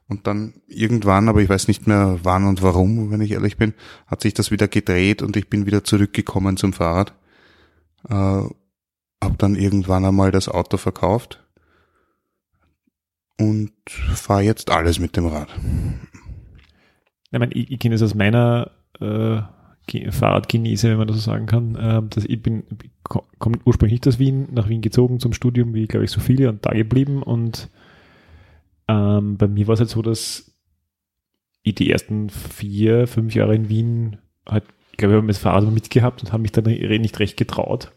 Und 0.08 0.26
dann 0.26 0.54
irgendwann, 0.68 1.28
aber 1.28 1.42
ich 1.42 1.50
weiß 1.50 1.68
nicht 1.68 1.86
mehr 1.86 2.20
wann 2.24 2.46
und 2.46 2.62
warum, 2.62 3.12
wenn 3.12 3.20
ich 3.20 3.32
ehrlich 3.32 3.58
bin, 3.58 3.74
hat 4.06 4.22
sich 4.22 4.34
das 4.34 4.52
wieder 4.52 4.70
gedreht 4.70 5.22
und 5.22 5.36
ich 5.36 5.50
bin 5.50 5.66
wieder 5.66 5.84
zurückgekommen 5.84 6.56
zum 6.56 6.72
Fahrrad. 6.72 7.14
Äh, 8.08 8.44
hab 9.22 9.38
dann 9.38 9.56
irgendwann 9.56 10.06
einmal 10.06 10.32
das 10.32 10.48
Auto 10.48 10.78
verkauft 10.78 11.44
und 13.38 13.74
fahre 13.88 14.44
jetzt 14.44 14.70
alles 14.70 15.00
mit 15.00 15.18
dem 15.18 15.26
Rad. 15.26 15.50
Ich, 17.32 17.40
meine, 17.40 17.54
ich, 17.54 17.72
ich 17.72 17.80
kenne 17.80 17.96
es 17.96 18.02
aus 18.02 18.16
meiner 18.16 18.72
äh, 19.00 19.42
Fahrradgenese, 20.12 20.90
wenn 20.90 20.98
man 20.98 21.08
das 21.08 21.18
so 21.18 21.32
sagen 21.32 21.46
kann. 21.46 21.76
Äh, 21.76 22.02
dass 22.10 22.26
ich 22.26 22.42
bin, 22.42 22.64
komme 23.04 23.58
ursprünglich 23.66 24.00
nicht 24.00 24.08
aus 24.08 24.20
Wien, 24.20 24.48
nach 24.52 24.70
Wien 24.70 24.82
gezogen 24.82 25.20
zum 25.20 25.34
Studium, 25.34 25.74
wie 25.74 25.88
glaube 25.88 26.06
ich 26.06 26.12
so 26.12 26.20
viele 26.20 26.50
und 26.50 26.66
da 26.66 26.72
geblieben. 26.72 27.24
Und 27.24 27.70
ähm, 28.88 29.38
bei 29.38 29.48
mir 29.48 29.68
war 29.68 29.74
es 29.74 29.80
halt 29.80 29.90
so, 29.90 30.02
dass 30.02 30.52
ich 31.64 31.76
die 31.76 31.92
ersten 31.92 32.30
vier, 32.30 33.08
fünf 33.08 33.36
Jahre 33.36 33.56
in 33.56 33.70
Wien 33.70 34.18
halt, 34.48 34.64
ich 34.92 34.98
glaube, 34.98 35.14
ich 35.14 35.18
habe 35.18 35.28
das 35.28 35.38
Fahrrad 35.38 35.72
mitgehabt 35.72 36.24
und 36.24 36.32
habe 36.32 36.42
mich 36.42 36.52
dann 36.52 36.66
nicht 36.66 37.20
recht 37.20 37.38
getraut. 37.38 37.92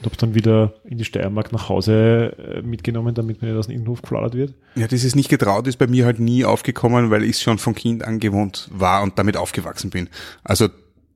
Und 0.00 0.06
habe 0.06 0.14
es 0.14 0.18
dann 0.18 0.34
wieder 0.34 0.72
in 0.84 0.96
die 0.96 1.04
Steiermark 1.04 1.52
nach 1.52 1.68
Hause 1.68 2.34
äh, 2.38 2.62
mitgenommen, 2.62 3.14
damit 3.14 3.42
mir 3.42 3.48
das 3.48 3.58
aus 3.58 3.66
dem 3.66 3.76
Innenhof 3.76 4.00
gefladert 4.00 4.34
wird. 4.34 4.54
Ja, 4.74 4.88
dieses 4.88 5.14
nicht 5.14 5.28
getraut 5.28 5.66
ist 5.66 5.76
bei 5.76 5.86
mir 5.86 6.06
halt 6.06 6.18
nie 6.18 6.46
aufgekommen, 6.46 7.10
weil 7.10 7.22
ich 7.22 7.38
schon 7.38 7.58
von 7.58 7.74
Kind 7.74 8.02
angewohnt 8.02 8.68
war 8.72 9.02
und 9.02 9.18
damit 9.18 9.36
aufgewachsen 9.36 9.90
bin. 9.90 10.08
Also 10.42 10.68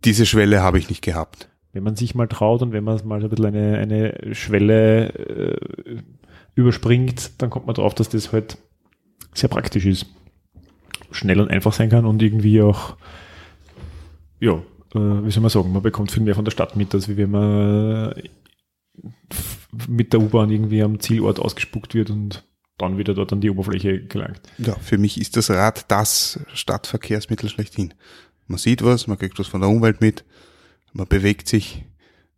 diese 0.04 0.26
Schwelle 0.26 0.62
habe 0.62 0.78
ich 0.78 0.90
nicht 0.90 1.00
gehabt. 1.00 1.48
Wenn 1.72 1.82
man 1.82 1.96
sich 1.96 2.14
mal 2.14 2.28
traut 2.28 2.60
und 2.60 2.72
wenn 2.72 2.84
man 2.84 3.00
mal 3.06 3.22
ein 3.22 3.30
bisschen 3.30 3.46
eine, 3.46 3.78
eine 3.78 4.34
Schwelle 4.34 5.08
äh, 5.14 5.96
überspringt, 6.54 7.32
dann 7.38 7.48
kommt 7.48 7.66
man 7.66 7.74
drauf, 7.74 7.94
dass 7.94 8.10
das 8.10 8.32
halt 8.32 8.58
sehr 9.32 9.48
praktisch 9.48 9.86
ist. 9.86 10.06
Schnell 11.10 11.40
und 11.40 11.50
einfach 11.50 11.72
sein 11.72 11.88
kann 11.88 12.04
und 12.04 12.20
irgendwie 12.20 12.60
auch, 12.60 12.96
ja, 14.40 14.52
äh, 14.94 15.24
wie 15.24 15.30
soll 15.30 15.40
man 15.40 15.50
sagen, 15.50 15.72
man 15.72 15.82
bekommt 15.82 16.12
viel 16.12 16.22
mehr 16.22 16.34
von 16.34 16.44
der 16.44 16.52
Stadt 16.52 16.76
mit, 16.76 16.94
als 16.94 17.08
wie 17.08 17.16
wenn 17.16 17.30
man 17.30 18.14
mit 19.88 20.12
der 20.12 20.20
U-Bahn 20.20 20.50
irgendwie 20.50 20.82
am 20.82 21.00
Zielort 21.00 21.38
ausgespuckt 21.38 21.94
wird 21.94 22.10
und 22.10 22.44
dann 22.78 22.98
wieder 22.98 23.14
dort 23.14 23.32
an 23.32 23.40
die 23.40 23.50
Oberfläche 23.50 24.04
gelangt. 24.04 24.40
Ja, 24.58 24.74
für 24.76 24.98
mich 24.98 25.20
ist 25.20 25.36
das 25.36 25.50
Rad 25.50 25.90
das 25.90 26.40
Stadtverkehrsmittel 26.52 27.48
schlechthin. 27.48 27.94
Man 28.46 28.58
sieht 28.58 28.82
was, 28.82 29.06
man 29.06 29.18
kriegt 29.18 29.38
was 29.38 29.46
von 29.46 29.60
der 29.60 29.70
Umwelt 29.70 30.00
mit, 30.00 30.24
man 30.92 31.06
bewegt 31.06 31.48
sich, 31.48 31.84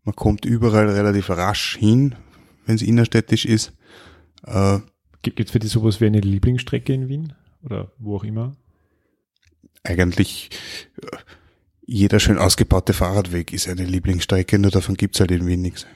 man 0.05 0.15
kommt 0.15 0.45
überall 0.45 0.89
relativ 0.89 1.31
rasch 1.31 1.77
hin, 1.77 2.15
wenn 2.65 2.77
es 2.77 2.83
innerstädtisch 2.83 3.45
ist. 3.45 3.73
Äh, 4.45 4.79
Gibt 5.23 5.41
es 5.41 5.51
für 5.51 5.59
dich 5.59 5.71
sowas 5.71 6.01
wie 6.01 6.07
eine 6.07 6.21
Lieblingsstrecke 6.21 6.93
in 6.93 7.09
Wien 7.09 7.33
oder 7.63 7.91
wo 7.99 8.17
auch 8.17 8.25
immer? 8.25 8.57
Eigentlich 9.83 10.51
äh, 11.03 11.17
jeder 11.87 12.21
schön 12.21 12.39
ausgebaute 12.39 12.93
Fahrradweg 12.93 13.53
ist 13.53 13.69
eine 13.69 13.85
Lieblingsstrecke, 13.85 14.59
nur 14.59 14.71
davon 14.71 14.97
gibt 14.97 15.17
es 15.17 15.21
halt 15.21 15.31
in 15.31 15.47
Wien 15.47 15.63
nichts 15.63 15.87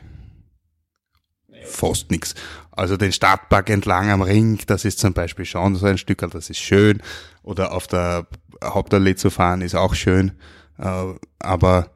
fast 1.71 2.11
nichts. 2.11 2.35
Also 2.71 2.97
den 2.97 3.13
Stadtpark 3.13 3.71
entlang 3.71 4.11
am 4.11 4.23
Ring, 4.23 4.59
das 4.67 4.85
ist 4.85 4.99
zum 4.99 5.13
Beispiel 5.13 5.45
schon 5.45 5.77
so 5.77 5.87
ein 5.87 5.99
Stück, 5.99 6.19
das 6.31 6.51
ist 6.51 6.59
schön. 6.59 7.03
Oder 7.43 7.73
auf 7.73 7.87
der 7.87 8.27
Hauptallee 8.63 9.17
zu 9.17 9.31
fahren 9.31 9.63
ist 9.63 9.75
auch 9.75 9.95
schön. 9.95 10.33
Äh, 10.79 11.15
aber 11.39 11.91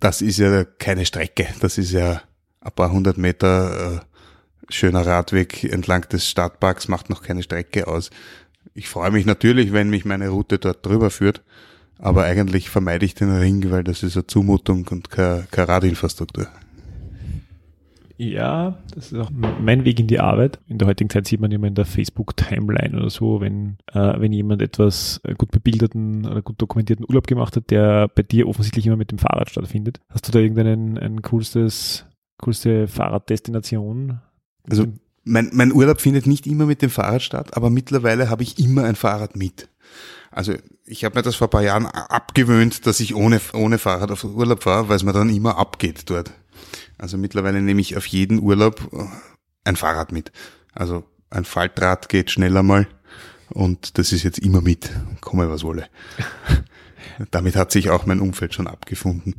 das 0.00 0.22
ist 0.22 0.38
ja 0.38 0.64
keine 0.64 1.06
Strecke. 1.06 1.48
Das 1.60 1.78
ist 1.78 1.92
ja 1.92 2.22
ein 2.60 2.72
paar 2.72 2.92
hundert 2.92 3.18
Meter 3.18 3.96
äh, 3.96 4.00
schöner 4.68 5.06
Radweg 5.06 5.64
entlang 5.64 6.02
des 6.08 6.28
Stadtparks, 6.28 6.88
macht 6.88 7.10
noch 7.10 7.22
keine 7.22 7.42
Strecke 7.42 7.86
aus. 7.86 8.10
Ich 8.74 8.88
freue 8.88 9.10
mich 9.10 9.26
natürlich, 9.26 9.72
wenn 9.72 9.90
mich 9.90 10.04
meine 10.04 10.28
Route 10.28 10.58
dort 10.58 10.84
drüber 10.84 11.10
führt. 11.10 11.42
Aber 11.98 12.24
eigentlich 12.24 12.70
vermeide 12.70 13.04
ich 13.04 13.16
den 13.16 13.36
Ring, 13.36 13.70
weil 13.72 13.82
das 13.82 14.04
ist 14.04 14.16
eine 14.16 14.26
Zumutung 14.26 14.86
und 14.88 15.10
keine, 15.10 15.48
keine 15.50 15.68
Radinfrastruktur. 15.68 16.46
Ja, 18.20 18.76
das 18.92 19.12
ist 19.12 19.18
auch 19.18 19.30
mein 19.30 19.84
Weg 19.84 20.00
in 20.00 20.08
die 20.08 20.18
Arbeit. 20.18 20.58
In 20.66 20.78
der 20.78 20.88
heutigen 20.88 21.08
Zeit 21.08 21.28
sieht 21.28 21.40
man 21.40 21.52
immer 21.52 21.68
in 21.68 21.76
der 21.76 21.84
Facebook-Timeline 21.84 22.98
oder 22.98 23.10
so, 23.10 23.40
wenn, 23.40 23.78
äh, 23.92 24.20
wenn 24.20 24.32
jemand 24.32 24.60
etwas 24.60 25.20
äh, 25.22 25.34
gut 25.34 25.52
bebilderten 25.52 26.26
oder 26.26 26.42
gut 26.42 26.60
dokumentierten 26.60 27.06
Urlaub 27.08 27.28
gemacht 27.28 27.54
hat, 27.54 27.70
der 27.70 28.08
bei 28.08 28.24
dir 28.24 28.48
offensichtlich 28.48 28.86
immer 28.86 28.96
mit 28.96 29.12
dem 29.12 29.18
Fahrrad 29.18 29.50
stattfindet. 29.50 30.00
Hast 30.10 30.26
du 30.26 30.32
da 30.32 30.40
irgendeinen 30.40 30.98
ein 30.98 31.22
coolstes, 31.22 32.06
coolste 32.42 32.88
Fahrraddestination? 32.88 34.20
Also 34.68 34.86
mein, 35.22 35.50
mein 35.52 35.72
Urlaub 35.72 36.00
findet 36.00 36.26
nicht 36.26 36.48
immer 36.48 36.66
mit 36.66 36.82
dem 36.82 36.90
Fahrrad 36.90 37.22
statt, 37.22 37.56
aber 37.56 37.70
mittlerweile 37.70 38.30
habe 38.30 38.42
ich 38.42 38.58
immer 38.58 38.82
ein 38.82 38.96
Fahrrad 38.96 39.36
mit. 39.36 39.68
Also 40.32 40.54
ich 40.84 41.04
habe 41.04 41.16
mir 41.16 41.22
das 41.22 41.36
vor 41.36 41.46
ein 41.46 41.50
paar 41.50 41.62
Jahren 41.62 41.86
abgewöhnt, 41.86 42.84
dass 42.84 42.98
ich 42.98 43.14
ohne, 43.14 43.40
ohne 43.54 43.78
Fahrrad 43.78 44.10
auf 44.10 44.24
Urlaub 44.24 44.64
fahre, 44.64 44.88
weil 44.88 44.96
es 44.96 45.04
mir 45.04 45.12
dann 45.12 45.30
immer 45.30 45.56
abgeht 45.56 46.10
dort. 46.10 46.32
Also 46.98 47.16
mittlerweile 47.16 47.62
nehme 47.62 47.80
ich 47.80 47.96
auf 47.96 48.06
jeden 48.06 48.40
Urlaub 48.40 48.90
äh, 48.92 49.04
ein 49.64 49.76
Fahrrad 49.76 50.12
mit. 50.12 50.32
Also 50.74 51.04
ein 51.30 51.44
Faltrad 51.44 52.08
geht 52.08 52.30
schneller 52.30 52.62
mal 52.62 52.86
und 53.50 53.98
das 53.98 54.12
ist 54.12 54.24
jetzt 54.24 54.38
immer 54.38 54.60
mit, 54.60 54.90
komme 55.20 55.48
was 55.48 55.62
wolle. 55.62 55.86
Damit 57.30 57.56
hat 57.56 57.72
sich 57.72 57.90
auch 57.90 58.06
mein 58.06 58.20
Umfeld 58.20 58.54
schon 58.54 58.66
abgefunden. 58.66 59.34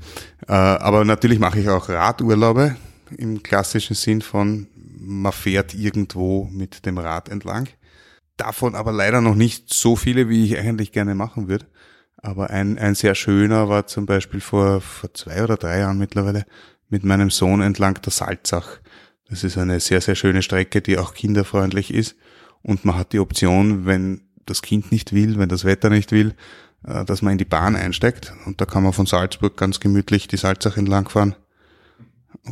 Äh, 0.47 0.53
aber 0.53 1.05
natürlich 1.05 1.39
mache 1.39 1.59
ich 1.59 1.69
auch 1.69 1.89
Radurlaube 1.89 2.75
im 3.17 3.43
klassischen 3.43 3.95
Sinn 3.95 4.21
von 4.21 4.67
man 4.99 5.31
fährt 5.31 5.73
irgendwo 5.73 6.45
mit 6.51 6.85
dem 6.85 6.97
Rad 6.97 7.29
entlang. 7.29 7.67
Davon 8.37 8.75
aber 8.75 8.91
leider 8.91 9.21
noch 9.21 9.35
nicht 9.35 9.73
so 9.73 9.95
viele, 9.95 10.29
wie 10.29 10.45
ich 10.45 10.57
eigentlich 10.57 10.91
gerne 10.91 11.15
machen 11.15 11.47
würde. 11.47 11.65
Aber 12.17 12.49
ein, 12.49 12.77
ein 12.77 12.95
sehr 12.95 13.15
schöner 13.15 13.69
war 13.69 13.87
zum 13.87 14.05
Beispiel 14.05 14.41
vor, 14.41 14.81
vor 14.81 15.13
zwei 15.13 15.43
oder 15.43 15.57
drei 15.57 15.79
Jahren 15.79 15.97
mittlerweile 15.97 16.45
mit 16.89 17.03
meinem 17.03 17.29
Sohn 17.29 17.61
entlang 17.61 18.01
der 18.01 18.11
Salzach. 18.11 18.79
Das 19.29 19.43
ist 19.43 19.57
eine 19.57 19.79
sehr, 19.79 20.01
sehr 20.01 20.15
schöne 20.15 20.41
Strecke, 20.41 20.81
die 20.81 20.97
auch 20.97 21.13
kinderfreundlich 21.13 21.93
ist. 21.93 22.15
Und 22.61 22.83
man 22.83 22.97
hat 22.97 23.13
die 23.13 23.19
Option, 23.19 23.85
wenn 23.85 24.21
das 24.45 24.61
Kind 24.61 24.91
nicht 24.91 25.13
will, 25.13 25.37
wenn 25.37 25.49
das 25.49 25.63
Wetter 25.63 25.89
nicht 25.89 26.11
will, 26.11 26.33
äh, 26.83 27.05
dass 27.05 27.21
man 27.21 27.33
in 27.33 27.37
die 27.37 27.45
Bahn 27.45 27.75
einsteigt. 27.75 28.33
Und 28.45 28.59
da 28.59 28.65
kann 28.65 28.83
man 28.83 28.93
von 28.93 29.05
Salzburg 29.05 29.55
ganz 29.55 29.79
gemütlich 29.79 30.27
die 30.27 30.37
Salzach 30.37 30.77
entlangfahren, 30.77 31.35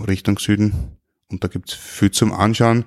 Richtung 0.08 0.38
Süden. 0.38 0.98
Und 1.30 1.44
da 1.44 1.48
gibt's 1.48 1.74
viel 1.74 2.12
zum 2.12 2.32
Anschauen, 2.32 2.86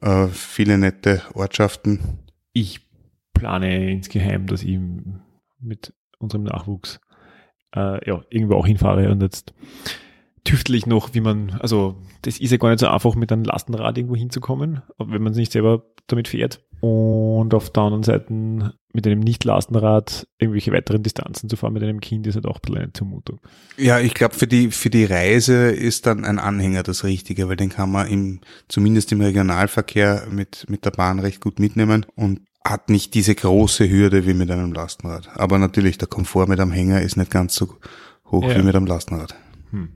äh, 0.00 0.28
viele 0.28 0.78
nette 0.78 1.22
Ortschaften. 1.34 2.20
Ich 2.52 2.86
plane 3.34 3.90
insgeheim, 3.90 4.46
dass 4.46 4.62
ich 4.62 4.78
mit 5.60 5.92
unserem 6.18 6.44
Nachwuchs 6.44 7.00
äh, 7.74 8.08
ja, 8.08 8.22
irgendwo 8.30 8.54
auch 8.54 8.66
hinfahre 8.66 9.10
und 9.10 9.20
jetzt 9.22 9.52
tüftel 10.46 10.74
ich 10.74 10.86
noch, 10.86 11.14
wie 11.14 11.20
man, 11.20 11.56
also 11.60 11.96
das 12.22 12.38
ist 12.38 12.50
ja 12.50 12.56
gar 12.56 12.70
nicht 12.70 12.80
so 12.80 12.88
einfach, 12.88 13.14
mit 13.14 13.30
einem 13.32 13.44
Lastenrad 13.44 13.98
irgendwo 13.98 14.16
hinzukommen, 14.16 14.82
wenn 14.98 15.22
man 15.22 15.32
es 15.32 15.38
nicht 15.38 15.52
selber 15.52 15.84
damit 16.06 16.28
fährt. 16.28 16.62
Und 16.80 17.54
auf 17.54 17.70
der 17.70 17.82
anderen 17.82 18.02
Seite 18.02 18.32
mit 18.92 19.06
einem 19.06 19.20
Nicht-Lastenrad 19.20 20.26
irgendwelche 20.38 20.72
weiteren 20.72 21.02
Distanzen 21.02 21.48
zu 21.48 21.56
fahren 21.56 21.72
mit 21.72 21.82
einem 21.82 22.00
Kind 22.00 22.26
ist 22.26 22.34
halt 22.34 22.46
auch 22.46 22.60
eine 22.66 22.92
Zumutung. 22.92 23.40
Ja, 23.76 23.98
ich 23.98 24.14
glaube, 24.14 24.34
für 24.34 24.46
die, 24.46 24.70
für 24.70 24.90
die 24.90 25.04
Reise 25.04 25.70
ist 25.70 26.06
dann 26.06 26.24
ein 26.24 26.38
Anhänger 26.38 26.82
das 26.82 27.04
Richtige, 27.04 27.48
weil 27.48 27.56
den 27.56 27.70
kann 27.70 27.90
man 27.90 28.08
im, 28.08 28.40
zumindest 28.68 29.12
im 29.12 29.20
Regionalverkehr 29.20 30.26
mit, 30.30 30.66
mit 30.68 30.84
der 30.84 30.90
Bahn 30.90 31.18
recht 31.18 31.40
gut 31.40 31.58
mitnehmen 31.58 32.06
und 32.14 32.40
hat 32.64 32.90
nicht 32.90 33.14
diese 33.14 33.34
große 33.34 33.88
Hürde 33.88 34.26
wie 34.26 34.34
mit 34.34 34.50
einem 34.50 34.72
Lastenrad. 34.72 35.28
Aber 35.34 35.58
natürlich, 35.58 35.98
der 35.98 36.08
Komfort 36.08 36.46
mit 36.48 36.60
einem 36.60 36.72
Hänger 36.72 37.00
ist 37.00 37.16
nicht 37.16 37.30
ganz 37.30 37.54
so 37.54 37.76
hoch 38.30 38.42
ja. 38.44 38.58
wie 38.58 38.62
mit 38.62 38.74
einem 38.74 38.86
Lastenrad. 38.86 39.34
Hm. 39.70 39.95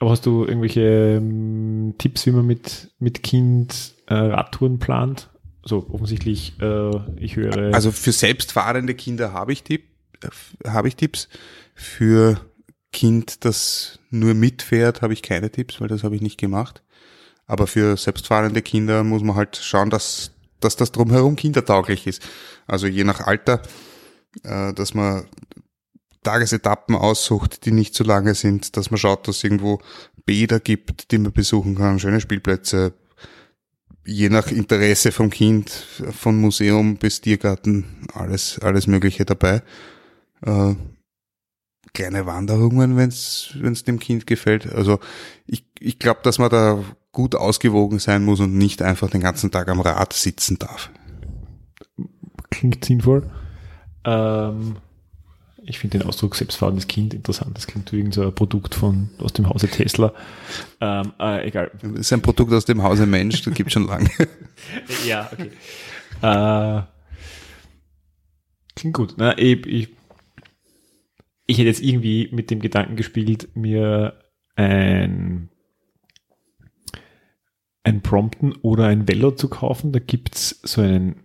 Aber 0.00 0.10
hast 0.10 0.24
du 0.24 0.44
irgendwelche 0.46 0.80
ähm, 0.80 1.94
Tipps, 1.98 2.26
wie 2.26 2.30
man 2.30 2.46
mit, 2.46 2.90
mit 2.98 3.22
Kind 3.22 3.94
äh, 4.06 4.14
Radtouren 4.14 4.78
plant? 4.78 5.28
So 5.62 5.86
offensichtlich, 5.90 6.54
äh, 6.60 6.90
ich 7.16 7.36
höre. 7.36 7.74
Also 7.74 7.92
für 7.92 8.12
selbstfahrende 8.12 8.94
Kinder 8.94 9.34
habe 9.34 9.52
ich, 9.52 9.62
Tipp, 9.62 9.84
äh, 10.22 10.68
habe 10.68 10.88
ich 10.88 10.96
Tipps. 10.96 11.28
Für 11.74 12.40
Kind, 12.92 13.44
das 13.44 13.98
nur 14.10 14.32
mitfährt, 14.32 15.02
habe 15.02 15.12
ich 15.12 15.22
keine 15.22 15.50
Tipps, 15.50 15.82
weil 15.82 15.88
das 15.88 16.02
habe 16.02 16.16
ich 16.16 16.22
nicht 16.22 16.38
gemacht. 16.38 16.82
Aber 17.46 17.66
für 17.66 17.98
selbstfahrende 17.98 18.62
Kinder 18.62 19.04
muss 19.04 19.22
man 19.22 19.36
halt 19.36 19.56
schauen, 19.56 19.90
dass, 19.90 20.32
dass 20.60 20.76
das 20.76 20.92
drumherum 20.92 21.36
kindertauglich 21.36 22.06
ist. 22.06 22.26
Also 22.66 22.86
je 22.86 23.04
nach 23.04 23.20
Alter, 23.20 23.60
äh, 24.44 24.72
dass 24.72 24.94
man 24.94 25.26
Tagesetappen 26.22 26.94
aussucht, 26.94 27.64
die 27.64 27.72
nicht 27.72 27.94
zu 27.94 28.04
lange 28.04 28.34
sind, 28.34 28.76
dass 28.76 28.90
man 28.90 28.98
schaut, 28.98 29.26
dass 29.26 29.38
es 29.38 29.44
irgendwo 29.44 29.80
Bäder 30.24 30.60
gibt, 30.60 31.10
die 31.12 31.18
man 31.18 31.32
besuchen 31.32 31.74
kann, 31.76 31.98
schöne 31.98 32.20
Spielplätze, 32.20 32.92
je 34.04 34.28
nach 34.28 34.50
Interesse 34.50 35.12
vom 35.12 35.30
Kind, 35.30 35.70
von 35.70 36.40
Museum 36.40 36.96
bis 36.96 37.20
Tiergarten, 37.20 38.06
alles, 38.12 38.58
alles 38.60 38.86
Mögliche 38.86 39.24
dabei. 39.24 39.62
Äh, 40.42 40.74
kleine 41.92 42.26
Wanderungen, 42.26 42.96
wenn 42.96 43.08
es 43.08 43.84
dem 43.84 43.98
Kind 43.98 44.26
gefällt. 44.26 44.72
Also 44.72 45.00
ich, 45.46 45.64
ich 45.80 45.98
glaube, 45.98 46.20
dass 46.22 46.38
man 46.38 46.50
da 46.50 46.82
gut 47.12 47.34
ausgewogen 47.34 47.98
sein 47.98 48.24
muss 48.24 48.40
und 48.40 48.56
nicht 48.56 48.82
einfach 48.82 49.10
den 49.10 49.20
ganzen 49.20 49.50
Tag 49.50 49.68
am 49.68 49.80
Rad 49.80 50.12
sitzen 50.12 50.58
darf. 50.58 50.90
Klingt 52.50 52.84
sinnvoll. 52.84 53.30
Ähm, 54.04 54.76
ich 55.70 55.78
finde 55.78 55.98
den 55.98 56.06
Ausdruck 56.06 56.34
selbstfahrendes 56.34 56.88
Kind 56.88 57.14
interessant. 57.14 57.56
Das 57.56 57.66
klingt 57.66 57.92
wie 57.92 57.98
irgendein 57.98 58.34
Produkt 58.34 58.74
von, 58.74 59.10
aus 59.18 59.32
dem 59.32 59.48
Hause 59.48 59.68
Tesla. 59.68 60.12
Ähm, 60.80 61.12
äh, 61.18 61.46
egal. 61.46 61.70
Das 61.80 61.92
ist 61.92 62.12
ein 62.12 62.22
Produkt 62.22 62.52
aus 62.52 62.64
dem 62.64 62.82
Hause 62.82 63.06
Mensch, 63.06 63.42
das 63.42 63.54
gibt 63.54 63.72
schon 63.72 63.86
lange. 63.86 64.10
ja, 65.06 65.30
okay. 65.32 65.50
Äh, 66.22 66.82
klingt 68.74 68.96
gut. 68.96 69.14
Na, 69.16 69.38
ich, 69.38 69.64
ich, 69.66 69.88
ich 71.46 71.58
hätte 71.58 71.68
jetzt 71.68 71.82
irgendwie 71.82 72.28
mit 72.32 72.50
dem 72.50 72.60
Gedanken 72.60 72.96
gespielt, 72.96 73.54
mir 73.54 74.20
ein, 74.56 75.50
ein 77.84 78.02
Prompton 78.02 78.56
oder 78.62 78.86
ein 78.86 79.08
Velo 79.08 79.30
zu 79.30 79.48
kaufen. 79.48 79.92
Da 79.92 80.00
gibt's 80.00 80.60
so 80.64 80.80
einen 80.80 81.22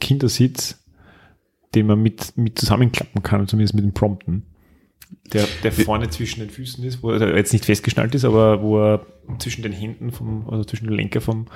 Kindersitz, 0.00 0.81
den 1.74 1.86
man 1.86 2.02
mit, 2.02 2.36
mit 2.36 2.58
zusammenklappen 2.58 3.22
kann, 3.22 3.46
zumindest 3.48 3.74
mit 3.74 3.84
dem 3.84 3.92
Prompten. 3.92 4.44
Der, 5.32 5.46
der 5.62 5.72
vorne 5.72 6.08
zwischen 6.10 6.40
den 6.40 6.50
Füßen 6.50 6.84
ist, 6.84 7.02
wo 7.02 7.10
er 7.10 7.36
jetzt 7.36 7.52
nicht 7.52 7.64
festgeschnallt 7.64 8.14
ist, 8.14 8.24
aber 8.24 8.62
wo 8.62 8.78
er 8.78 9.06
zwischen 9.38 9.62
den 9.62 9.72
Händen 9.72 10.10
vom, 10.10 10.48
also 10.48 10.64
zwischen 10.64 10.86
den 10.86 10.96
Lenker 10.96 11.20
vom, 11.20 11.46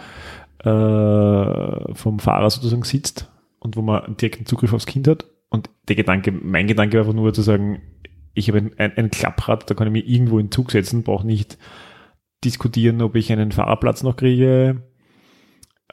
äh, 0.61 1.95
vom 1.95 2.19
Fahrer 2.19 2.51
sozusagen 2.51 2.83
sitzt 2.83 3.31
und 3.59 3.77
wo 3.77 3.83
man 3.83 4.17
direkten 4.17 4.47
Zugriff 4.47 4.73
aufs 4.73 4.87
Kind 4.87 5.09
hat. 5.09 5.27
Und 5.49 5.71
der 5.89 5.97
Gedanke, 5.97 6.33
mein 6.33 6.67
Gedanke 6.67 6.97
war 6.97 7.01
einfach 7.03 7.15
nur 7.15 7.33
zu 7.33 7.43
sagen, 7.43 7.81
ich 8.35 8.49
habe 8.49 8.59
ein, 8.59 8.79
ein, 8.79 8.97
ein 8.97 9.11
Klapprad, 9.11 9.69
da 9.69 9.75
kann 9.75 9.87
ich 9.87 9.93
mich 9.93 10.09
irgendwo 10.09 10.39
in 10.39 10.51
Zug 10.51 10.71
setzen, 10.71 11.03
brauche 11.03 11.27
nicht 11.27 11.59
diskutieren, 12.45 13.01
ob 13.03 13.15
ich 13.17 13.33
einen 13.33 13.53
Fahrerplatz 13.53 14.03
noch 14.03 14.17
kriege, 14.17 14.83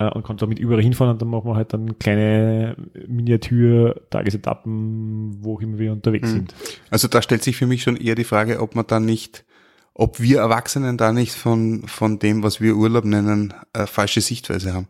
äh, 0.08 0.12
und 0.14 0.24
konnte 0.24 0.45
damit 0.45 0.60
überall 0.60 0.82
hinfahren 0.82 1.14
und 1.14 1.22
dann 1.22 1.30
machen 1.30 1.49
wir 1.49 1.56
halt 1.56 1.74
dann 1.74 1.97
kleine 1.99 2.76
Miniatur-Tagesetappen, 3.08 5.43
wo 5.43 5.60
immer 5.60 5.78
wir 5.78 5.91
unterwegs 5.91 6.30
mhm. 6.30 6.34
sind. 6.34 6.56
Also 6.89 7.08
da 7.08 7.22
stellt 7.22 7.43
sich 7.43 7.58
für 7.58 7.68
mich 7.68 7.84
schon 7.84 7.97
eher 7.97 8.16
die 8.16 8.24
Frage, 8.24 8.62
ob 8.62 8.76
man 8.76 8.88
dann 8.88 9.06
nicht, 9.06 9.45
ob 9.93 10.20
wir 10.20 10.39
Erwachsenen 10.39 10.97
da 10.97 11.14
nicht 11.14 11.34
von, 11.34 11.84
von 11.88 12.18
dem, 12.20 12.43
was 12.43 12.62
wir 12.62 12.76
Urlaub 12.76 13.06
nennen, 13.06 13.54
äh, 13.74 13.86
falsche 13.86 14.22
Sichtweise 14.22 14.74
haben. 14.74 14.88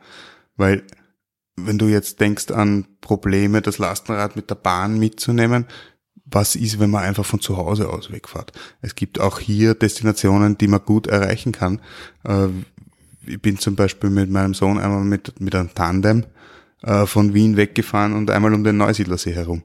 Weil 0.56 0.84
wenn 1.56 1.78
du 1.78 1.88
jetzt 1.88 2.20
denkst 2.20 2.52
an 2.52 2.86
Probleme, 3.02 3.62
das 3.62 3.78
Lastenrad 3.78 4.36
mit 4.36 4.50
der 4.50 4.56
Bahn 4.56 4.98
mitzunehmen, 4.98 5.68
was 6.26 6.56
ist, 6.56 6.80
wenn 6.80 6.90
man 6.90 7.04
einfach 7.04 7.26
von 7.26 7.42
zu 7.42 7.58
Hause 7.58 7.90
aus 7.90 8.12
wegfährt? 8.12 8.54
Es 8.82 8.96
gibt 8.96 9.20
auch 9.20 9.40
hier 9.40 9.76
Destinationen, 9.76 10.58
die 10.58 10.68
man 10.68 10.84
gut 10.84 11.08
erreichen 11.08 11.52
kann. 11.52 11.82
Ich 13.26 13.42
bin 13.42 13.58
zum 13.58 13.76
Beispiel 13.76 14.10
mit 14.10 14.30
meinem 14.30 14.54
Sohn 14.54 14.80
einmal 14.80 15.04
mit, 15.04 15.40
mit 15.40 15.56
einem 15.56 15.74
Tandem 15.74 16.26
äh, 16.82 17.06
von 17.06 17.34
Wien 17.34 17.58
weggefahren 17.58 18.14
und 18.14 18.30
einmal 18.30 18.54
um 18.54 18.64
den 18.64 18.78
Neusiedlersee 18.78 19.34
herum. 19.34 19.64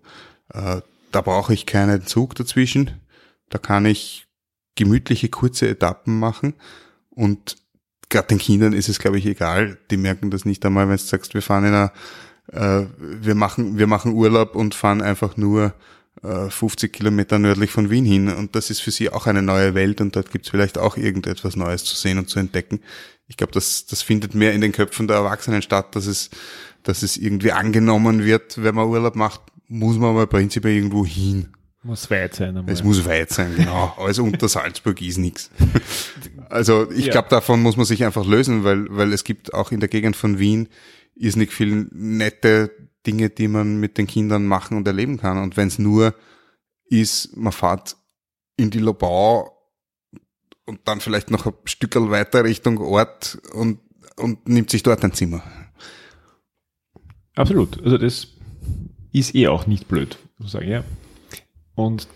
Äh, 0.52 0.80
da 1.12 1.20
brauche 1.20 1.54
ich 1.54 1.66
keinen 1.66 2.06
Zug 2.06 2.34
dazwischen. 2.34 3.00
Da 3.48 3.59
kann 3.59 3.86
ich 3.86 4.26
gemütliche, 4.76 5.28
kurze 5.28 5.68
Etappen 5.68 6.18
machen. 6.18 6.54
Und 7.11 7.56
gerade 8.09 8.28
den 8.28 8.38
Kindern 8.38 8.72
ist 8.72 8.88
es, 8.88 8.98
glaube 8.98 9.18
ich, 9.18 9.26
egal. 9.26 9.78
Die 9.90 9.96
merken 9.96 10.30
das 10.30 10.44
nicht 10.44 10.64
einmal, 10.64 10.88
wenn 10.88 10.96
du 10.96 11.02
sagst, 11.02 11.34
wir 11.34 11.42
fahren 11.42 11.64
in 11.64 11.74
einer, 11.74 11.92
äh, 12.52 12.86
wir 12.98 13.34
machen, 13.34 13.78
wir 13.78 13.86
machen 13.86 14.12
Urlaub 14.12 14.54
und 14.54 14.74
fahren 14.74 15.02
einfach 15.02 15.36
nur 15.36 15.74
50 16.23 16.91
äh, 16.91 16.97
Kilometer 16.97 17.39
nördlich 17.39 17.71
von 17.71 17.91
Wien 17.91 18.05
hin. 18.05 18.29
Und 18.29 18.57
das 18.57 18.71
ist 18.71 18.81
für 18.81 18.91
sie 18.91 19.11
auch 19.11 19.27
eine 19.27 19.43
neue 19.43 19.75
Welt 19.75 20.01
und 20.01 20.16
dort 20.16 20.31
gibt 20.31 20.47
es 20.47 20.51
vielleicht 20.51 20.79
auch 20.79 20.97
irgendetwas 20.97 21.57
Neues 21.57 21.85
zu 21.85 21.95
sehen 21.95 22.19
und 22.19 22.29
zu 22.29 22.39
entdecken 22.39 22.81
ich 23.29 23.37
glaube, 23.37 23.53
das, 23.53 23.87
das 23.87 24.03
findet 24.03 24.35
mehr 24.35 24.55
in 24.55 24.62
den 24.62 24.73
Köpfen 24.73 25.07
der 25.07 25.19
Erwachsenen 25.19 25.62
statt, 25.62 25.95
dass 25.95 26.07
es, 26.07 26.31
dass 26.83 27.03
es 27.03 27.16
irgendwie 27.16 27.53
angenommen 27.53 28.25
wird, 28.25 28.62
wenn 28.62 28.75
man 28.75 28.89
Urlaub 28.89 29.14
macht, 29.14 29.43
muss 29.69 29.99
man 29.99 30.11
aber 30.11 30.27
prinzipiell 30.27 30.75
irgendwo 30.75 31.05
hin. 31.05 31.49
Muss 31.83 32.11
weit 32.11 32.35
sein. 32.35 32.57
Einmal. 32.57 32.73
Es 32.73 32.83
muss 32.83 33.05
weit 33.05 33.31
sein, 33.31 33.55
genau. 33.55 33.95
Alles 33.99 34.19
unter 34.19 34.49
Salzburg 34.49 35.01
ist 35.01 35.19
nichts. 35.19 35.51
Also 36.51 36.91
ich 36.91 37.05
ja. 37.05 37.12
glaube, 37.12 37.29
davon 37.29 37.61
muss 37.61 37.77
man 37.77 37.85
sich 37.85 38.07
einfach 38.07 38.25
lösen, 38.25 38.64
weil, 38.64 38.87
weil 38.89 39.12
es 39.12 39.23
gibt 39.23 39.53
auch 39.53 39.71
in 39.71 39.81
der 39.81 39.91
Gegend 39.91 40.16
von 40.16 40.39
Wien 40.39 40.71
ist 41.14 41.37
nicht 41.37 41.53
viel 41.53 41.87
nette 41.93 42.71
Dinge, 43.09 43.30
die 43.30 43.48
man 43.48 43.80
mit 43.80 43.98
den 43.98 44.06
Kindern 44.06 44.46
machen 44.46 44.76
und 44.76 44.86
erleben 44.86 45.16
kann. 45.16 45.42
Und 45.42 45.56
wenn 45.56 45.68
es 45.68 45.78
nur 45.78 46.14
ist, 46.84 47.36
man 47.36 47.52
fährt 47.52 47.96
in 48.56 48.70
die 48.70 48.78
Lobau 48.78 49.50
und 50.66 50.80
dann 50.84 51.00
vielleicht 51.00 51.30
noch 51.30 51.46
ein 51.46 51.54
Stück 51.64 51.96
weiter 51.96 52.44
Richtung 52.44 52.78
Ort 52.78 53.38
und, 53.54 53.80
und 54.16 54.48
nimmt 54.48 54.70
sich 54.70 54.82
dort 54.82 55.02
ein 55.04 55.12
Zimmer. 55.12 55.42
Absolut. 57.34 57.82
Also 57.82 57.98
das 57.98 58.28
ist 59.12 59.34
eh 59.34 59.48
auch 59.48 59.66
nicht 59.66 59.88
blöd, 59.88 60.18
muss 60.38 60.48
ich 60.48 60.52
sagen, 60.52 60.68
ja. 60.68 60.84
Und 61.74 62.09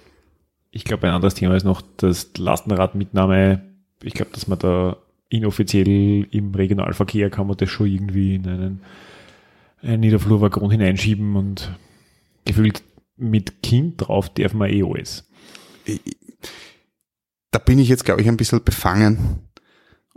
ich 0.70 0.84
glaube, 0.84 1.09
ein 1.09 1.14
anderes 1.14 1.34
Thema 1.34 1.57
ist 1.57 1.64
noch, 1.64 1.82
dass 1.97 2.30
Lastenradmitnahme 2.36 3.72
ich 4.03 4.14
glaube, 4.14 4.32
dass 4.32 4.49
man 4.49 4.59
da 4.59 4.97
inoffiziell 5.28 6.26
im 6.30 6.55
Regionalverkehr 6.55 7.30
kann 7.30 7.47
man 7.47 7.57
das 7.57 7.70
schon 7.70 7.86
irgendwie 7.86 8.34
in 8.34 8.47
einen, 8.47 8.80
einen 9.83 10.01
Niederflurwaggon 10.01 10.70
hineinschieben 10.70 11.37
und 11.37 11.76
gefühlt 12.45 12.83
mit 13.16 13.62
Kind 13.62 13.97
drauf 13.99 14.30
darf 14.30 14.55
man 14.55 14.70
eh 14.70 14.83
alles. 14.83 15.28
Da 17.51 17.59
bin 17.59 17.78
ich 17.78 17.89
jetzt, 17.89 18.05
glaube 18.05 18.22
ich, 18.22 18.28
ein 18.28 18.37
bisschen 18.37 18.64
befangen. 18.64 19.41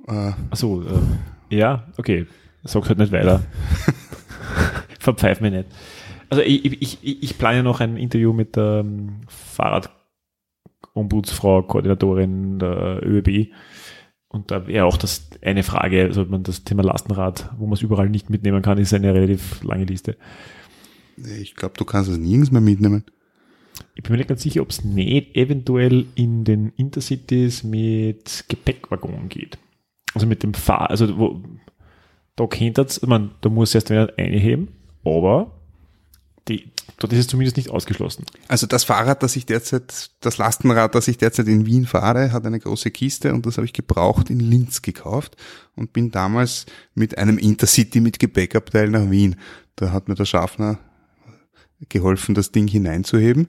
Äh, 0.07 0.31
Achso, 0.49 0.83
äh, 0.83 1.55
ja, 1.55 1.87
okay. 1.97 2.25
Sag 2.63 2.87
halt 2.87 2.99
nicht 2.99 3.11
weiter. 3.11 3.43
Verpfeif 4.99 5.41
mich 5.41 5.51
nicht. 5.51 5.67
Also 6.29 6.41
ich, 6.41 6.81
ich, 6.81 7.23
ich, 7.23 7.37
plane 7.37 7.61
noch 7.61 7.81
ein 7.81 7.97
Interview 7.97 8.33
mit 8.33 8.55
der 8.55 8.83
ähm, 8.83 9.21
Fahrradombudsfrau, 9.27 11.61
Koordinatorin 11.63 12.57
der 12.57 13.05
ÖB. 13.05 13.49
Und 14.35 14.51
da 14.51 14.67
wäre 14.67 14.83
auch 14.85 14.97
das 14.97 15.29
eine 15.41 15.63
Frage, 15.63 16.03
also 16.03 16.25
man 16.25 16.43
das 16.43 16.65
Thema 16.65 16.83
Lastenrad, 16.83 17.51
wo 17.57 17.67
man 17.67 17.75
es 17.75 17.81
überall 17.81 18.09
nicht 18.09 18.29
mitnehmen 18.29 18.61
kann, 18.61 18.77
ist 18.77 18.93
eine 18.93 19.13
relativ 19.13 19.63
lange 19.63 19.85
Liste. 19.85 20.17
Ich 21.39 21.55
glaube, 21.55 21.75
du 21.77 21.85
kannst 21.85 22.09
es 22.09 22.17
nirgends 22.17 22.51
mehr 22.51 22.59
mitnehmen. 22.59 23.05
Ich 23.93 24.03
bin 24.03 24.11
mir 24.11 24.17
nicht 24.17 24.27
ganz 24.27 24.41
sicher, 24.41 24.61
ob 24.61 24.71
es 24.71 24.83
nicht 24.83 25.37
eventuell 25.37 26.05
in 26.15 26.43
den 26.43 26.73
Intercities 26.75 27.63
mit 27.63 28.43
Gepäckwaggon 28.49 29.29
geht. 29.29 29.57
Also 30.13 30.27
mit 30.27 30.43
dem 30.43 30.53
Fahr, 30.53 30.89
also 30.89 31.17
wo, 31.17 31.41
da 32.35 32.45
kennt 32.47 32.77
das, 32.77 33.01
man, 33.03 33.31
da 33.39 33.47
muss 33.47 33.73
erst 33.73 33.89
wieder 33.89 34.11
einheben, 34.17 34.67
aber 35.05 35.61
die, 36.49 36.73
dort 36.97 37.13
ist 37.13 37.19
es 37.19 37.27
zumindest 37.27 37.57
nicht 37.57 37.69
ausgeschlossen. 37.69 38.25
Also 38.47 38.67
das 38.67 38.83
Fahrrad, 38.83 39.23
das 39.23 39.35
ich 39.35 39.45
derzeit, 39.45 40.11
das 40.21 40.37
Lastenrad, 40.37 40.95
das 40.95 41.07
ich 41.07 41.17
derzeit 41.17 41.47
in 41.47 41.65
Wien 41.65 41.85
fahre, 41.85 42.31
hat 42.31 42.45
eine 42.45 42.59
große 42.59 42.91
Kiste 42.91 43.33
und 43.33 43.45
das 43.45 43.57
habe 43.57 43.65
ich 43.65 43.73
gebraucht 43.73 44.29
in 44.29 44.39
Linz 44.39 44.81
gekauft 44.81 45.35
und 45.75 45.93
bin 45.93 46.11
damals 46.11 46.65
mit 46.93 47.17
einem 47.17 47.37
Intercity 47.37 48.01
mit 48.01 48.19
Gepäckabteil 48.19 48.89
nach 48.89 49.09
Wien. 49.09 49.35
Da 49.75 49.91
hat 49.91 50.07
mir 50.07 50.15
der 50.15 50.25
Schaffner 50.25 50.79
geholfen, 51.89 52.35
das 52.35 52.51
Ding 52.51 52.67
hineinzuheben 52.67 53.47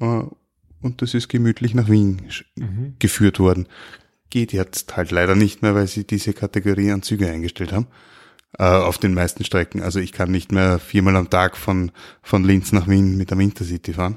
äh, 0.00 0.22
und 0.82 1.00
das 1.00 1.14
ist 1.14 1.28
gemütlich 1.28 1.74
nach 1.74 1.88
Wien 1.88 2.22
mhm. 2.56 2.94
geführt 2.98 3.40
worden. 3.40 3.66
Geht 4.30 4.52
jetzt 4.52 4.96
halt 4.96 5.10
leider 5.10 5.34
nicht 5.34 5.62
mehr, 5.62 5.74
weil 5.74 5.86
sie 5.86 6.04
diese 6.04 6.32
Kategorie 6.32 6.90
an 6.90 7.02
Züge 7.02 7.30
eingestellt 7.30 7.72
haben 7.72 7.86
äh, 8.58 8.64
auf 8.64 8.98
den 8.98 9.14
meisten 9.14 9.44
Strecken. 9.44 9.82
Also 9.82 10.00
ich 10.00 10.12
kann 10.12 10.30
nicht 10.30 10.52
mehr 10.52 10.78
viermal 10.78 11.16
am 11.16 11.30
Tag 11.30 11.56
von, 11.56 11.90
von 12.22 12.44
Linz 12.44 12.72
nach 12.72 12.88
Wien 12.88 13.16
mit 13.16 13.30
dem 13.30 13.40
Intercity 13.40 13.92
fahren, 13.92 14.16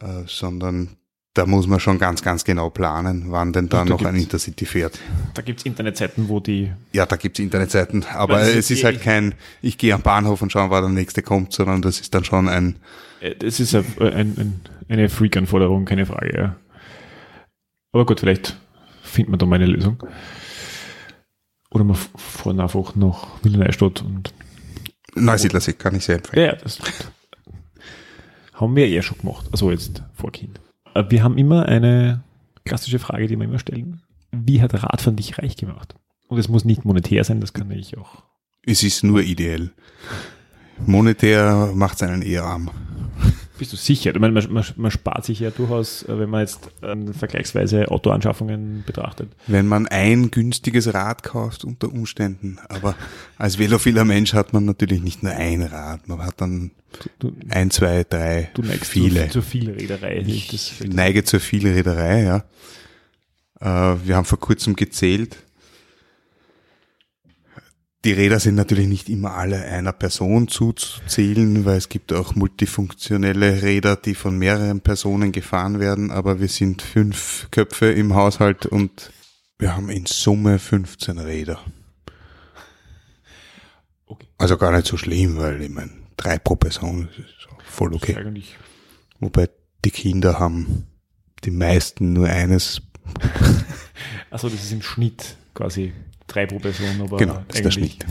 äh, 0.00 0.22
sondern 0.26 0.96
da 1.34 1.46
muss 1.46 1.66
man 1.66 1.80
schon 1.80 1.98
ganz, 1.98 2.22
ganz 2.22 2.44
genau 2.44 2.70
planen, 2.70 3.24
wann 3.30 3.52
denn 3.52 3.68
da, 3.68 3.84
noch 3.84 4.04
ein 4.04 4.14
Intercity 4.14 4.66
fährt. 4.66 5.00
Da 5.34 5.42
gibt's 5.42 5.64
Internetseiten, 5.64 6.28
wo 6.28 6.38
die... 6.38 6.70
Ja, 6.92 7.06
da 7.06 7.16
gibt's 7.16 7.40
Internetseiten, 7.40 8.04
aber 8.14 8.40
es 8.42 8.54
ist, 8.54 8.70
ist 8.70 8.84
halt 8.84 9.02
kein, 9.02 9.34
ich 9.60 9.76
gehe 9.76 9.94
am 9.94 10.02
Bahnhof 10.02 10.42
und 10.42 10.52
schaue, 10.52 10.70
wann 10.70 10.84
der 10.84 10.92
nächste 10.92 11.22
kommt, 11.22 11.52
sondern 11.52 11.82
das 11.82 11.98
ist 12.00 12.14
dann 12.14 12.22
schon 12.22 12.48
ein... 12.48 12.76
Es 13.20 13.58
ist 13.58 13.74
ein, 13.74 13.84
ein, 13.98 14.60
eine 14.88 15.08
Freak-Anforderung, 15.08 15.86
keine 15.86 16.06
Frage, 16.06 16.36
ja. 16.36 16.56
Aber 17.90 18.06
gut, 18.06 18.20
vielleicht 18.20 18.56
findet 19.02 19.30
man 19.30 19.38
da 19.38 19.46
mal 19.46 19.56
eine 19.56 19.66
Lösung. 19.66 20.00
Oder 21.74 21.84
wir 21.84 21.94
fahren 21.94 22.60
einfach 22.60 22.94
nach 22.94 23.26
Wiener 23.42 23.58
Neustadt 23.58 24.00
und. 24.02 24.32
Neusiedlersee 25.16 25.74
kann 25.74 25.94
ich 25.94 26.04
sehr 26.04 26.16
empfehlen. 26.16 26.46
Ja, 26.46 26.56
das 26.56 26.78
haben 28.54 28.76
wir 28.76 28.86
eh 28.86 29.02
schon 29.02 29.18
gemacht. 29.18 29.46
Also 29.52 29.70
jetzt 29.70 30.02
vor 30.14 30.32
Kind. 30.32 30.60
Äh, 30.94 31.04
wir 31.08 31.22
haben 31.22 31.36
immer 31.36 31.66
eine 31.66 32.22
klassische 32.64 32.98
Frage, 32.98 33.26
die 33.26 33.36
wir 33.36 33.44
immer 33.44 33.58
stellen. 33.58 34.02
Wie 34.30 34.62
hat 34.62 34.74
Radfahren 34.74 35.16
dich 35.16 35.38
reich 35.38 35.56
gemacht? 35.56 35.94
Und 36.28 36.38
es 36.38 36.48
muss 36.48 36.64
nicht 36.64 36.84
monetär 36.84 37.24
sein, 37.24 37.40
das 37.40 37.52
kann 37.52 37.70
ich 37.70 37.98
auch. 37.98 38.22
Es 38.64 38.82
ist 38.82 39.04
nur 39.04 39.22
ideell. 39.22 39.70
Monetär 40.86 41.72
macht 41.74 41.96
es 41.96 42.02
einen 42.02 42.22
eher 42.22 42.44
arm. 42.44 42.70
Bist 43.56 43.72
du 43.72 43.76
sicher? 43.76 44.10
Ich 44.12 44.20
meine, 44.20 44.32
man, 44.32 44.52
man, 44.52 44.64
man 44.76 44.90
spart 44.90 45.24
sich 45.24 45.38
ja 45.38 45.50
durchaus, 45.50 46.02
äh, 46.04 46.18
wenn 46.18 46.28
man 46.28 46.40
jetzt 46.40 46.70
äh, 46.82 46.96
vergleichsweise 47.12 47.88
Autoanschaffungen 47.88 48.82
betrachtet. 48.84 49.30
Wenn 49.46 49.68
man 49.68 49.86
ein 49.86 50.30
günstiges 50.32 50.92
Rad 50.92 51.22
kauft 51.22 51.64
unter 51.64 51.92
Umständen, 51.92 52.58
aber 52.68 52.96
als 53.38 53.58
velophiler 53.58 54.04
Mensch 54.04 54.34
hat 54.34 54.52
man 54.52 54.64
natürlich 54.64 55.02
nicht 55.02 55.22
nur 55.22 55.32
ein 55.32 55.62
Rad, 55.62 56.08
man 56.08 56.24
hat 56.24 56.40
dann 56.40 56.72
du, 57.20 57.32
ein, 57.48 57.70
zwei, 57.70 58.04
drei, 58.04 58.50
du 58.54 58.62
neigst 58.62 58.90
viele. 58.90 59.22
Zur, 59.22 59.30
zur 59.30 59.42
Vielreederei. 59.42 60.24
Ich, 60.26 60.52
ich 60.52 60.80
neige 60.88 61.22
zur 61.22 61.38
Vielreederei, 61.38 62.24
ja. 62.24 62.44
Äh, 63.60 63.96
wir 64.04 64.16
haben 64.16 64.24
vor 64.24 64.40
kurzem 64.40 64.74
gezählt, 64.74 65.36
die 68.04 68.12
Räder 68.12 68.38
sind 68.38 68.54
natürlich 68.54 68.86
nicht 68.86 69.08
immer 69.08 69.32
alle 69.34 69.64
einer 69.64 69.92
Person 69.92 70.48
zuzählen, 70.48 71.64
weil 71.64 71.78
es 71.78 71.88
gibt 71.88 72.12
auch 72.12 72.34
multifunktionelle 72.34 73.62
Räder, 73.62 73.96
die 73.96 74.14
von 74.14 74.38
mehreren 74.38 74.82
Personen 74.82 75.32
gefahren 75.32 75.80
werden, 75.80 76.10
aber 76.10 76.38
wir 76.38 76.48
sind 76.48 76.82
fünf 76.82 77.48
Köpfe 77.50 77.86
im 77.86 78.14
Haushalt 78.14 78.66
und 78.66 79.10
wir 79.58 79.74
haben 79.74 79.88
in 79.88 80.04
Summe 80.04 80.58
15 80.58 81.18
Räder. 81.18 81.58
Okay. 84.06 84.26
Also 84.36 84.58
gar 84.58 84.72
nicht 84.72 84.86
so 84.86 84.98
schlimm, 84.98 85.38
weil 85.38 85.62
ich 85.62 85.70
meine, 85.70 85.90
drei 86.18 86.38
pro 86.38 86.56
Person 86.56 87.08
ist 87.16 87.48
voll 87.64 87.94
okay. 87.94 88.16
Wobei 89.18 89.48
die 89.82 89.90
Kinder 89.90 90.38
haben 90.38 90.86
die 91.44 91.50
meisten 91.50 92.12
nur 92.12 92.28
eines. 92.28 92.82
Also 94.30 94.48
das 94.48 94.64
ist 94.64 94.72
im 94.72 94.82
Schnitt 94.82 95.36
quasi 95.54 95.92
drei 96.26 96.46
pro 96.46 96.58
Person, 96.58 97.00
aber 97.00 97.16
genau, 97.16 97.42
das 97.48 97.56
ist 97.56 97.64
der 97.64 97.70
Schnitt. 97.70 98.06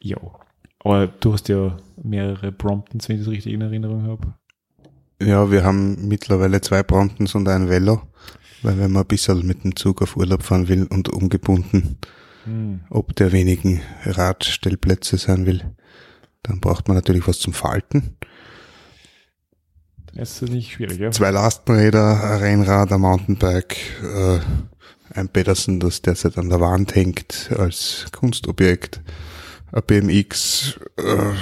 Ja. 0.00 0.18
Aber 0.80 1.06
du 1.06 1.32
hast 1.32 1.48
ja 1.48 1.76
mehrere 2.02 2.52
Bromptons, 2.52 3.08
wenn 3.08 3.16
ich 3.16 3.22
das 3.22 3.30
richtig 3.30 3.54
in 3.54 3.62
Erinnerung 3.62 4.06
habe. 4.06 4.34
Ja, 5.22 5.50
wir 5.50 5.64
haben 5.64 6.08
mittlerweile 6.08 6.60
zwei 6.60 6.82
Bromptons 6.82 7.34
und 7.34 7.48
ein 7.48 7.70
Velo, 7.70 8.02
weil 8.62 8.78
wenn 8.78 8.92
man 8.92 9.04
ein 9.04 9.08
bisschen 9.08 9.46
mit 9.46 9.64
dem 9.64 9.76
Zug 9.76 10.02
auf 10.02 10.16
Urlaub 10.16 10.42
fahren 10.42 10.68
will 10.68 10.86
und 10.86 11.08
ungebunden 11.08 11.98
hm. 12.44 12.80
ob 12.90 13.14
der 13.16 13.32
wenigen 13.32 13.80
Radstellplätze 14.04 15.16
sein 15.16 15.46
will, 15.46 15.62
dann 16.42 16.60
braucht 16.60 16.88
man 16.88 16.96
natürlich 16.96 17.26
was 17.26 17.38
zum 17.38 17.52
Falten. 17.52 18.16
Dann 20.06 20.22
ist 20.22 20.42
nicht 20.42 20.72
schwierig, 20.72 20.98
ja? 20.98 21.10
Zwei 21.10 21.30
Lastenräder, 21.30 22.22
ein 22.22 22.38
Rennrad, 22.38 22.92
ein 22.92 23.00
Mountainbike, 23.00 23.76
äh, 24.02 24.40
ein 25.12 25.28
Peterson, 25.28 25.80
das 25.80 26.02
derzeit 26.02 26.38
an 26.38 26.48
der 26.48 26.60
Wand 26.60 26.94
hängt 26.94 27.50
als 27.56 28.06
Kunstobjekt, 28.12 29.00
ein 29.72 29.82
BMX, 29.86 30.78
äh, 30.96 31.32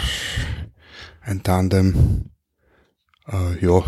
ein 1.23 1.43
Tandem, 1.43 2.31
äh, 3.29 3.65
ja, 3.65 3.83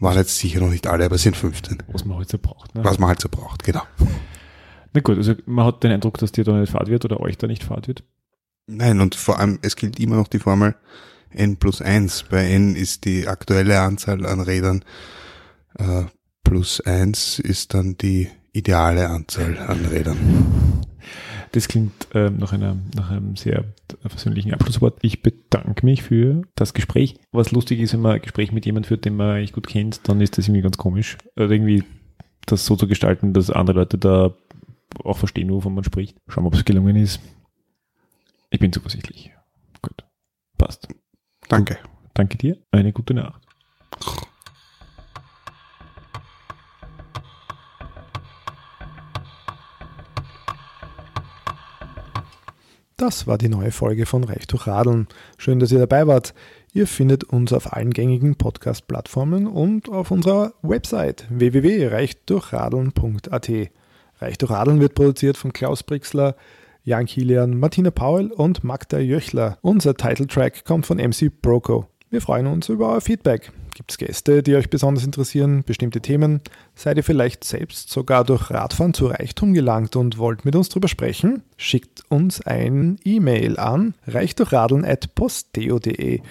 waren 0.00 0.16
jetzt 0.16 0.38
sicher 0.38 0.60
noch 0.60 0.70
nicht 0.70 0.86
alle, 0.86 1.04
aber 1.04 1.16
es 1.16 1.22
sind 1.22 1.36
15. 1.36 1.82
Was 1.88 2.04
man 2.04 2.18
halt 2.18 2.28
so 2.28 2.38
braucht. 2.38 2.74
Ne? 2.74 2.84
Was 2.84 2.98
man 2.98 3.08
halt 3.08 3.20
so 3.20 3.28
braucht, 3.28 3.64
genau. 3.64 3.82
Na 4.92 5.00
gut, 5.00 5.16
also 5.16 5.34
man 5.46 5.66
hat 5.66 5.82
den 5.82 5.92
Eindruck, 5.92 6.18
dass 6.18 6.32
dir 6.32 6.44
da 6.44 6.52
nicht 6.52 6.72
fahrt 6.72 6.88
wird 6.88 7.04
oder 7.04 7.20
euch 7.20 7.36
da 7.36 7.46
nicht 7.46 7.64
fahrt 7.64 7.88
wird. 7.88 8.04
Nein, 8.66 9.00
und 9.00 9.14
vor 9.14 9.38
allem, 9.38 9.58
es 9.62 9.76
gilt 9.76 9.98
immer 9.98 10.16
noch 10.16 10.28
die 10.28 10.38
Formel 10.38 10.74
N 11.30 11.56
plus 11.56 11.82
1. 11.82 12.24
Bei 12.30 12.48
N 12.50 12.74
ist 12.74 13.04
die 13.04 13.28
aktuelle 13.28 13.80
Anzahl 13.80 14.24
an 14.26 14.40
Rädern 14.40 14.84
äh, 15.78 16.04
plus 16.42 16.80
1 16.80 17.40
ist 17.40 17.74
dann 17.74 17.98
die 17.98 18.30
ideale 18.58 19.08
Anzahl 19.08 19.56
an 19.58 19.84
Rädern. 19.86 20.84
Das 21.52 21.68
klingt 21.68 22.14
äh, 22.14 22.28
nach, 22.28 22.52
einer, 22.52 22.76
nach 22.94 23.10
einem 23.10 23.36
sehr 23.36 23.64
persönlichen 24.02 24.52
Abschlusswort. 24.52 24.98
Ich 25.00 25.22
bedanke 25.22 25.86
mich 25.86 26.02
für 26.02 26.42
das 26.54 26.74
Gespräch. 26.74 27.16
Was 27.32 27.52
lustig 27.52 27.80
ist, 27.80 27.94
wenn 27.94 28.00
man 28.00 28.16
ein 28.16 28.22
Gespräch 28.22 28.52
mit 28.52 28.66
jemandem 28.66 28.88
führt, 28.88 29.04
den 29.04 29.16
man 29.16 29.36
eigentlich 29.36 29.54
gut 29.54 29.66
kennt, 29.66 30.06
dann 30.08 30.20
ist 30.20 30.36
das 30.36 30.46
irgendwie 30.46 30.62
ganz 30.62 30.76
komisch. 30.76 31.16
Also 31.36 31.54
irgendwie 31.54 31.84
das 32.44 32.66
so 32.66 32.76
zu 32.76 32.86
gestalten, 32.86 33.32
dass 33.32 33.50
andere 33.50 33.78
Leute 33.78 33.96
da 33.96 34.34
auch 35.04 35.16
verstehen, 35.16 35.50
wovon 35.50 35.74
man 35.74 35.84
spricht. 35.84 36.18
Schauen 36.28 36.44
wir, 36.44 36.48
ob 36.48 36.54
es 36.54 36.64
gelungen 36.64 36.96
ist. 36.96 37.20
Ich 38.50 38.60
bin 38.60 38.72
zuversichtlich. 38.72 39.30
Gut. 39.80 40.04
Passt. 40.56 40.88
Danke. 41.48 41.78
Danke 42.14 42.36
dir. 42.36 42.58
Eine 42.70 42.92
gute 42.92 43.14
Nacht. 43.14 43.42
Das 52.98 53.26
war 53.28 53.38
die 53.38 53.48
neue 53.48 53.70
Folge 53.70 54.04
von 54.06 54.24
Reich 54.24 54.48
durch 54.48 54.66
Radeln. 54.66 55.06
Schön, 55.36 55.60
dass 55.60 55.70
ihr 55.70 55.78
dabei 55.78 56.08
wart. 56.08 56.34
Ihr 56.72 56.88
findet 56.88 57.22
uns 57.22 57.52
auf 57.52 57.72
allen 57.72 57.92
gängigen 57.92 58.34
Podcast-Plattformen 58.34 59.46
und 59.46 59.88
auf 59.88 60.10
unserer 60.10 60.54
Website 60.62 61.24
www.reichdurchradeln.at. 61.30 63.50
Reich 64.20 64.38
durch 64.38 64.50
Radeln 64.50 64.80
wird 64.80 64.96
produziert 64.96 65.36
von 65.36 65.52
Klaus 65.52 65.84
Brixler, 65.84 66.34
Jan 66.82 67.06
Kilian, 67.06 67.60
Martina 67.60 67.92
Paul 67.92 68.32
und 68.32 68.64
Magda 68.64 68.98
Jöchler. 68.98 69.58
Unser 69.62 69.94
Titeltrack 69.94 70.64
kommt 70.64 70.84
von 70.84 70.98
MC 70.98 71.30
Broco. 71.40 71.86
Wir 72.10 72.22
freuen 72.22 72.46
uns 72.46 72.70
über 72.70 72.90
euer 72.90 73.02
Feedback. 73.02 73.52
Gibt 73.74 73.90
es 73.90 73.98
Gäste, 73.98 74.42
die 74.42 74.56
euch 74.56 74.70
besonders 74.70 75.04
interessieren, 75.04 75.62
bestimmte 75.62 76.00
Themen? 76.00 76.40
Seid 76.74 76.96
ihr 76.96 77.04
vielleicht 77.04 77.44
selbst 77.44 77.90
sogar 77.90 78.24
durch 78.24 78.50
Radfahren 78.50 78.94
zu 78.94 79.08
Reichtum 79.08 79.52
gelangt 79.52 79.94
und 79.94 80.16
wollt 80.16 80.46
mit 80.46 80.56
uns 80.56 80.70
drüber 80.70 80.88
sprechen? 80.88 81.42
Schickt 81.58 82.04
uns 82.08 82.40
ein 82.40 82.96
E-Mail 83.04 83.58
an 83.58 83.92
reichdurchradeln.posteo.de. 84.06 86.22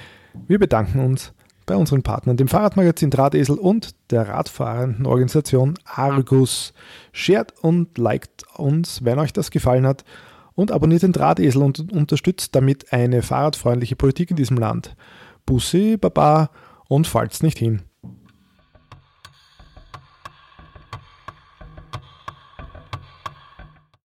Wir 0.47 0.59
bedanken 0.59 0.99
uns 0.99 1.32
bei 1.67 1.75
unseren 1.75 2.01
Partnern, 2.01 2.38
dem 2.38 2.47
Fahrradmagazin 2.47 3.11
Drahtesel 3.11 3.59
und 3.59 3.93
der 4.09 4.28
radfahrenden 4.28 5.05
Organisation 5.05 5.75
Argus. 5.86 6.73
Shared 7.11 7.53
und 7.61 7.99
liked 7.99 8.45
uns, 8.55 9.05
wenn 9.05 9.19
euch 9.19 9.32
das 9.32 9.51
gefallen 9.51 9.86
hat 9.86 10.05
und 10.55 10.71
abonniert 10.71 11.03
den 11.03 11.13
Drahtesel 11.13 11.61
und 11.61 11.91
unterstützt 11.91 12.55
damit 12.55 12.91
eine 12.91 13.21
fahrradfreundliche 13.21 13.95
Politik 13.95 14.32
in 14.32 14.38
diesem 14.38 14.57
Land. 14.57 14.95
Bussi, 15.47 15.97
Baba 15.97 16.51
und 16.87 17.07
fallt's 17.07 17.41
nicht 17.41 17.57
hin. 17.57 17.81